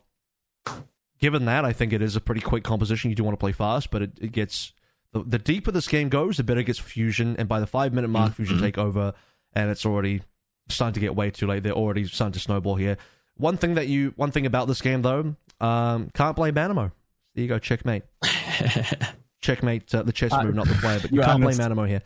[1.21, 3.11] given that, I think it is a pretty quick composition.
[3.11, 4.73] You do want to play fast, but it, it gets
[5.13, 7.37] the, the deeper this game goes, the better it gets fusion.
[7.39, 8.61] And by the five minute mark, fusion Mhm.
[8.63, 9.15] take over,
[9.55, 10.23] and it's already
[10.69, 11.63] starting to get way too late.
[11.63, 12.97] They're already starting to snowball here.
[13.37, 16.91] One thing that you, one thing about this game though, um, can't play Manamo.
[17.35, 18.03] There you go, checkmate.
[19.43, 21.87] Checkmate uh, the chess Uh, move, not the player, but you you're can't play Manamo
[21.87, 22.03] here.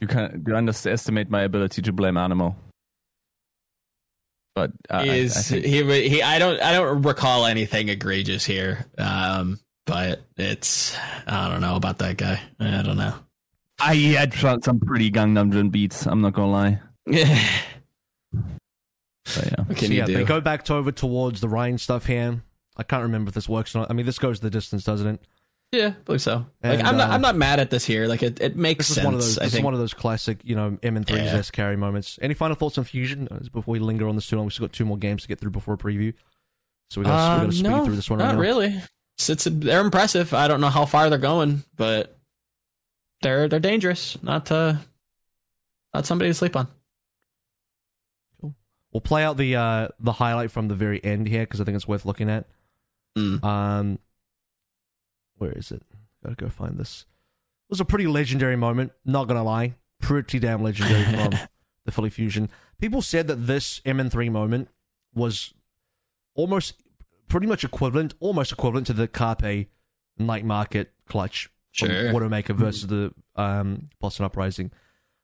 [0.00, 2.56] You can you underestimate my ability to blame Animo.
[4.54, 8.44] But uh, I- I, I think, he he I don't I don't recall anything egregious
[8.44, 8.86] here.
[8.98, 12.40] Um but it's I don't know about that guy.
[12.60, 13.14] I don't know.
[13.80, 16.06] I had some some pretty GangNamJin beats.
[16.06, 16.80] I'm not gonna lie.
[19.24, 19.64] But yeah.
[19.64, 20.14] what can so you yeah, do?
[20.14, 22.42] they go back to over towards the Rein stuff here.
[22.76, 23.90] I can't remember if this works or not.
[23.90, 25.20] I mean, this goes the distance, doesn't it?
[25.74, 26.46] Yeah, I believe so.
[26.62, 28.06] Like I'm not uh, I'm not mad at this here.
[28.06, 29.04] Like it, it makes This is sense.
[29.04, 29.38] one of those.
[29.38, 32.18] I This is one of those classic, you know, MN3's S carry moments.
[32.22, 34.46] Any final thoughts on Fusion uh, before we linger on this too long?
[34.46, 36.14] We've still got two more games to get through before a preview,
[36.90, 38.40] so we got Um, to speed no, through this one right not now.
[38.40, 38.80] really.
[39.18, 40.32] It's, it's they're impressive.
[40.32, 42.16] I don't know how far they're going, but
[43.22, 44.16] they're they're dangerous.
[44.22, 44.74] Not uh
[45.92, 46.68] not somebody to sleep on.
[48.40, 48.54] Cool.
[48.92, 51.76] We'll play out the uh the highlight from the very end here because I think
[51.76, 52.46] it's worth looking at.
[53.16, 53.42] Mm.
[53.44, 53.98] Um,
[55.38, 55.82] where is it?
[56.22, 57.06] Gotta go find this.
[57.68, 58.92] It was a pretty legendary moment.
[59.04, 61.38] Not gonna lie, pretty damn legendary from
[61.84, 62.50] the Philly Fusion.
[62.80, 64.68] People said that this MN3 moment
[65.14, 65.54] was
[66.34, 66.74] almost,
[67.28, 69.68] pretty much equivalent, almost equivalent to the Carpe
[70.18, 72.12] Night Market clutch from Sure.
[72.64, 74.70] Versus the um, Boston Uprising.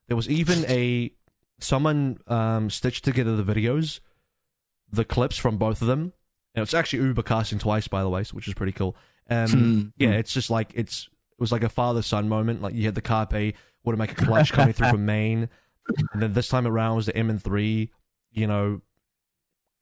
[0.08, 1.12] There was even a
[1.60, 4.00] someone um, stitched together the videos,
[4.90, 6.12] the clips from both of them.
[6.54, 8.96] And it's actually Uber casting twice, by the way, which is pretty cool.
[9.31, 9.81] Um, Hmm.
[9.97, 12.61] yeah, it's just like it's it was like a father son moment.
[12.62, 13.55] Like you had the Carpe
[13.85, 15.48] would make a clutch coming through from Maine,
[16.12, 17.89] and then this time around was the MN3.
[18.32, 18.81] You know,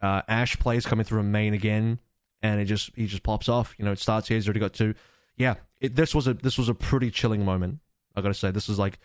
[0.01, 1.99] uh, Ash plays coming through from Maine again,
[2.43, 3.75] and it just he just pops off.
[3.79, 4.37] You know, it starts here.
[4.37, 4.95] He's already got two.
[5.37, 7.79] Yeah, it, this was a this was a pretty chilling moment.
[8.15, 8.99] I gotta say, this is like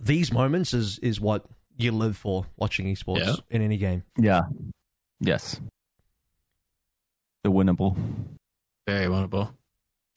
[0.00, 1.44] these moments is is what
[1.76, 3.34] you live for watching esports Yeah.
[3.50, 4.02] in any game.
[4.18, 4.42] Yeah.
[5.20, 5.60] Yes.
[7.44, 7.96] The winnable.
[8.86, 9.52] Very winnable.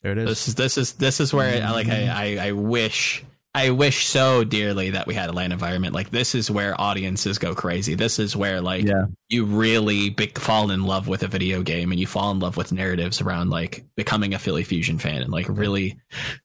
[0.02, 0.28] There it is.
[0.28, 2.06] This is this is this is where I like I,
[2.38, 3.24] I I wish
[3.54, 5.94] I wish so dearly that we had a land environment.
[5.94, 7.94] Like this is where audiences go crazy.
[7.94, 9.06] This is where like Yeah.
[9.30, 12.56] you really be, fall in love with a video game and you fall in love
[12.56, 15.98] with narratives around like becoming a Philly Fusion fan and like really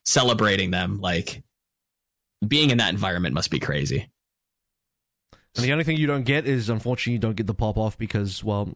[0.06, 1.02] celebrating them.
[1.02, 1.44] Like
[2.48, 4.10] being in that environment must be crazy.
[5.58, 7.98] And the only thing you don't get is, unfortunately, you don't get the pop off
[7.98, 8.70] because, well,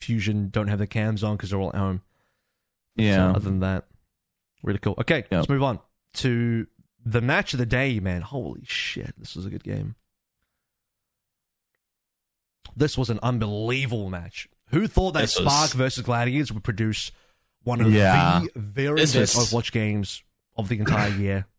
[0.00, 2.02] Fusion don't have the cams on because they're all at home.
[3.00, 3.30] So Yeah.
[3.30, 3.86] other than that,
[4.62, 4.94] really cool.
[4.98, 5.38] Okay, Yeah.
[5.38, 5.80] let's move on
[6.14, 6.66] to
[7.04, 8.22] the match of the day, man.
[8.22, 9.94] Holy shit, this was a good game.
[12.76, 14.48] This was an unbelievable match.
[14.68, 17.10] Who thought that This was- Spark versus Gladiators would produce
[17.64, 18.40] one of Yeah.
[18.54, 20.22] the very This best was- Overwatch games
[20.56, 21.46] of the entire year?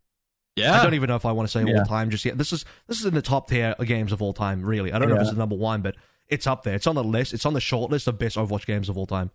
[0.58, 0.78] Yeah.
[0.80, 1.80] I don't even know if I want to say Yeah.
[1.80, 2.38] all time just yet.
[2.38, 4.62] This is this is in the top tier of games of all time.
[4.62, 5.96] Really, I don't know if it's the number one, but
[6.28, 6.76] it's up there.
[6.76, 7.34] It's on the list.
[7.34, 9.32] It's on the short list of best Overwatch games of all time.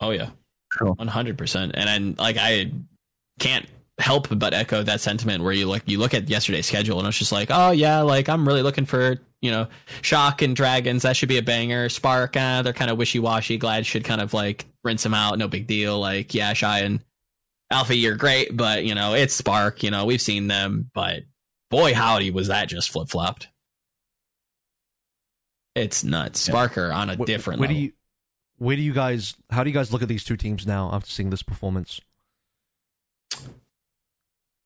[0.00, 0.30] Oh yeah.
[0.72, 0.92] Sure.
[0.92, 1.72] One hundred percent.
[1.74, 2.70] And then like I
[3.38, 3.66] can't
[3.98, 7.18] help but echo that sentiment where you like you look at yesterday's schedule and it's
[7.18, 9.66] just like, oh yeah, like I'm really looking for, you know,
[10.02, 11.88] Shock and Dragons, that should be a banger.
[11.88, 13.56] Spark, uh, they're kind of wishy washy.
[13.58, 15.98] Glad should kind of like rinse them out, no big deal.
[15.98, 17.02] Like, yeah, Shy and
[17.70, 21.24] Alpha, you're great, but you know, it's Spark, you know, we've seen them, but
[21.70, 23.48] boy howdy was that just flip flopped.
[25.74, 26.48] It's nuts.
[26.48, 26.54] Yeah.
[26.54, 27.80] Sparker on a Wh- different where level.
[27.80, 27.92] do you
[28.58, 31.10] where do you guys how do you guys look at these two teams now after
[31.10, 32.00] seeing this performance?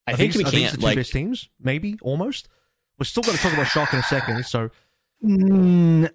[0.05, 2.49] I Are think these, we are can't the two like best teams, maybe almost.
[2.99, 4.45] We're still going to talk about Shock in a second.
[4.45, 4.69] So
[5.23, 6.09] Mm,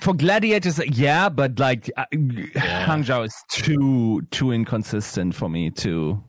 [0.00, 6.22] for gladiators, yeah, but like uh, Hangzhou is too too inconsistent for me to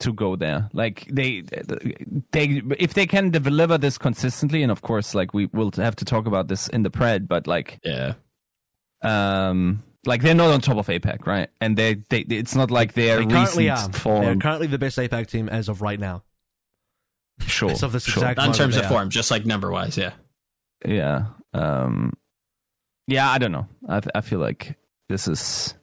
[0.00, 0.70] to go there.
[0.72, 1.42] Like they
[2.32, 6.06] they if they can deliver this consistently, and of course, like we will have to
[6.06, 8.14] talk about this in the pred, but like yeah.
[9.02, 11.48] um like they're not on top of APEC, right?
[11.60, 13.76] And they they it's not like they're they currently are.
[13.76, 16.24] recent They're currently the best APAC team as of right now.
[17.40, 18.24] Sure, As of this sure.
[18.24, 18.88] exact in terms they of are.
[18.88, 20.12] form, just like number wise, yeah.
[20.84, 22.12] yeah um
[23.06, 24.76] yeah i don't know i i feel like
[25.08, 25.74] this is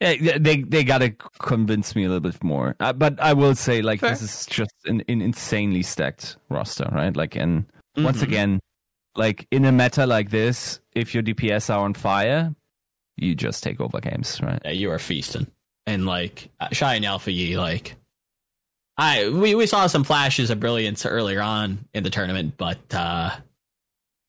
[0.00, 3.80] yeah, they they gotta convince me a little bit more uh, but i will say
[3.80, 4.10] like Fair.
[4.10, 7.64] this is just an, an insanely stacked roster right like and
[7.96, 8.22] once Mhm.
[8.22, 8.60] again
[9.14, 12.54] like in a meta like this, if your DPS are on fire,
[13.16, 14.60] you just take over games, right?
[14.64, 15.46] Yeah, you are feasting.
[15.86, 17.94] And like uh, Shy and Alpha Yi, like
[18.98, 23.30] I we, we saw some flashes of brilliance earlier on in the tournament, but uh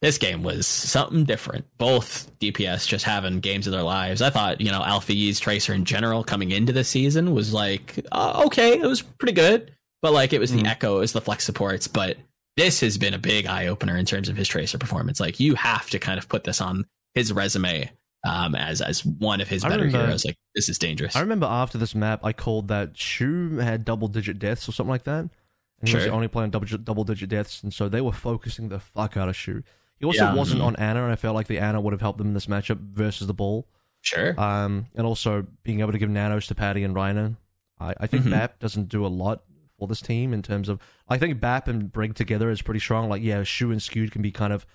[0.02, 1.66] this game was something different.
[1.80, 4.22] Both DPS just having games of their lives.
[4.22, 8.06] I thought, you know, Alpha Yi's Tracer in general coming into the season was like,
[8.12, 9.72] uh, okay, it was pretty good.
[10.04, 10.68] But like, it was the Mhm.
[10.68, 11.88] Echo, it was the flex supports.
[11.88, 12.18] But
[12.58, 15.20] this has been a big eye opener in terms of his Tracer performance.
[15.20, 16.86] Like, you have to kind of put this on
[17.16, 17.90] his resume
[18.28, 20.26] um, as as one of his I better remember- heroes.
[20.26, 21.16] Like, this is dangerous.
[21.16, 24.90] I remember after this map, I called that Shu had double digit deaths or something
[24.92, 25.30] like that.
[25.80, 28.12] And he was the only player on double, double digit deaths, and so they were
[28.12, 29.62] focusing the fuck out of Shu.
[30.00, 30.34] He also Yeah.
[30.34, 30.66] wasn't Mhm.
[30.66, 32.80] on Ana, and I felt like the Ana would have helped them in this matchup
[32.94, 33.68] versus the ball.
[34.02, 34.40] Sure.
[34.40, 37.36] Um, and also being able to give nanos to Patty and Rainer.
[37.80, 38.32] I, I think Mhm.
[38.32, 39.44] BAP doesn't do a lot
[39.78, 40.80] for this team in terms of.
[41.08, 43.08] I think BAP and Brig together is pretty strong.
[43.10, 44.66] Like, yeah, Shu and Skewed can be kind of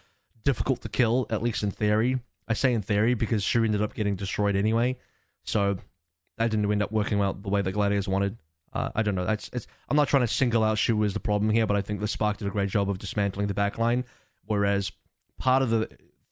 [0.45, 2.21] difficult to kill, at least in theory.
[2.49, 4.99] I say in theory because Shu ended up getting destroyed anyway.
[5.45, 5.79] So
[6.39, 8.39] that didn't end up working out the way that Gladiators wanted.
[8.73, 9.25] Uh, I don't know.
[9.27, 9.67] That's it's.
[9.89, 12.09] I'm not trying to single out Shu as the problem here, but I think the
[12.09, 14.05] Spark did a great job of dismantling the backline.
[14.47, 14.93] Whereas
[15.39, 15.89] part of the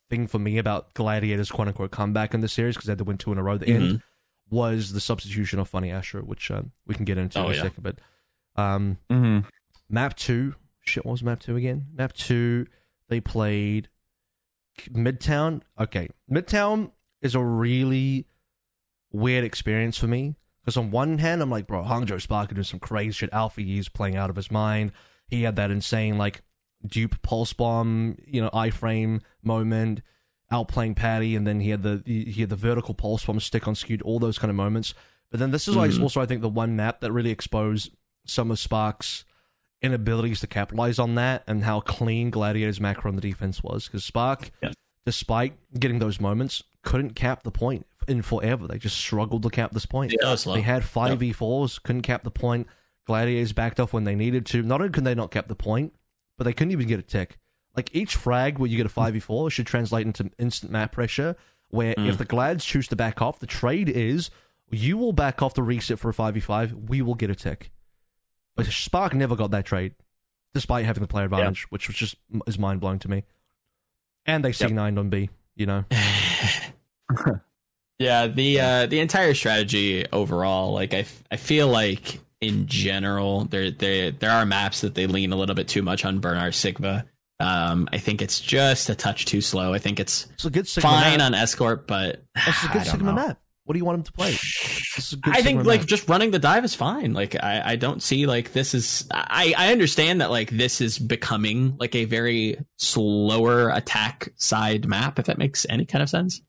[0.08, 3.04] thing for me about Gladiators' quote unquote comeback in the series because they had to
[3.04, 4.02] win two in a row at the end Mhm.
[4.50, 7.54] was the substitution of Funny Astro, which uh, we can get into Oh, in a
[7.56, 7.62] yeah.
[7.62, 7.82] second.
[7.84, 7.98] But
[8.56, 9.46] um, Mm-hmm.
[9.88, 11.86] map two, shit, what was map two again?
[11.94, 12.66] Map two,
[13.08, 13.88] they played
[14.92, 15.62] Midtown.
[15.78, 16.90] Okay, Midtown
[17.22, 18.26] is a really
[19.12, 22.64] weird experience for me because on one hand, I'm like, bro, Hangzhou Spark are doing
[22.64, 23.30] some crazy shit.
[23.32, 24.92] Alpha Yi's playing out of his mind.
[25.28, 26.42] He had that insane like
[26.86, 30.02] dupe pulse bomb, you know, iframe moment,
[30.52, 33.74] outplaying Patty, and then he had the he had the vertical pulse bomb stick on
[33.74, 34.94] skewed, all those kind of moments.
[35.30, 36.02] But then this is like Mhm.
[36.02, 37.94] also I think the one map that really exposed
[38.26, 39.24] some of Spark's
[39.82, 43.86] inabilities to capitalize on that and how clean Gladiator's macro on the defense was.
[43.86, 44.50] Because Spark,
[45.06, 48.66] despite getting those moments, couldn't cap the point in forever.
[48.66, 50.14] They just struggled to cap this point.
[50.20, 50.34] Yeah.
[50.54, 52.66] They had five v fours, couldn't cap the point.
[53.06, 54.62] Gladiators backed off when they needed to.
[54.62, 55.94] Not only could they not cap the point,
[56.36, 57.38] but they couldn't even get a tick.
[57.76, 60.92] Like each frag where you get a five v four should translate into instant map
[60.92, 61.36] pressure.
[61.68, 62.08] Where Mm.
[62.08, 64.30] if the Glads choose to back off, the trade is
[64.70, 66.72] you will back off the reset for a five v five.
[66.72, 67.70] We will get a tick.
[68.56, 69.94] But Spark never got that trade,
[70.54, 72.16] despite having the player advantage, which was just
[72.46, 73.24] is mind blowing to me.
[74.26, 74.70] And they Yep.
[74.70, 75.30] C9 on B.
[75.56, 75.84] You know,
[77.98, 83.44] yeah, the uh, the entire strategy overall, like I, f- I feel like in general,
[83.44, 86.54] there there there are maps that they lean a little bit too much on Bernard
[86.54, 87.04] Sigma.
[87.38, 89.72] Um, I think it's just a touch too slow.
[89.74, 91.26] I think it's it's a good Sigma fine map.
[91.26, 93.12] on Escort, but it's a a I good don't Sigma know.
[93.14, 93.40] map.
[93.70, 94.32] What do you want him to play?
[94.32, 97.12] This is a good I think like just running the dive is fine.
[97.12, 100.98] Like I, I don't see like this is I, I understand that like this is
[100.98, 106.42] becoming like a very slower attack side map, if that makes any kind of sense.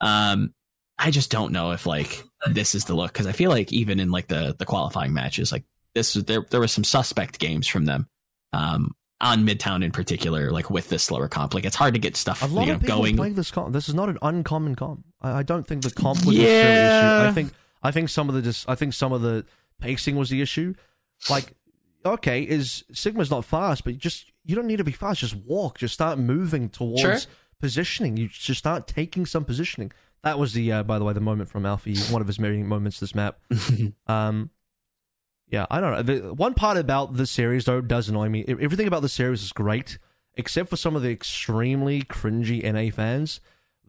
[0.00, 0.54] Um
[0.96, 3.98] I just don't know if like this is the look because I feel like even
[3.98, 5.64] in like the the qualifying matches, like
[5.96, 8.06] this was there there was some suspect games from them.
[8.52, 11.52] Um on Midtown in particular, like with this slower comp.
[11.52, 13.16] Like it's hard to get stuff A lot you know, of people going.
[13.16, 13.72] play this comp.
[13.72, 15.04] This is not an uncommon comp.
[15.20, 16.44] I, I don't think the comp was Yeah.
[16.44, 17.22] necessarily issue.
[17.28, 17.52] I think
[17.82, 19.44] I think some of the dis, I think some of the
[19.80, 20.74] pacing was the issue.
[21.28, 21.52] Like,
[22.04, 25.20] okay, is Sigma's not fast, but you just you don't need to be fast.
[25.20, 25.78] Just walk.
[25.78, 27.18] Just start moving towards Sure.
[27.60, 28.16] positioning.
[28.16, 29.92] You just start taking some positioning.
[30.22, 32.62] That was the uh, by the way the moment from Alfie, one of his many
[32.62, 33.38] moments this map.
[34.06, 34.50] Um,
[35.48, 36.02] yeah, I don't know.
[36.02, 38.44] The one part about the series though does annoy me.
[38.46, 39.98] Everything about the series is great,
[40.34, 43.40] except for some of the extremely cringy NA fans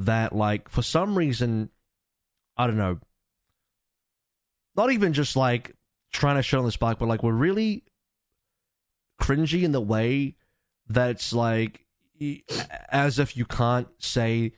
[0.06, 1.70] that, like, for some reason,
[2.58, 3.00] I don't know.
[4.76, 5.76] Not even just like
[6.12, 7.84] trying to show on the spark, but like we're really
[9.20, 10.36] cringy in the way
[10.88, 11.86] that's like
[12.90, 14.54] as if you can't say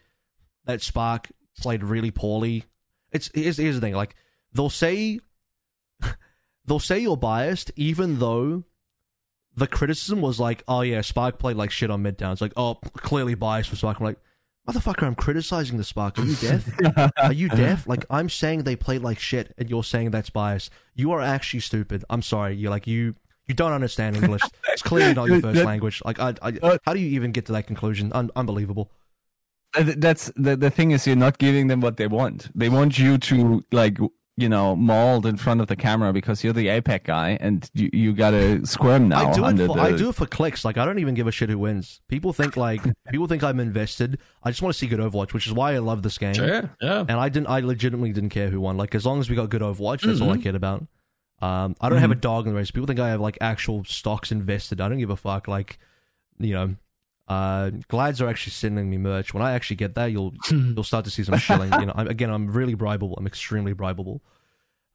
[0.65, 2.65] that Spark played really poorly.
[3.11, 4.15] It's here's, here's the thing, like
[4.53, 5.19] they'll say
[6.65, 8.63] they'll say you're biased even though
[9.55, 12.31] the criticism was like, oh yeah, Spark played like shit on Midtown.
[12.31, 13.99] It's like, oh, clearly biased for Spark.
[13.99, 14.19] I'm like,
[14.67, 16.17] motherfucker, I'm criticizing the Spark.
[16.19, 17.11] Are you deaf?
[17.17, 17.87] Are you deaf?
[17.87, 20.71] Like I'm saying they played like shit, and you're saying that's biased.
[20.95, 22.03] You are actually stupid.
[22.09, 22.55] I'm sorry.
[22.55, 23.15] You're like you.
[23.47, 24.41] You don't understand English.
[24.69, 26.01] It's clearly not your first language.
[26.05, 28.09] Like, I, I, Uh, how do you even get to that conclusion?
[28.13, 28.89] Un- unbelievable.
[29.73, 32.49] That's the the thing is you're not giving them what they want.
[32.55, 33.97] They want you to like
[34.35, 37.89] you know mold in front of the camera because you're the APAC guy and you,
[37.93, 39.29] you gotta squirm now.
[39.29, 40.65] I do it under for the, I do it for clicks.
[40.65, 42.01] Like I don't even give a shit who wins.
[42.07, 42.81] People think like
[43.11, 44.17] people think I'm invested.
[44.43, 46.33] I just want to see good Overwatch, which is why I love this game.
[46.33, 46.69] Sure.
[46.81, 46.99] Yeah.
[47.01, 47.47] And I didn't.
[47.47, 48.75] I legitimately didn't care who won.
[48.77, 50.43] Like as long as we got good Overwatch, that's all I Mhm.
[50.43, 50.85] cared about.
[51.41, 52.71] Um, I don't have a dog in the race.
[52.71, 54.79] People think I have like actual stocks invested.
[54.81, 55.47] I don't give a fuck.
[55.47, 55.77] Like,
[56.39, 56.75] you know,
[57.27, 59.33] Uh, Glads are actually sending me merch.
[59.33, 61.71] When I actually get that, you'll you'll start to see some shilling.
[61.79, 63.15] You know, I'm, again, I'm really bribable.
[63.17, 64.19] I'm extremely bribable.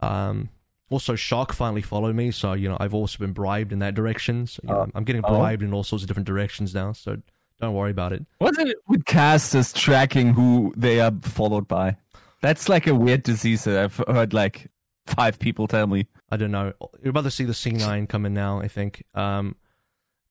[0.01, 0.51] Um,
[0.91, 4.47] also, Shock finally followed me, so you know I've also been bribed in that direction.
[4.47, 5.39] So, you know, Uh, I'm getting oh.
[5.39, 6.93] bribed in all sorts of different directions now.
[6.93, 7.17] So
[7.61, 8.25] don't worry about it.
[8.39, 11.97] What's it with casters tracking who they are followed by?
[12.41, 14.71] That's like a weird disease that I've heard like
[15.07, 16.07] five people tell me.
[16.31, 16.73] I don't know.
[17.03, 19.03] You're about to see the C9 coming now, I think.
[19.15, 19.57] Um,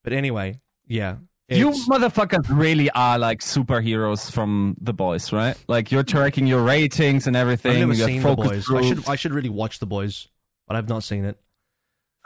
[0.02, 1.16] but anyway, yeah.
[1.48, 5.56] You motherfuckers really are like superheroes from the boys, right?
[5.66, 7.72] Like you're tracking your ratings and everything.
[7.72, 8.70] I've never seen the boys.
[8.70, 9.08] I should.
[9.08, 10.28] I should really watch the boys,
[10.66, 11.38] but I've not seen it.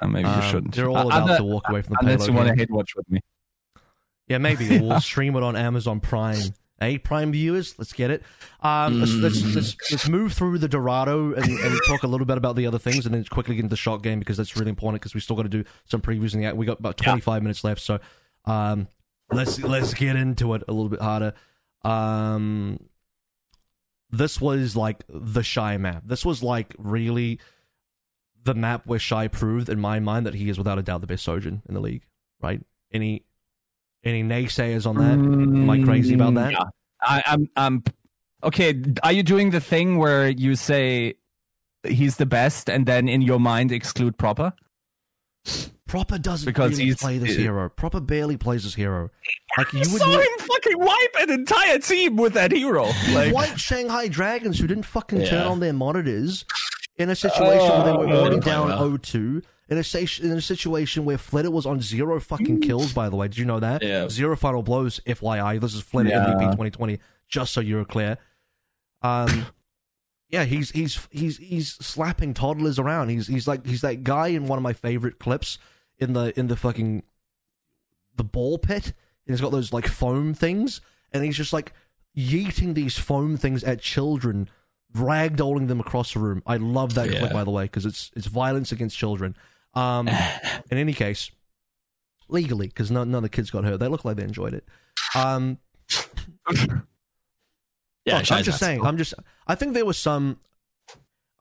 [0.00, 0.74] Uh, maybe Um, you shouldn't.
[0.74, 2.28] They're all Uh, about other- to walk away from the Unless payload.
[2.28, 3.20] you want to hate watch with me.
[4.26, 6.54] Yeah, maybe we'll stream it on Amazon Prime.
[6.80, 8.24] Hey, Prime viewers, let's get it.
[8.60, 12.38] Um, let's, let's, let's let's move through the Dorado and, and talk a little bit
[12.38, 14.70] about the other things, and then quickly get into the shot game because that's really
[14.70, 16.56] important because we still got to do some previews in the act.
[16.56, 18.00] We got about twenty five minutes left, so
[18.46, 18.88] um,
[19.32, 21.34] let's let's get into it a little bit harder.
[21.82, 22.78] Um,
[24.10, 26.02] this was like the shy map.
[26.06, 27.40] This was like really
[28.44, 31.06] the map where Shy proved in my mind that he is without a doubt the
[31.06, 32.02] best Sojourn in the league.
[32.40, 32.60] Right?
[32.92, 33.24] Any
[34.04, 35.12] any naysayers on that?
[35.12, 36.52] Am I crazy about that?
[36.52, 36.64] Mm, Yeah.
[37.00, 37.48] I, I'm.
[37.56, 37.84] I'm.
[38.44, 38.80] Okay.
[39.02, 41.14] Are you doing the thing where you say
[41.84, 44.52] he's the best, and then in your mind exclude proper?
[45.86, 47.68] Proper doesn't Because really play this uh, hero.
[47.68, 49.10] Proper barely plays this hero.
[49.58, 52.88] Like you You would saw him fucking wipe an entire team with that hero.
[53.12, 56.46] Like, white Shanghai Dragons who didn't fucking turn on their monitors
[56.96, 58.90] in a situation where they were Oh, already down well.
[58.92, 59.44] 0-2.
[59.68, 63.16] In a, sa- in a situation where Fleta was on zero fucking kills, by the
[63.16, 63.28] way.
[63.28, 63.82] Did you know that?
[63.82, 64.08] Yeah.
[64.08, 65.60] Zero final blows, FYI.
[65.60, 66.26] This is Fleta Yeah.
[66.26, 66.98] MVP 2020,
[67.28, 68.18] just so you're clear.
[69.02, 69.46] Um,
[70.32, 73.10] yeah, he's he's he's he's slapping toddlers around.
[73.10, 75.58] He's he's like he's that guy in one of my favorite clips
[75.98, 77.02] in the in the fucking
[78.16, 78.86] the ball pit.
[79.26, 80.80] And he's got those like foam things,
[81.12, 81.74] and he's just like
[82.16, 84.48] yeeting these foam things at children,
[84.96, 86.42] ragdolling them across the room.
[86.46, 89.36] I love that clip by the way because it's it's violence against children.
[89.74, 90.08] Um,
[90.70, 91.30] in any case,
[92.28, 93.80] legally because none, none of the kids got hurt.
[93.80, 94.66] They look like they enjoyed it.
[95.14, 95.58] Um,
[98.04, 98.80] Yeah, Look, I'm just saying.
[98.80, 98.88] cool.
[98.88, 99.14] I'm just.
[99.46, 100.38] I think there was some.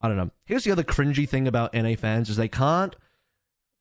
[0.02, 0.32] I don't know.
[0.46, 2.96] Here's the other cringy thing about NA fans is they can't.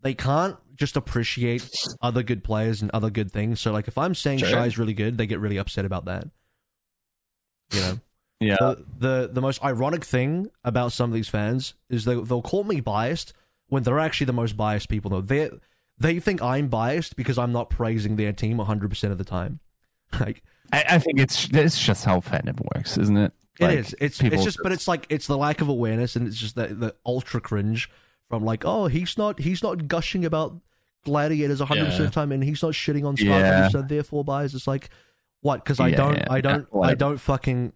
[0.02, 1.70] They can't just appreciate
[2.00, 3.60] other good players and other good things.
[3.60, 4.48] So, like, if I'm saying Sure.
[4.48, 6.26] Shy's really good, they get really upset about that.
[7.72, 7.98] You know,
[8.40, 8.56] yeah.
[8.58, 12.64] the, the the most ironic thing about some of these fans is they they'll call
[12.64, 13.32] me biased
[13.68, 15.10] when they're actually the most biased people.
[15.10, 15.50] Though they
[15.98, 19.60] they think I'm biased because I'm not praising their team 100 percent of the time.
[20.20, 20.42] Like
[20.72, 23.32] I, I think it's it's just how fandom works, isn't it?
[23.58, 23.94] It Like, is.
[24.00, 26.54] It's people it's just, but it's like it's the lack of awareness, and it's just
[26.54, 27.90] the the ultra cringe
[28.28, 30.56] from like, oh, he's not he's not gushing about
[31.04, 33.62] gladiators 100 percent of the time, and he's not shitting on Spark Yeah.
[33.62, 33.88] 100.
[33.88, 34.54] Therefore, buys.
[34.54, 34.90] It's like,
[35.40, 35.64] what?
[35.64, 37.72] Because I don't, I don't, I don't fucking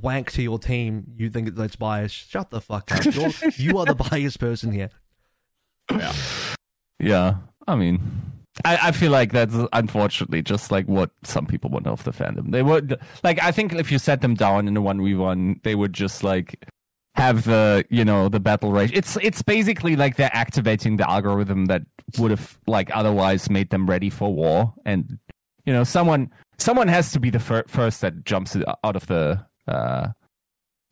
[0.00, 1.04] wank to your team.
[1.16, 2.14] You think that's biased?
[2.30, 3.04] Shut the fuck up.
[3.04, 4.90] You're, you are the biased person here.
[5.90, 6.12] Yeah.
[7.00, 7.34] Yeah,
[7.66, 8.00] I mean,
[8.64, 12.52] I, I feel like that's unfortunately just like what some people want of the fandom.
[12.52, 15.60] They would like, I think if you set them down in a one v one,
[15.64, 16.64] they would just like
[17.16, 18.90] have the you know the battle rage.
[18.94, 21.82] It's it's basically like they're activating the algorithm that
[22.18, 24.72] would have like otherwise made them ready for war.
[24.84, 25.18] And
[25.64, 29.44] you know, someone someone has to be the fir- first that jumps out of the.
[29.66, 30.08] uh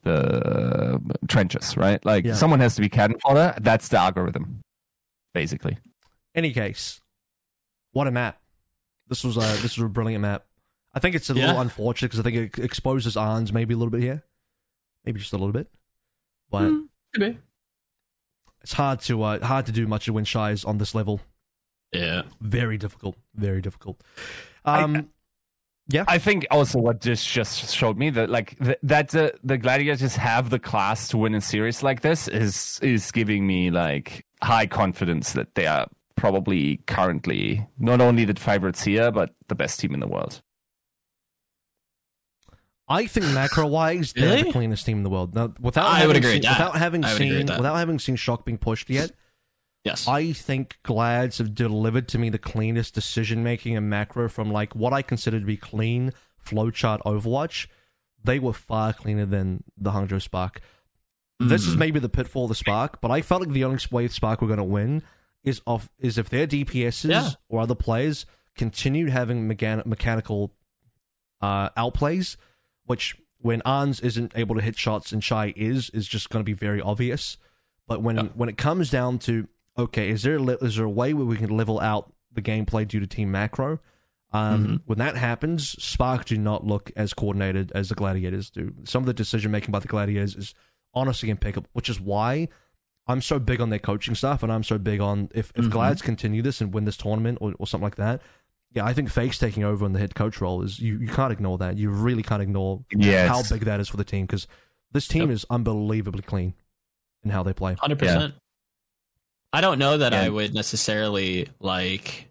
[0.04, 0.98] the
[1.28, 2.04] trenches, right?
[2.04, 2.34] Like Yeah.
[2.34, 3.54] someone has to be cannon fodder.
[3.60, 4.60] That's the algorithm,
[5.32, 5.78] basically.
[6.34, 7.00] Any case,
[7.92, 8.40] what a map.
[9.08, 10.44] This was a this was a brilliant map.
[10.94, 11.46] I think it's a Yeah.
[11.46, 14.22] little unfortunate because I think it exposes Arns maybe a little bit here,
[15.04, 15.68] maybe just a little bit,
[16.50, 16.68] but.
[16.68, 16.80] Hmm,
[17.14, 17.38] could be.
[18.62, 21.20] it's hard to uh, hard to do much of when Shy's on this level.
[21.92, 22.22] Yeah.
[22.40, 23.16] Very difficult.
[23.34, 24.02] Very difficult.
[24.64, 25.10] Um,
[25.88, 26.04] Yeah.
[26.08, 30.16] I think also what this just showed me that like th- that the the gladiators
[30.16, 34.66] have the class to win a series like this is is giving me like high
[34.66, 39.94] confidence that they are probably currently not only the favorites here but the best team
[39.94, 40.42] in the world.
[42.88, 44.42] I think macro wise, they're Really?
[44.42, 45.34] the cleanest team in the world.
[45.34, 46.58] Now, without I having would agree seen, that.
[46.58, 47.58] without having I would seen with that.
[47.58, 49.12] without having seen Shock being pushed yet,
[49.84, 50.06] Yes.
[50.06, 54.76] I think Glads have delivered to me the cleanest decision making in macro from like
[54.76, 56.12] what I consider to be clean
[56.44, 57.66] flowchart Overwatch.
[58.22, 60.60] They were far cleaner than the Hangzhou Spark.
[61.40, 61.78] This is Mhm.
[61.78, 64.46] maybe the pitfall of the Spark, but I felt like the only way Spark were
[64.46, 65.02] going to win
[65.44, 67.30] is off is if their DPSs Yeah.
[67.48, 70.52] or other players continued having mechan- mechanical
[71.40, 72.36] uh, outplays,
[72.84, 76.44] which when Arns isn't able to hit shots and Shy is, is just going to
[76.44, 77.36] be very obvious.
[77.88, 78.22] But when Yeah.
[78.34, 81.36] when it comes down to okay, is there a, is there a way where we
[81.36, 83.80] can level out the gameplay due to team macro?
[84.34, 84.82] Um, Mhm.
[84.86, 88.74] When that happens, Spark do not look as coordinated as the Gladiators do.
[88.84, 90.54] Some of the decision making by the Gladiators is
[90.94, 92.48] honestly impeccable, which is why
[93.06, 95.70] I'm so big on their coaching stuff, and I'm so big on if if Mhm.
[95.70, 98.22] Glads continue this and win this tournament or, or something like that.
[98.74, 101.32] Yeah, I think Fake's taking over in the head coach role is you, you can't
[101.32, 101.76] ignore that.
[101.76, 103.28] You really can't ignore Yes.
[103.28, 104.46] how big that is for the team because
[104.92, 105.30] this team Yep.
[105.30, 106.54] is unbelievably clean
[107.22, 107.74] in how they play.
[107.74, 108.34] Hundred percent.
[109.52, 112.28] I don't know that I would necessarily like.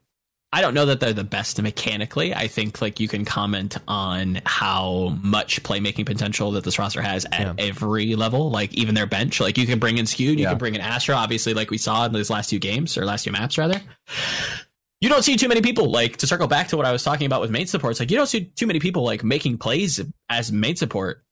[0.53, 2.33] I don't know that they're the best mechanically.
[2.35, 7.25] I think like you can comment on how much playmaking potential that this roster has
[7.31, 7.53] at Yeah.
[7.57, 8.51] every level.
[8.51, 10.49] Like even their bench, like you can bring in Skewed, you Yeah.
[10.49, 11.15] can bring in Astro.
[11.15, 13.81] Obviously, like we saw in those last two games or last two maps rather.
[14.99, 17.25] You don't see too many people like to circle back to what I was talking
[17.25, 17.99] about with main supports.
[17.99, 21.23] Like you don't see too many people like making plays as main support.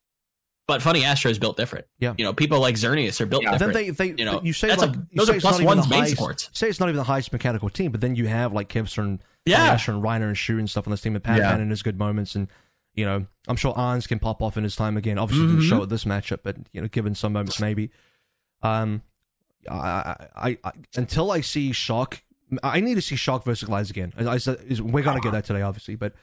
[0.70, 1.86] But funny Astro is built different.
[2.00, 2.14] Yeah.
[2.18, 3.52] you know people like Xerneas are built Yeah.
[3.58, 3.74] Different.
[3.74, 5.44] then they, they you know, you say that's a- like you those say are it's
[5.44, 6.50] plus not even ones the main highest, supports.
[6.54, 9.20] say it's not even the highest mechanical team, but then you have like Kevster and
[9.46, 9.64] Yeah.
[9.74, 11.52] Asher and Reiner and Shu and stuff on this team, and Pat Yeah.
[11.52, 12.48] Pan in his good moments, and
[12.94, 15.18] you know I'm sure Arns can pop off in his time again.
[15.18, 15.70] Obviously, didn't Mhm.
[15.70, 17.92] show at this matchup, but you know, given some moments, maybe.
[18.62, 19.02] Um,
[19.70, 22.22] I, I, I, I until I see Shock,
[22.64, 24.14] I need to see Shock versus Glads again.
[24.18, 26.14] I, I said we're gonna get that today, obviously, but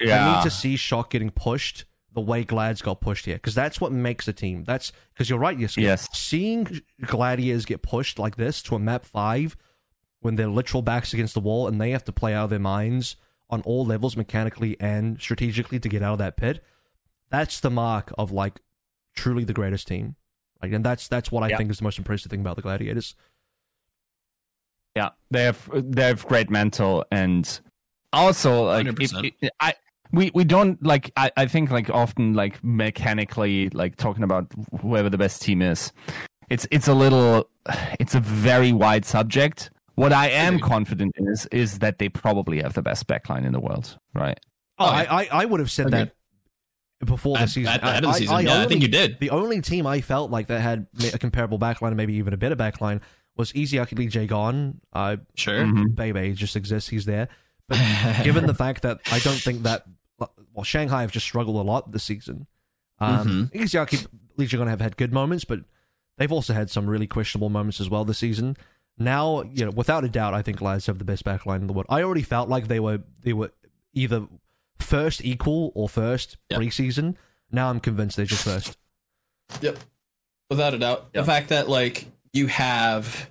[0.00, 3.80] I need to see Shock getting pushed the way Glads got pushed here because that's
[3.80, 4.64] what makes a team.
[4.64, 5.58] That's because you're right.
[5.58, 6.08] Yes, Yes.
[6.16, 9.56] Seeing Gladiators get pushed like this to a map five
[10.20, 12.58] when they're literal backs against the wall and they have to play out of their
[12.58, 13.16] minds
[13.50, 16.64] on all levels, mechanically and strategically, to get out of that pit.
[17.30, 18.60] That's the mark of like
[19.14, 20.14] truly the greatest team.
[20.62, 21.56] Like, and that's that's what I Yeah.
[21.58, 23.14] think is the most impressive thing about the Gladiators.
[24.96, 27.60] Yeah, they have they have great mental and
[28.12, 29.34] also like if- 100%.
[29.40, 29.74] if- I
[30.14, 34.46] we we don't like I, I think like often like mechanically like talking about
[34.80, 35.92] whoever the best team is.
[36.50, 37.48] It's it's a little
[37.98, 39.70] it's a very wide subject.
[39.96, 43.60] What I am confident is is that they probably have the best backline in the
[43.60, 44.38] world, right?
[44.78, 45.22] Oh, Oh, I.
[45.22, 46.10] I I would have said Agreed.
[47.00, 47.72] that before the At- season.
[47.74, 48.34] at the I- the season.
[48.34, 49.18] I yeah, I think you did.
[49.20, 52.36] The only team I felt like that had a comparable backline, and maybe even a
[52.36, 53.00] better backline,
[53.36, 54.76] was Izayaki LeeJaeGon.
[54.92, 55.64] Uh, Sure.
[55.64, 55.94] Mhm.
[55.94, 57.28] Bebe just exists; he's there.
[57.68, 57.78] But
[58.24, 59.84] given the fact that I don't think that,
[60.18, 62.46] well, Shanghai have just struggled a lot this season.
[63.00, 64.06] Um, Easy Akili
[64.38, 65.60] Jagon have had good moments, but
[66.16, 68.56] they've also had some really questionable moments as well this season.
[68.96, 71.72] Now, you know, without a doubt, I think Lads have the best backline in the
[71.72, 71.86] world.
[71.88, 73.50] I already felt like they were they were
[73.92, 74.28] either
[74.78, 76.60] first equal or first Yep.
[76.60, 77.16] preseason.
[77.50, 78.76] Now I'm convinced they're just first.
[79.60, 79.78] Yep.
[80.48, 81.08] Without a doubt.
[81.12, 81.22] Yeah.
[81.22, 83.30] The fact that like you have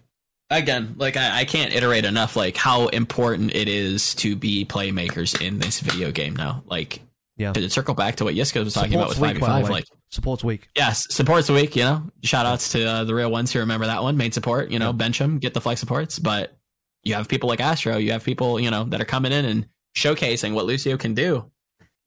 [0.49, 5.40] again, like I, I can't iterate enough like how important it is to be playmakers
[5.41, 6.64] in this video game now.
[6.65, 7.02] Like
[7.38, 7.53] Yeah.
[7.53, 10.44] to circle back to what Yiska was talking about with Support's five five, like Support's
[10.44, 10.68] week.
[10.76, 12.03] yes, support's week, you know.
[12.24, 14.15] Shout outs to uh, the real ones who remember that one.
[14.18, 14.91] Main support, you know, Yeah.
[14.94, 16.56] bench them, get the flex supports, but
[17.03, 19.68] you have people like Astro, you have people, you know, that are coming in and
[19.95, 21.49] showcasing what Lucio can do.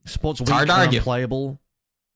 [0.07, 0.99] Support's It's weak, hard to argue.
[1.01, 1.61] unplayable,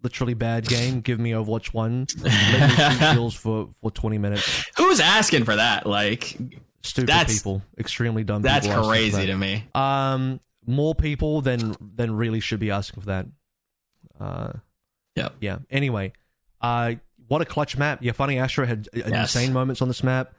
[0.03, 1.01] literally bad game.
[1.01, 2.07] Give me Overwatch one.
[2.23, 4.65] Let me shoot kills for for 20 minutes.
[4.77, 5.87] Who's asking for that?
[5.87, 6.37] Like
[6.83, 8.41] Stupid That's- people, extremely dumb.
[8.43, 9.27] that's crazy that.
[9.27, 9.65] to me.
[9.75, 13.27] Um, more people than than really should be asking for that.
[14.19, 14.53] Uh,
[15.17, 15.35] Yep.
[15.41, 15.59] yeah.
[15.71, 16.13] Anyway,
[16.61, 16.95] uh,
[17.29, 17.99] what a clutch map.
[18.03, 18.39] Yeah, funny.
[18.39, 19.35] Astro had uh, Yes.
[19.35, 20.33] insane moments on this map,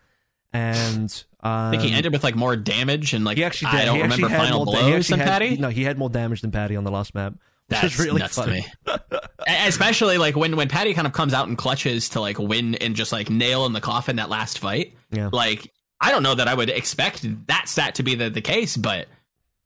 [0.53, 3.81] and um, I think he ended with like more damage and like he actually did.
[3.81, 5.57] I don't remember final blows than had- Patty.
[5.57, 7.33] No, he had more damage than Patty on the last map.
[7.71, 8.65] That's really nuts funny.
[8.85, 9.19] to me.
[9.47, 12.95] Especially like when when Patty kind of comes out and clutches to like win and
[12.95, 14.93] just like nail in the coffin that last fight.
[15.11, 15.29] Yeah.
[15.31, 18.77] Like I don't know that I would expect that stat to be the, the case,
[18.77, 19.07] but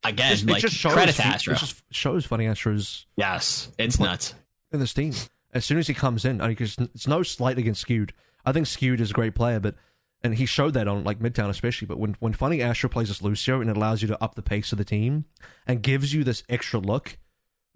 [0.03, 0.93] again, It like just shows.
[0.93, 1.55] credit to it Astro.
[1.55, 4.33] just shows funny Astro's yes, it's nuts.
[4.71, 5.13] in this team.
[5.53, 8.13] As soon as he comes in, I mean, it's no slight against Skewed.
[8.45, 9.75] I think Skewed is a great player, but
[10.21, 11.85] and he showed that on like Midtown especially.
[11.87, 14.41] But when when Funny Astro plays as Lucio and it allows you to up the
[14.41, 15.25] pace of the team
[15.67, 17.17] and gives you this extra look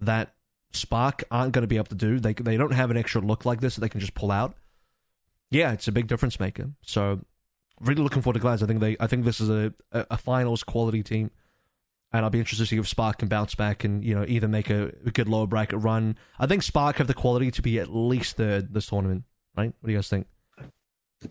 [0.01, 0.33] that
[0.71, 2.19] Spark aren't going to be able to do.
[2.19, 4.55] They they don't have an extra look like this that they can just pull out.
[5.51, 6.69] Yeah, it's a big difference maker.
[6.81, 7.21] So
[7.81, 8.61] really looking forward to Glads.
[8.61, 11.31] I think they I think this is a a, a finals quality team.
[12.11, 14.47] And I'll be interested to see if Spark can bounce back and you know either
[14.47, 16.17] make a, a good lower bracket run.
[16.39, 19.73] I think Spark have the quality to be at least third this tournament, right?
[19.79, 20.25] What do you guys think?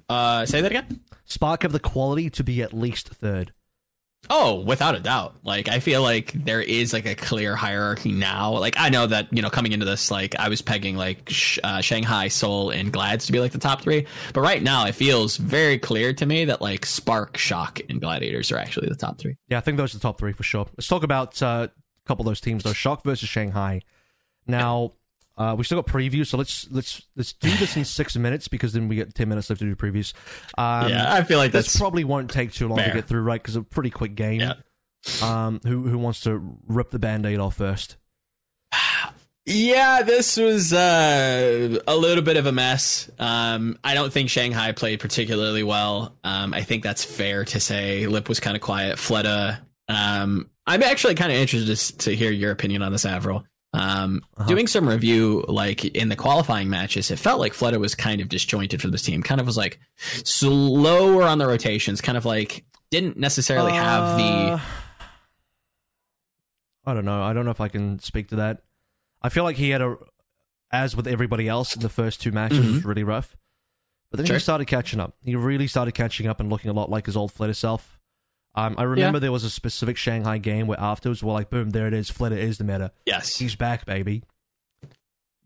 [0.09, 1.01] Uh, say that again.
[1.25, 3.53] Spark have the quality to be at least third.
[4.31, 5.37] Oh, without a doubt.
[5.43, 8.53] Like I feel like there is like a clear hierarchy now.
[8.59, 11.59] Like I know that you know coming into this, like I was pegging like sh-
[11.65, 14.07] uh, Shanghai, Seoul, and Glads to be like the top three.
[14.35, 18.53] But right now, it feels very clear to me that like Spark, Shock, and Gladiators
[18.53, 19.37] are actually the top three.
[19.49, 20.67] Yeah, I think those are the top three for sure.
[20.77, 22.73] Let's talk about uh, a couple of those teams though.
[22.75, 23.83] Shock versus Shanghai.
[24.47, 24.93] Now
[25.39, 28.73] uh, we still got previews, so let's let's let's do this in six minutes because
[28.73, 30.13] then we get ten minutes left to do previews.
[30.59, 33.23] Um, yeah, I feel like this that's probably won't take too long to get through,
[33.23, 33.41] right?
[33.41, 34.41] Because it's a pretty quick game.
[34.41, 34.55] Yeah.
[35.23, 37.97] Um, who who wants to rip the band-aid off first?
[39.51, 43.09] Yeah, this was uh, a little bit of a mess.
[43.19, 46.15] Um, I don't think Shanghai played particularly well.
[46.23, 48.07] Um, I think that's fair to say.
[48.07, 48.97] Lip was kind of quiet.
[48.99, 49.59] Fleta.
[49.89, 53.47] Um, I'm actually kind of interested to, to hear your opinion on this, Avril.
[53.75, 54.49] Um, Uh-huh.
[54.49, 58.29] Doing some review, like in the qualifying matches, it felt like Fleta was kind of
[58.29, 59.23] disjointed for this team.
[59.23, 59.79] Kind of was like
[60.25, 62.01] slower on the rotations.
[62.01, 64.25] Kind of like didn't necessarily have the.
[64.55, 64.61] Uh,
[66.87, 67.23] I don't know.
[67.23, 68.63] I don't know if I can speak to that.
[69.21, 69.97] I feel like he had a,
[70.71, 73.37] as with everybody else in the first two matches, was really rough.
[74.11, 74.37] But then Sure.
[74.37, 75.15] he started catching up.
[75.23, 77.98] He really started catching up and looking a lot like his old Fleta self.
[78.59, 81.87] Um, I remember there was a specific Shanghai game where afterwards we're like, boom, there
[81.87, 82.11] it is.
[82.11, 82.91] Fleta is the meta.
[83.07, 84.25] Yes, He's back, baby.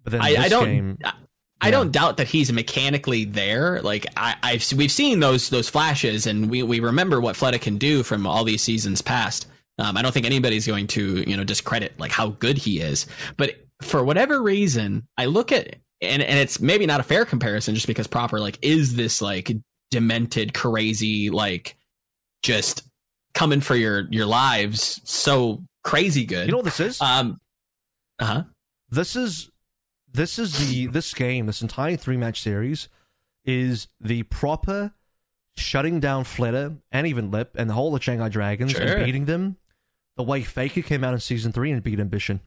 [0.02, 0.64] But then I, this I don't.
[0.64, 1.12] game, I,
[1.60, 1.70] I yeah.
[1.70, 3.82] don't doubt that he's mechanically there.
[3.82, 7.76] Like I, I've we've seen those those flashes, and we we remember what Fleta can
[7.76, 9.46] do from all these seasons past.
[9.78, 13.06] Um, I don't think anybody's going to you know discredit like how good he is.
[13.36, 17.74] But for whatever reason, I look at and and it's maybe not a fair comparison
[17.74, 19.52] just because Proper like is this like
[19.90, 21.76] demented crazy like
[22.42, 22.82] just
[23.34, 26.46] coming for your your lives so crazy good.
[26.46, 27.00] you know what this is?
[27.00, 27.40] um,
[28.18, 28.42] uh huh.
[28.90, 29.50] this is
[30.12, 32.88] this is the this game this entire three match series
[33.44, 34.92] is the Proper
[35.56, 38.82] shutting down Fleta and even Lip and the whole of Shanghai Dragons Sure.
[38.82, 39.56] and beating them
[40.16, 42.40] the way Faker came out in season three and beat Ambition.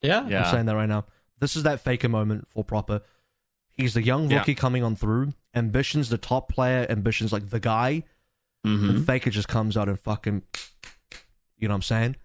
[0.00, 0.26] Yeah.
[0.28, 0.44] Yeah.
[0.44, 1.04] I'm saying that right now.
[1.40, 3.02] This is that Faker moment for Proper.
[3.72, 4.38] He's the young Yeah.
[4.38, 5.34] rookie coming on through.
[5.54, 6.86] Ambition's the top player.
[6.88, 8.04] Ambition's like the guy.
[8.64, 10.42] Hmm And Faker just comes out and fucking,
[11.58, 12.16] you know what I'm saying?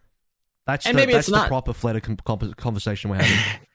[0.66, 3.38] That's And the, maybe that's it's the not- Proper Fleta com- com- conversation we're having.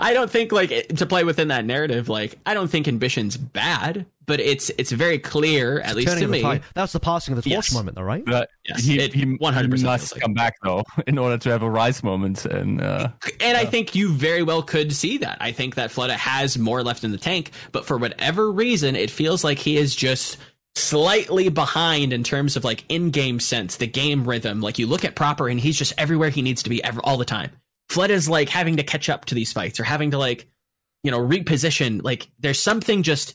[0.00, 2.08] I don't think like to play within that narrative.
[2.08, 6.42] Like I don't think Ambition's bad, but it's it's very clear, at least to me.
[6.42, 6.62] tide.
[6.74, 7.72] That was the passing of the torch Yes.
[7.74, 8.24] moment, though, right?
[8.24, 11.70] But Yes, he, 100% feels must like come back though in order to have a
[11.70, 12.44] rise moment.
[12.46, 13.10] And uh,
[13.40, 15.38] And I think you very well could see that.
[15.40, 19.10] I think that Fleta has more left in the tank, but for whatever reason, it
[19.10, 20.36] feels like he is just
[20.76, 24.60] slightly behind in terms of like in-game sense, the game rhythm.
[24.60, 27.16] Like you look at Proper, and he's just everywhere he needs to be ever all
[27.16, 27.50] the time.
[27.88, 30.46] Fleta's like having to catch up to these fights or having to like,
[31.02, 32.02] you know, reposition.
[32.02, 33.34] Like there's something just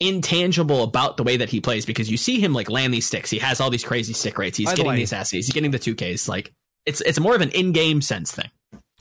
[0.00, 3.30] intangible about the way that he plays because you see him like land these sticks.
[3.30, 4.58] He has all these crazy stick rates.
[4.58, 5.46] He's By the getting way- these assays.
[5.46, 6.28] He's getting the two Ks.
[6.28, 6.52] Like
[6.86, 8.50] it's it's more of an in-game sense thing.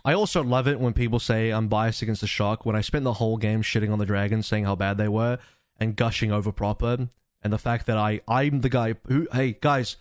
[0.03, 2.65] I also love it when people say I'm biased against the Shock.
[2.65, 5.37] When I spent the whole game shitting on the Dragons, saying how bad they were,
[5.79, 7.09] and gushing over Proper,
[7.41, 9.97] and the fact that I I'm the guy who hey guys,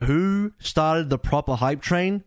[0.00, 2.24] who started the Proper hype train?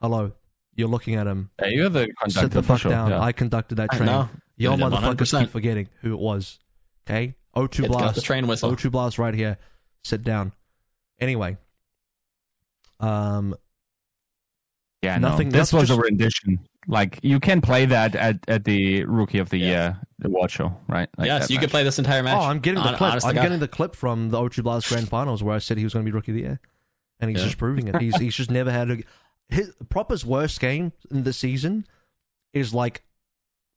[0.00, 0.32] Hello,
[0.74, 1.50] you're looking at him.
[1.60, 2.40] yeah, you're the conductor.
[2.40, 3.10] Sit the fuck sure, down.
[3.10, 3.20] yeah.
[3.20, 4.06] I conducted that train.
[4.06, 4.28] know.
[4.56, 5.40] Y'all motherfuckers 100%.
[5.40, 6.58] keep forgetting who it was.
[7.06, 8.14] Okay, O2 It's got blast.
[8.16, 8.70] the train whistle.
[8.74, 9.58] O2 blast right here.
[10.04, 10.52] Sit down.
[11.20, 11.56] Anyway,
[13.00, 13.54] um,
[15.02, 15.30] Yeah, no.
[15.30, 16.60] Nothing- This nothing- was a rendition.
[16.88, 19.66] Like you can play that at, at the Rookie of the Yeah.
[19.66, 21.08] Year award show, right?
[21.18, 21.62] Like yes, that you match.
[21.64, 22.36] could play this entire match.
[22.38, 23.24] Oh, I'm getting the Hon- clip.
[23.24, 25.92] I'm getting the clip from the O2 Blast Grand Finals where I said he was
[25.92, 26.60] going to be Rookie of the Year,
[27.20, 27.46] and he's Yeah.
[27.46, 28.00] just proving it.
[28.00, 28.98] He's he's just never had a
[29.48, 31.86] his Proper's worst game in the season
[32.54, 33.02] is like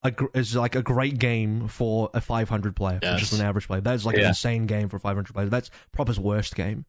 [0.04, 3.16] a is like a great game for a 500 player, Yes.
[3.16, 3.82] which is an average player.
[3.82, 5.50] That's like an insane game for 500 players.
[5.50, 6.86] That's Proper's worst game.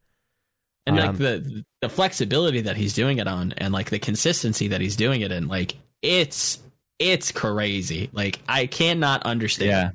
[0.85, 4.67] and um, like the the flexibility that he's doing it on, and like the consistency
[4.69, 6.59] that he's doing it in, like it's
[6.99, 8.09] it's crazy.
[8.11, 9.89] Like I cannot understand Yeah,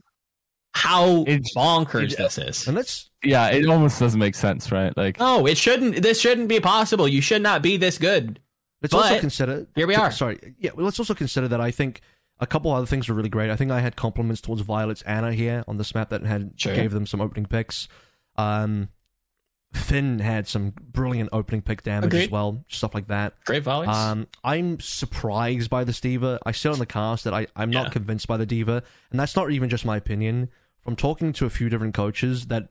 [0.75, 2.67] how It's- bonkers it- this is.
[2.69, 2.79] And
[3.25, 3.49] yeah.
[3.49, 4.97] It almost doesn't make sense, right?
[4.97, 6.03] Like No, it shouldn't.
[6.03, 7.07] This shouldn't be possible.
[7.09, 8.41] You should not be this good.
[8.83, 10.11] let's also consider here we are.
[10.11, 10.71] Sorry, yeah.
[10.75, 12.01] Well, let's also consider that I think
[12.41, 13.51] a couple other things were really great.
[13.51, 16.75] I think I had compliments towards Viol2t's Ana here on this map that had Sure.
[16.75, 17.87] gave them some opening picks.
[18.37, 18.89] Um,
[19.73, 23.35] Finn had some brilliant opening pick damage as well, stuff like that.
[23.45, 23.89] Great volleys.
[23.89, 26.39] Um, I'm surprised by this D.Va.
[26.45, 27.83] I said on the cast that I, I'm Yeah.
[27.85, 30.51] not convinced by the D.Va, and that's not even just my opinion.
[30.83, 32.69] From talking to a few different coaches that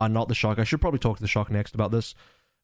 [0.00, 2.14] are not the shock, I should probably talk to the shock next about this,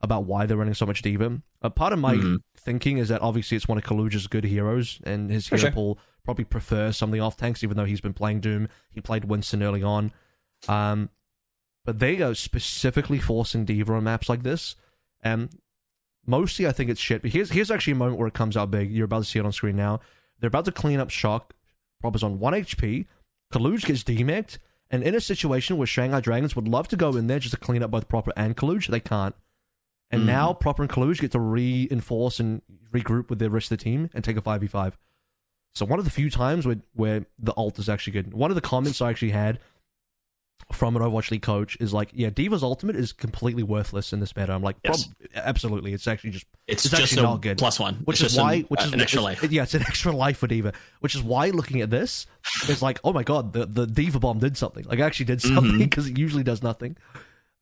[0.01, 1.41] about why they're running so much D.Va.
[1.75, 2.39] Part of my Mhm.
[2.57, 5.73] thinking is that obviously it's one of Kaluji's good heroes, and his For hero sure.
[5.73, 8.69] pool probably prefers some of the off tanks, even though he's been playing Doom.
[8.91, 10.13] He played Winston early on.
[10.69, 11.11] Um,
[11.87, 14.77] but they are specifically forcing D.Va on maps like this.
[15.23, 15.49] And
[16.27, 17.23] mostly I think it's shit.
[17.23, 18.91] But here's here's actually a moment where it comes out big.
[18.91, 20.01] You're about to see it on screen now.
[20.39, 21.55] They're about to clean up Shock.
[22.01, 23.07] Proper's on one HP.
[23.53, 24.59] Kaluj gets demeched.
[24.91, 27.61] And in a situation where Shanghai Dragons would love to go in there just to
[27.61, 29.35] clean up both Proper and Kaluj, they can't.
[30.11, 30.27] And Mhm.
[30.27, 34.11] now Proper and Kaluj get to reinforce and regroup with the rest of the team
[34.15, 34.97] and take a 5v5.
[35.75, 38.33] So one of the few times where, where the alt is actually good.
[38.33, 39.59] One of the comments I actually had
[40.73, 44.35] from an Overwatch League coach is like, yeah, D.Va's ultimate is completely worthless in this
[44.37, 44.53] meta.
[44.53, 45.09] I'm like, Yes.
[45.35, 47.59] absolutely, it's actually just It's, It's just actually not good.
[47.59, 49.43] plus one, which It's is why, an, which uh, is an extra life.
[49.49, 52.27] Yeah, it's an extra life for D.Va, which is why looking at this
[52.69, 54.85] is like, oh my god, the the D.Va bomb did something.
[54.85, 56.97] Like, it actually did something because it usually does nothing.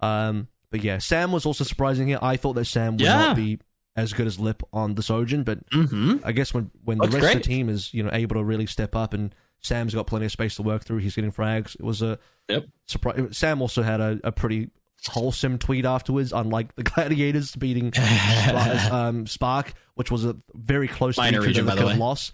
[0.00, 2.18] Um, but yeah, Sam was also surprising here.
[2.22, 3.26] I thought that Sam would Yeah.
[3.26, 3.60] not be
[3.96, 7.34] as good as Lip on the Sojourn, but hmm I guess when when the rest
[7.36, 10.26] of the team is you know able to really step up and Sam's got plenty
[10.26, 11.74] of space to work through, he's getting frags.
[11.74, 12.18] It was a
[12.48, 12.66] Yep.
[12.86, 13.36] surprise.
[13.38, 14.68] Sam also had a, a pretty
[15.08, 17.92] wholesome tweet afterwards, unlike the Gladiators beating
[18.90, 21.96] um, Spark, which was a very close Minor to region, by the way.
[21.96, 22.32] loss.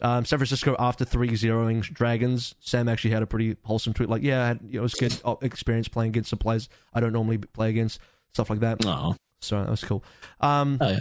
[0.00, 4.42] Um, San Francisco after 3-0ing Dragons, Sam actually had a pretty wholesome tweet like, "Yeah,
[4.42, 7.12] I had, you know, it was good uh, experience playing against some players I don't
[7.12, 8.00] normally play against,
[8.32, 10.02] stuff like that." Oh, So that was cool.
[10.40, 10.98] Um, Oh, yeah.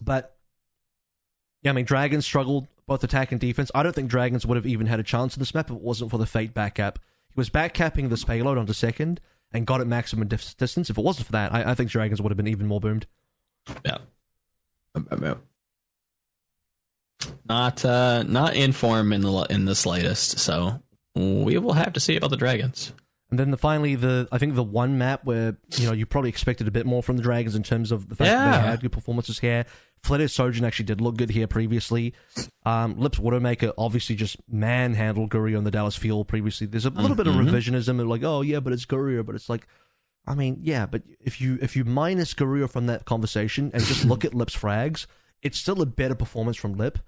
[0.00, 0.34] But
[1.62, 3.70] yeah, I mean, Dragons struggled both attack and defense.
[3.74, 5.82] I don't think Dragons would have even had a chance in this map if it
[5.82, 6.96] wasn't for the Fate backcap.
[7.28, 9.20] He was backcapping this payload onto second
[9.52, 10.90] and got it maximum dif- distance.
[10.90, 13.06] If it wasn't for that, I, I think Dragons would have been even more boomed.
[13.84, 13.98] yeah.
[17.48, 20.38] Not uh, not in form in the in the slightest.
[20.38, 20.80] So
[21.14, 22.92] we will have to see about the dragons.
[23.30, 26.30] And then the, finally, the I think the one map where you know you probably
[26.30, 28.80] expected a bit more from the Dragons in terms of the fact that they had
[28.80, 29.64] good performances here.
[30.04, 32.14] Fleta Sojourn actually did look good here previously.
[32.64, 36.68] Um, Lips Widowmaker obviously just manhandled Gurion on the Dallas Fuel previously.
[36.68, 37.50] There's a little bit of Mhm.
[37.50, 39.66] revisionism of like, oh yeah, but it's Gurion, but it's like,
[40.24, 44.04] I mean, yeah, but if you if you minus Gurion from that conversation and just
[44.04, 45.06] look at Lips frags,
[45.42, 47.00] it's still a better performance from Lip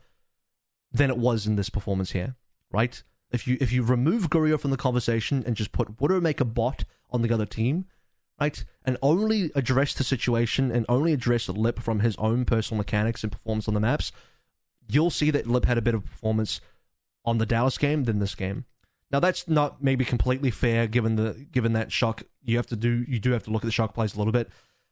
[0.90, 2.34] than it was in this performance here,
[2.72, 3.04] right?
[3.30, 7.22] If you if you remove Gurion from the conversation and just put Widowmaker bot on
[7.22, 7.84] the other team,
[8.40, 13.22] right, and only address the situation and only address Lip from his own personal mechanics
[13.22, 14.12] and performance on the maps,
[14.88, 16.60] you'll see that Lip had a better performance
[17.24, 18.64] on the Dallas game than this game.
[19.10, 23.04] Now that's not maybe completely fair given the given that shock you have to do
[23.08, 24.48] you do have to look at the shock plays a little bit.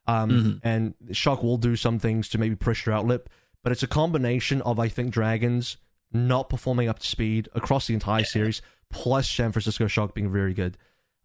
[0.06, 0.60] Um, Mhm.
[0.62, 3.28] and shock will do some things to maybe pressure out lip,
[3.62, 5.78] but it's a combination of I think dragons
[6.12, 10.54] not performing up to speed across the entire series, plus San Francisco Shock being very
[10.54, 10.78] good.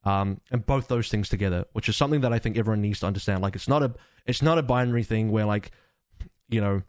[0.04, 3.06] Um, and both those things together, which is something that I think everyone needs to
[3.06, 3.42] understand.
[3.42, 3.94] Like it's not a
[4.26, 5.72] it's not a binary thing where like
[6.50, 6.82] you know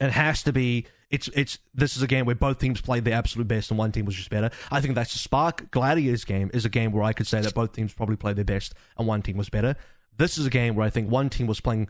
[0.00, 3.14] it has to be it's it's this is a game where both teams played their
[3.14, 4.50] absolute best and one team was just better.
[4.70, 7.54] I think that's the Spark Gladiators game is a game where I could say that
[7.54, 9.74] both teams probably played their best and one team was better.
[10.16, 11.88] This is a game where I think one team was playing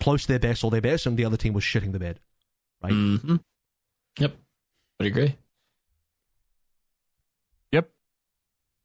[0.00, 2.20] close to their best or their best and the other team was shitting the bed.
[2.82, 2.92] Right.
[2.92, 3.36] hmm
[4.18, 4.36] Yep,
[4.98, 5.36] would agree.
[7.72, 7.90] Yep.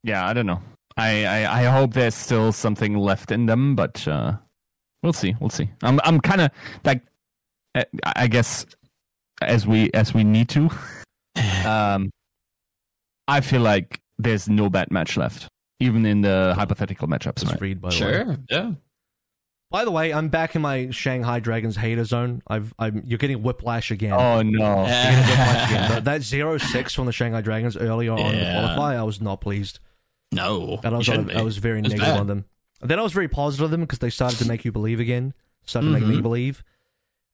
[0.02, 0.60] Yeah, I don't know.
[0.96, 4.36] I, I, I hope there's still something left in them, but uh,
[5.02, 5.34] we'll see.
[5.40, 5.68] We'll see.
[5.82, 6.50] I'm I'm kind of
[6.84, 7.02] like,
[7.74, 8.64] uh, I guess,
[9.42, 10.70] as we as we need to.
[11.66, 12.10] Um,
[13.28, 15.48] I feel like there's no bad match left,
[15.80, 17.44] even in the hypothetical matchups.
[17.44, 17.60] Right?
[17.60, 18.12] read by the way.
[18.12, 18.36] Sure.
[18.48, 18.72] Yeah.
[19.76, 22.40] By the way, I'm back in my Shanghai Dragons hater zone.
[22.46, 24.14] I've I'm you're getting whiplash again.
[24.14, 24.58] Oh no!
[24.58, 25.90] You're whiplash again.
[25.90, 28.54] That- That zero six from the Shanghai Dragons earlier on in the Yeah.
[28.74, 29.80] qualifier, I was not pleased.
[30.32, 30.80] No.
[30.82, 32.20] And I was, shouldn't I was very It's negative bad.
[32.20, 32.46] on them.
[32.80, 34.98] And then I was very positive on them because they started to make you believe
[34.98, 35.34] again,
[35.66, 36.22] started to make me Mhm.
[36.22, 36.64] believe.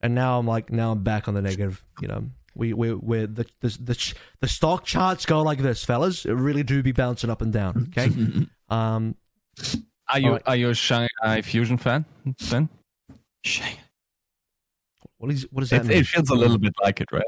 [0.00, 1.84] And now I'm like, now I'm back on the negative.
[2.00, 6.26] You know, we we we the the the, the stock charts go like this, fellas.
[6.26, 7.92] It really do be bouncing up and down.
[7.96, 8.10] Okay.
[8.68, 9.14] um,
[10.12, 10.42] Are you Alright.
[10.46, 12.04] are you a Shanghai Fusion fan?
[12.50, 12.68] Then
[13.44, 13.76] Shang.
[15.18, 15.98] what is what does that it, mean?
[15.98, 17.22] it feels a little bit like it, right?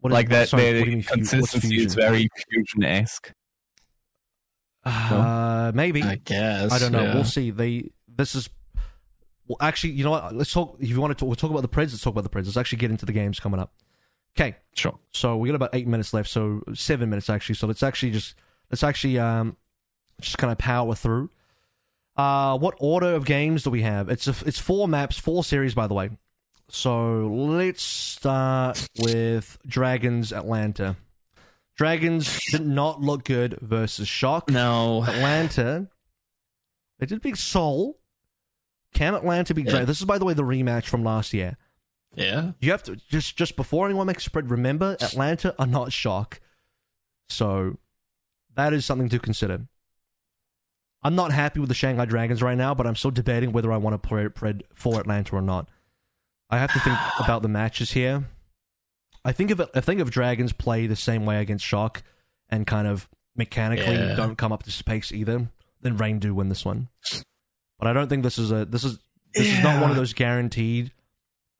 [0.00, 0.48] What is- like that.
[0.48, 3.32] sorry, the what do you mean, fu- what's consistency is very fusion esque.
[4.84, 6.70] Uh, maybe I guess.
[6.72, 7.02] I don't know.
[7.02, 7.14] yeah.
[7.14, 7.50] We'll see.
[7.50, 8.48] They this is
[9.48, 10.34] well, actually, you know what?
[10.34, 10.76] Let's talk.
[10.80, 11.90] If you want to talk, we'll talk about the Preds.
[11.92, 12.44] Let's talk about the Preds.
[12.46, 13.72] Let's actually get into the games coming up.
[14.38, 14.98] Okay, Sure.
[15.12, 16.28] so we got about eight minutes left.
[16.28, 17.54] So seven minutes actually.
[17.54, 18.34] So let's actually just
[18.70, 19.56] let's actually um
[20.20, 21.30] just kind of power through.
[22.16, 24.08] Uh, what order of games do we have?
[24.08, 26.10] It's a, it's four maps, four series, by the way.
[26.68, 30.96] So let's start with Dragons Atlanta.
[31.76, 34.50] Dragons did not look good versus Shock.
[34.50, 35.04] No.
[35.04, 35.88] Atlanta.
[36.98, 37.98] They did beat Seoul.
[38.94, 39.72] Can Atlanta beat Yeah.
[39.72, 39.88] Dragons?
[39.88, 41.58] This is, by the way, the rematch from last year.
[42.14, 42.52] Yeah.
[42.60, 46.40] You have to just just before anyone makes a spread, remember Atlanta are not shock.
[47.28, 47.76] So
[48.54, 49.66] that is something to consider.
[51.02, 53.76] I'm not happy with the Shanghai Dragons right now, but I'm still debating whether I
[53.76, 55.68] want to play spread for Atlanta or not.
[56.50, 58.24] I have to think about the matches here.
[59.24, 62.02] I think it, I think if Dragons play the same way against Shock
[62.48, 64.14] and kind of mechanically Yeah.
[64.14, 65.48] don't come up to space either,
[65.80, 66.88] then Reign do win this one.
[67.78, 68.98] But I don't think this is a this is
[69.34, 70.92] this is not one of those guaranteed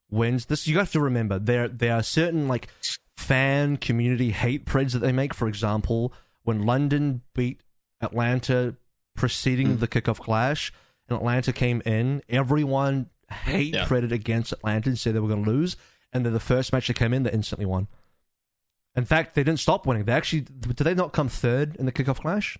[0.09, 0.45] wins.
[0.45, 2.69] This you have to remember there there are certain like
[3.17, 5.33] fan community hate preds that they make.
[5.33, 7.61] For example, when London beat
[8.01, 8.75] Atlanta
[9.17, 9.79] preceding Mm.
[9.81, 10.71] the kickoff clash,
[11.09, 12.21] and Atlanta came in.
[12.29, 13.85] Everyone hate Yeah.
[13.85, 15.75] credit against Atlanta and said they were going to lose,
[16.13, 17.87] and then the first match they came in, they instantly won.
[18.95, 20.05] In fact, they didn't stop winning.
[20.05, 22.57] They actually did they not come third in the kickoff clash?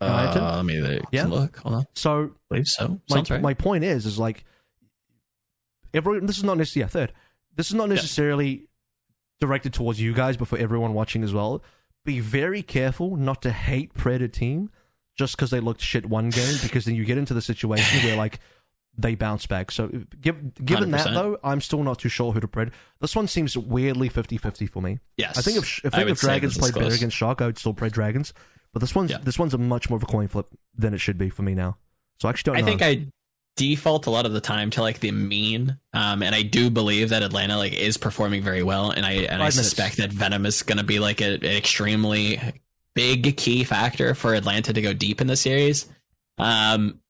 [0.00, 0.42] Atlanta?
[0.44, 1.26] Uh, let me uh, Yeah.
[1.26, 1.58] look.
[1.58, 1.86] Hold on.
[1.94, 3.00] so I believe so.
[3.08, 3.40] my, right.
[3.42, 4.44] my point is is like
[5.94, 7.12] every this is not necessarily yeah, third.
[7.56, 8.68] This is not necessarily
[9.40, 11.62] directed towards you guys, but for everyone watching as well.
[12.04, 14.70] Be very careful not to hate Predator team
[15.18, 18.16] just because they looked shit one game, because then you get into the situation where
[18.16, 18.40] like
[18.96, 19.70] they bounce back.
[19.70, 19.88] So
[20.20, 21.14] give, given that 100%.
[21.14, 22.72] though, I'm still not too sure who to pred.
[23.00, 24.98] This one seems weirdly 50-50 for me.
[25.16, 25.38] yes.
[25.38, 27.74] I think if if, I think if Dragons played better against Shock, I would still
[27.74, 28.32] pred Dragons.
[28.72, 29.18] But this one's Yeah.
[29.18, 30.46] this one's a much more of a coin flip
[30.76, 31.76] than it should be for me now.
[32.20, 32.66] So I actually don't I know.
[32.78, 33.06] think I
[33.60, 37.10] default a lot of the time to like the mean, um, and I do believe
[37.10, 39.56] that Atlanta like is performing very well, and I and I minutes.
[39.56, 42.40] suspect that Venom is going to be like a, an extremely
[42.94, 45.86] big key factor for Atlanta to go deep in the series.
[46.38, 47.00] Um,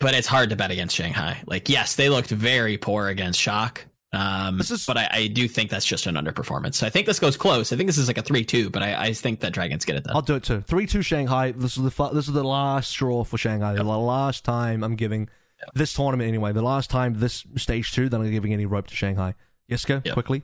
[0.00, 1.40] but it's hard to bet against Shanghai.
[1.46, 3.84] Like, yes, they looked very poor against Shock.
[4.12, 6.74] Um, is- but I, I do think that's just an underperformance.
[6.74, 7.72] So I think this goes close.
[7.72, 10.04] I think this is like a three-two, but I, I think that Dragons get it
[10.04, 10.14] done.
[10.16, 10.60] I'll do it too.
[10.62, 11.52] Three two Shanghai.
[11.52, 13.74] This is the this is the last straw for Shanghai.
[13.74, 15.30] The last time I'm giving
[15.74, 16.52] this tournament anyway.
[16.52, 19.34] The last time this stage two that I'm giving any rope to Shanghai.
[19.70, 20.14] Yeska, Yep.
[20.14, 20.42] quickly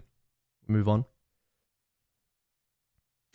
[0.67, 1.01] move on.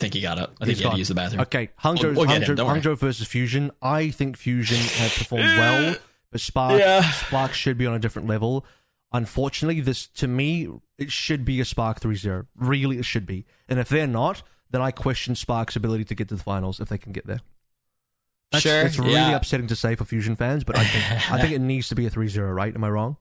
[0.00, 0.50] think he got it.
[0.60, 1.40] I He's think you had to use the bathroom.
[1.42, 2.56] Okay, Hangzhou, We'll- we'll Hangzhou.
[2.56, 3.70] Hangzhou versus Fusion.
[3.80, 5.96] I think Fusion have performed well,
[6.30, 7.08] but Spark Yeah.
[7.12, 8.66] Spark should be on a different level.
[9.12, 12.46] Unfortunately, this to me it should be a Spark 3-0.
[12.56, 13.46] Really, it should be.
[13.68, 16.88] And if they're not, then I question Spark's ability to get to the finals if
[16.88, 17.40] they can get there.
[18.54, 19.36] That's, Sure, It's really yeah.
[19.36, 22.06] upsetting to say for Fusion fans, but I think I think it needs to be
[22.06, 22.74] a 3-0, right?
[22.74, 23.16] Am I wrong?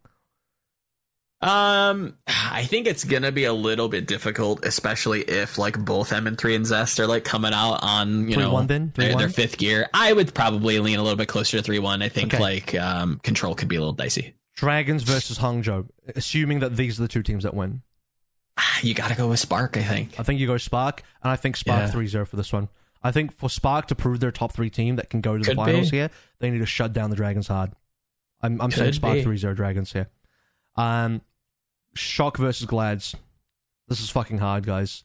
[1.42, 6.56] Um, I think it's gonna be a little bit difficult, especially if like both MN3
[6.56, 8.94] and Zest are like coming out on you 3-1 know then?
[8.96, 9.18] their, 3-1?
[9.20, 9.90] their fifth gear.
[9.94, 12.02] I would probably lean a little bit closer to three one.
[12.02, 12.42] I think Okay.
[12.42, 14.36] like um control could be a little dicey.
[14.56, 15.90] Dragons versus Hangzhou.
[16.16, 17.82] Assuming that these are the two teams that win.
[18.82, 19.76] You gotta go with Spark.
[19.76, 20.18] I think.
[20.20, 21.92] I think you go Spark, and I think Spark Yeah.
[21.92, 22.70] 3 0 for this one.
[23.04, 25.56] I think for Spark to prove their top three team that can go to the
[25.56, 25.98] finals be.
[25.98, 26.10] here,
[26.40, 27.72] they need to shut down the Dragons hard.
[28.42, 29.24] I'm, I'm saying Spark be.
[29.24, 30.08] 3 0 Dragons here.
[30.76, 31.22] Um,
[31.96, 33.16] Shock versus Glads.
[33.88, 35.04] This is fucking hard, guys.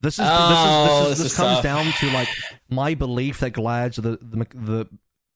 [0.00, 1.62] This is Oh, this is this, is, this this is comes tough.
[1.62, 2.28] down to like
[2.68, 4.88] my belief that Glads are the the, the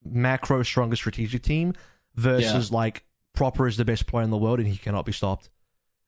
[0.04, 1.74] macro strongest strategic team
[2.14, 3.04] versus like
[3.34, 5.50] Proper is the best player in the world and he cannot be stopped,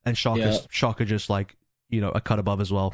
[0.05, 0.49] and Shock Yeah.
[0.49, 1.55] is Shock are just like
[1.89, 2.93] you know a cut above as well.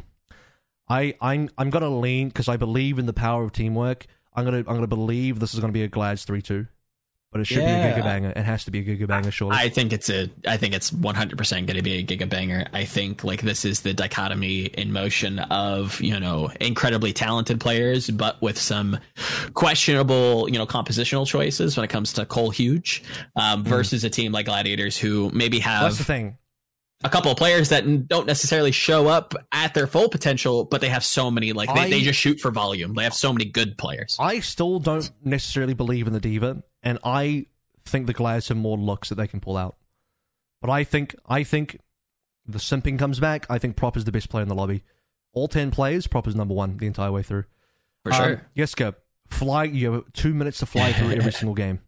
[0.89, 4.05] I I'm I'm gonna lean because I believe in the power of teamwork.
[4.34, 6.68] I'm gonna I'm gonna believe this is gonna be a Glads three two,
[7.31, 7.93] but it should Yeah.
[7.93, 8.30] be a Giga Banger.
[8.35, 9.55] It has to be a Giga Banger, surely.
[9.57, 10.30] I think it's a.
[10.47, 12.65] I think it's 100 percent going to be a giga banger.
[12.73, 18.10] I think like this is the dichotomy in motion of you know incredibly talented players,
[18.10, 18.99] but with some
[19.53, 23.01] questionable you know compositional choices when it comes to Kaluji,
[23.35, 25.84] um, versus a team like Gladiators who maybe Mm-hmm.
[25.84, 26.38] That's the have thing.
[27.05, 30.87] A couple of players that don't necessarily show up at their full potential, but they
[30.89, 32.93] have so many like they, I- they just shoot for volume.
[32.95, 34.15] They have so many good players.
[34.19, 37.47] I still don't necessarily believe in the D.Va, and I
[37.85, 39.75] think the Glads have more looks that they can pull out.
[40.61, 41.79] But I think I think
[42.45, 43.45] the simping comes back.
[43.49, 44.83] I think Prop is the best player in the lobby.
[45.33, 47.43] All ten players, Prop is number one the entire way through.
[48.05, 48.41] For Um, sure.
[48.55, 48.95] Yeska,
[49.29, 49.65] fly.
[49.65, 51.81] You have two minutes to fly through every single game.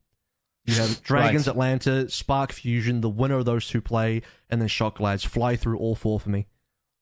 [0.66, 3.02] You have Dragons, Atlanta, Spark Fusion.
[3.02, 5.24] The winner of those two play, and then Shock Glads.
[5.24, 6.48] Fly through all four for me,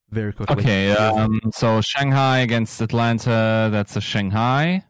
[0.10, 0.58] very quickly.
[0.58, 3.70] Okay, um, so Shanghai against Atlanta.
[3.72, 4.84] That's a Shanghai.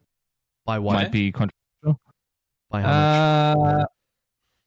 [0.65, 0.93] by what?
[0.93, 1.99] Might be controversial.
[2.69, 3.75] by how much?
[3.75, 3.85] Uh,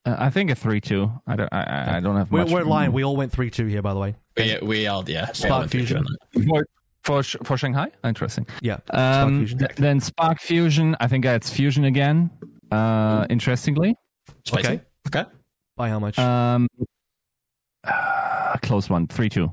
[0.07, 1.11] uh, I think a three-two.
[1.27, 1.53] I don't.
[1.53, 2.53] I- I, I don't have we're, much.
[2.53, 2.93] we're lying.
[2.93, 4.15] We all went three two here, by the way.
[4.37, 5.23] We, we all yeah.
[5.23, 6.07] we all Spark Fusion.
[6.47, 6.65] for
[7.03, 7.91] for, for Shanghai.
[8.05, 8.47] Interesting.
[8.61, 8.78] Yeah.
[8.91, 9.59] Um, Fusion.
[9.59, 10.97] th- then Spark Fusion.
[11.01, 12.31] I think it's Fusion again.
[12.71, 13.95] Uh, interestingly,
[14.45, 14.67] Spicy.
[14.69, 14.81] Okay.
[15.09, 15.25] Okay.
[15.77, 16.19] By how much?
[16.19, 16.69] um,
[17.85, 19.53] uh, close one, three-two.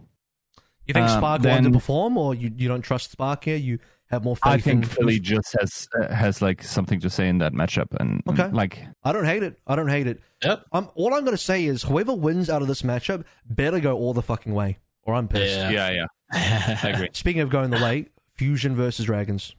[0.87, 3.57] you think um, Spark then- will underperform, or you, you don't trust Spark here?
[3.57, 3.79] You
[4.09, 7.27] have more faith I think in Philly just has uh, has like something to say
[7.27, 8.51] in that matchup, and and, Okay.
[8.53, 9.59] like I don't hate it.
[9.67, 10.21] I don't hate it.
[10.43, 10.65] Yep.
[10.71, 13.97] Um, all I'm going to say is whoever wins out of this matchup better go
[13.97, 15.55] all the fucking way, or I'm pissed.
[15.57, 15.69] Yeah.
[15.91, 17.09] yeah, yeah, I agree.
[17.13, 19.55] Speaking of going the way, Fusion versus Dragons.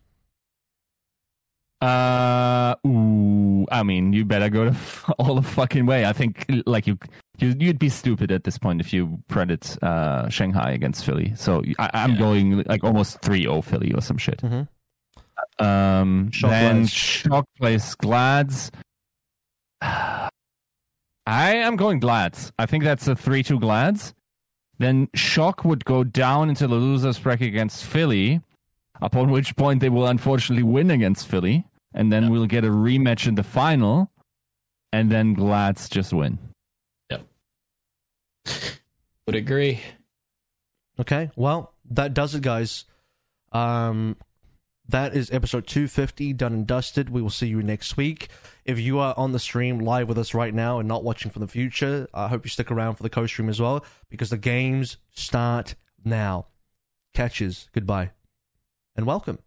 [1.84, 4.72] Uh, ooh, I mean, you better go
[5.18, 6.06] all the fucking way.
[6.06, 6.98] I think, like you,
[7.38, 11.34] you you'd be stupid at this point if you credit uh Shanghai against Philly.
[11.36, 12.18] So I, I'm Yeah.
[12.18, 14.38] going like almost 3-0 Philly or some shit.
[14.40, 14.68] Mhm.
[15.58, 16.86] Um, Shock then.
[16.86, 18.70] Shock plays Glads.
[19.82, 20.30] I
[21.26, 22.52] am going Glads.
[22.58, 24.14] I think that's a 3-2 Glads.
[24.78, 28.40] Then Shock would go down into the losers bracket against Philly.
[29.02, 32.32] Upon which point they will unfortunately win against Philly, and then Yep.
[32.32, 34.10] we'll get a rematch in the final,
[34.92, 36.38] and then Glads just win.
[37.10, 37.26] Yep.
[39.26, 39.80] Would agree.
[41.00, 42.84] Okay, well, that does it, guys.
[43.52, 44.16] Um,
[44.86, 47.08] that is episode 250 done and dusted.
[47.08, 48.28] We will see you next week.
[48.64, 51.40] If you are on the stream live with us right now and not watching from
[51.40, 54.36] the future, I hope you stick around for the co stream as well because the
[54.36, 56.46] games start now.
[57.14, 58.10] Catches, goodbye,
[58.96, 59.38] and welcome.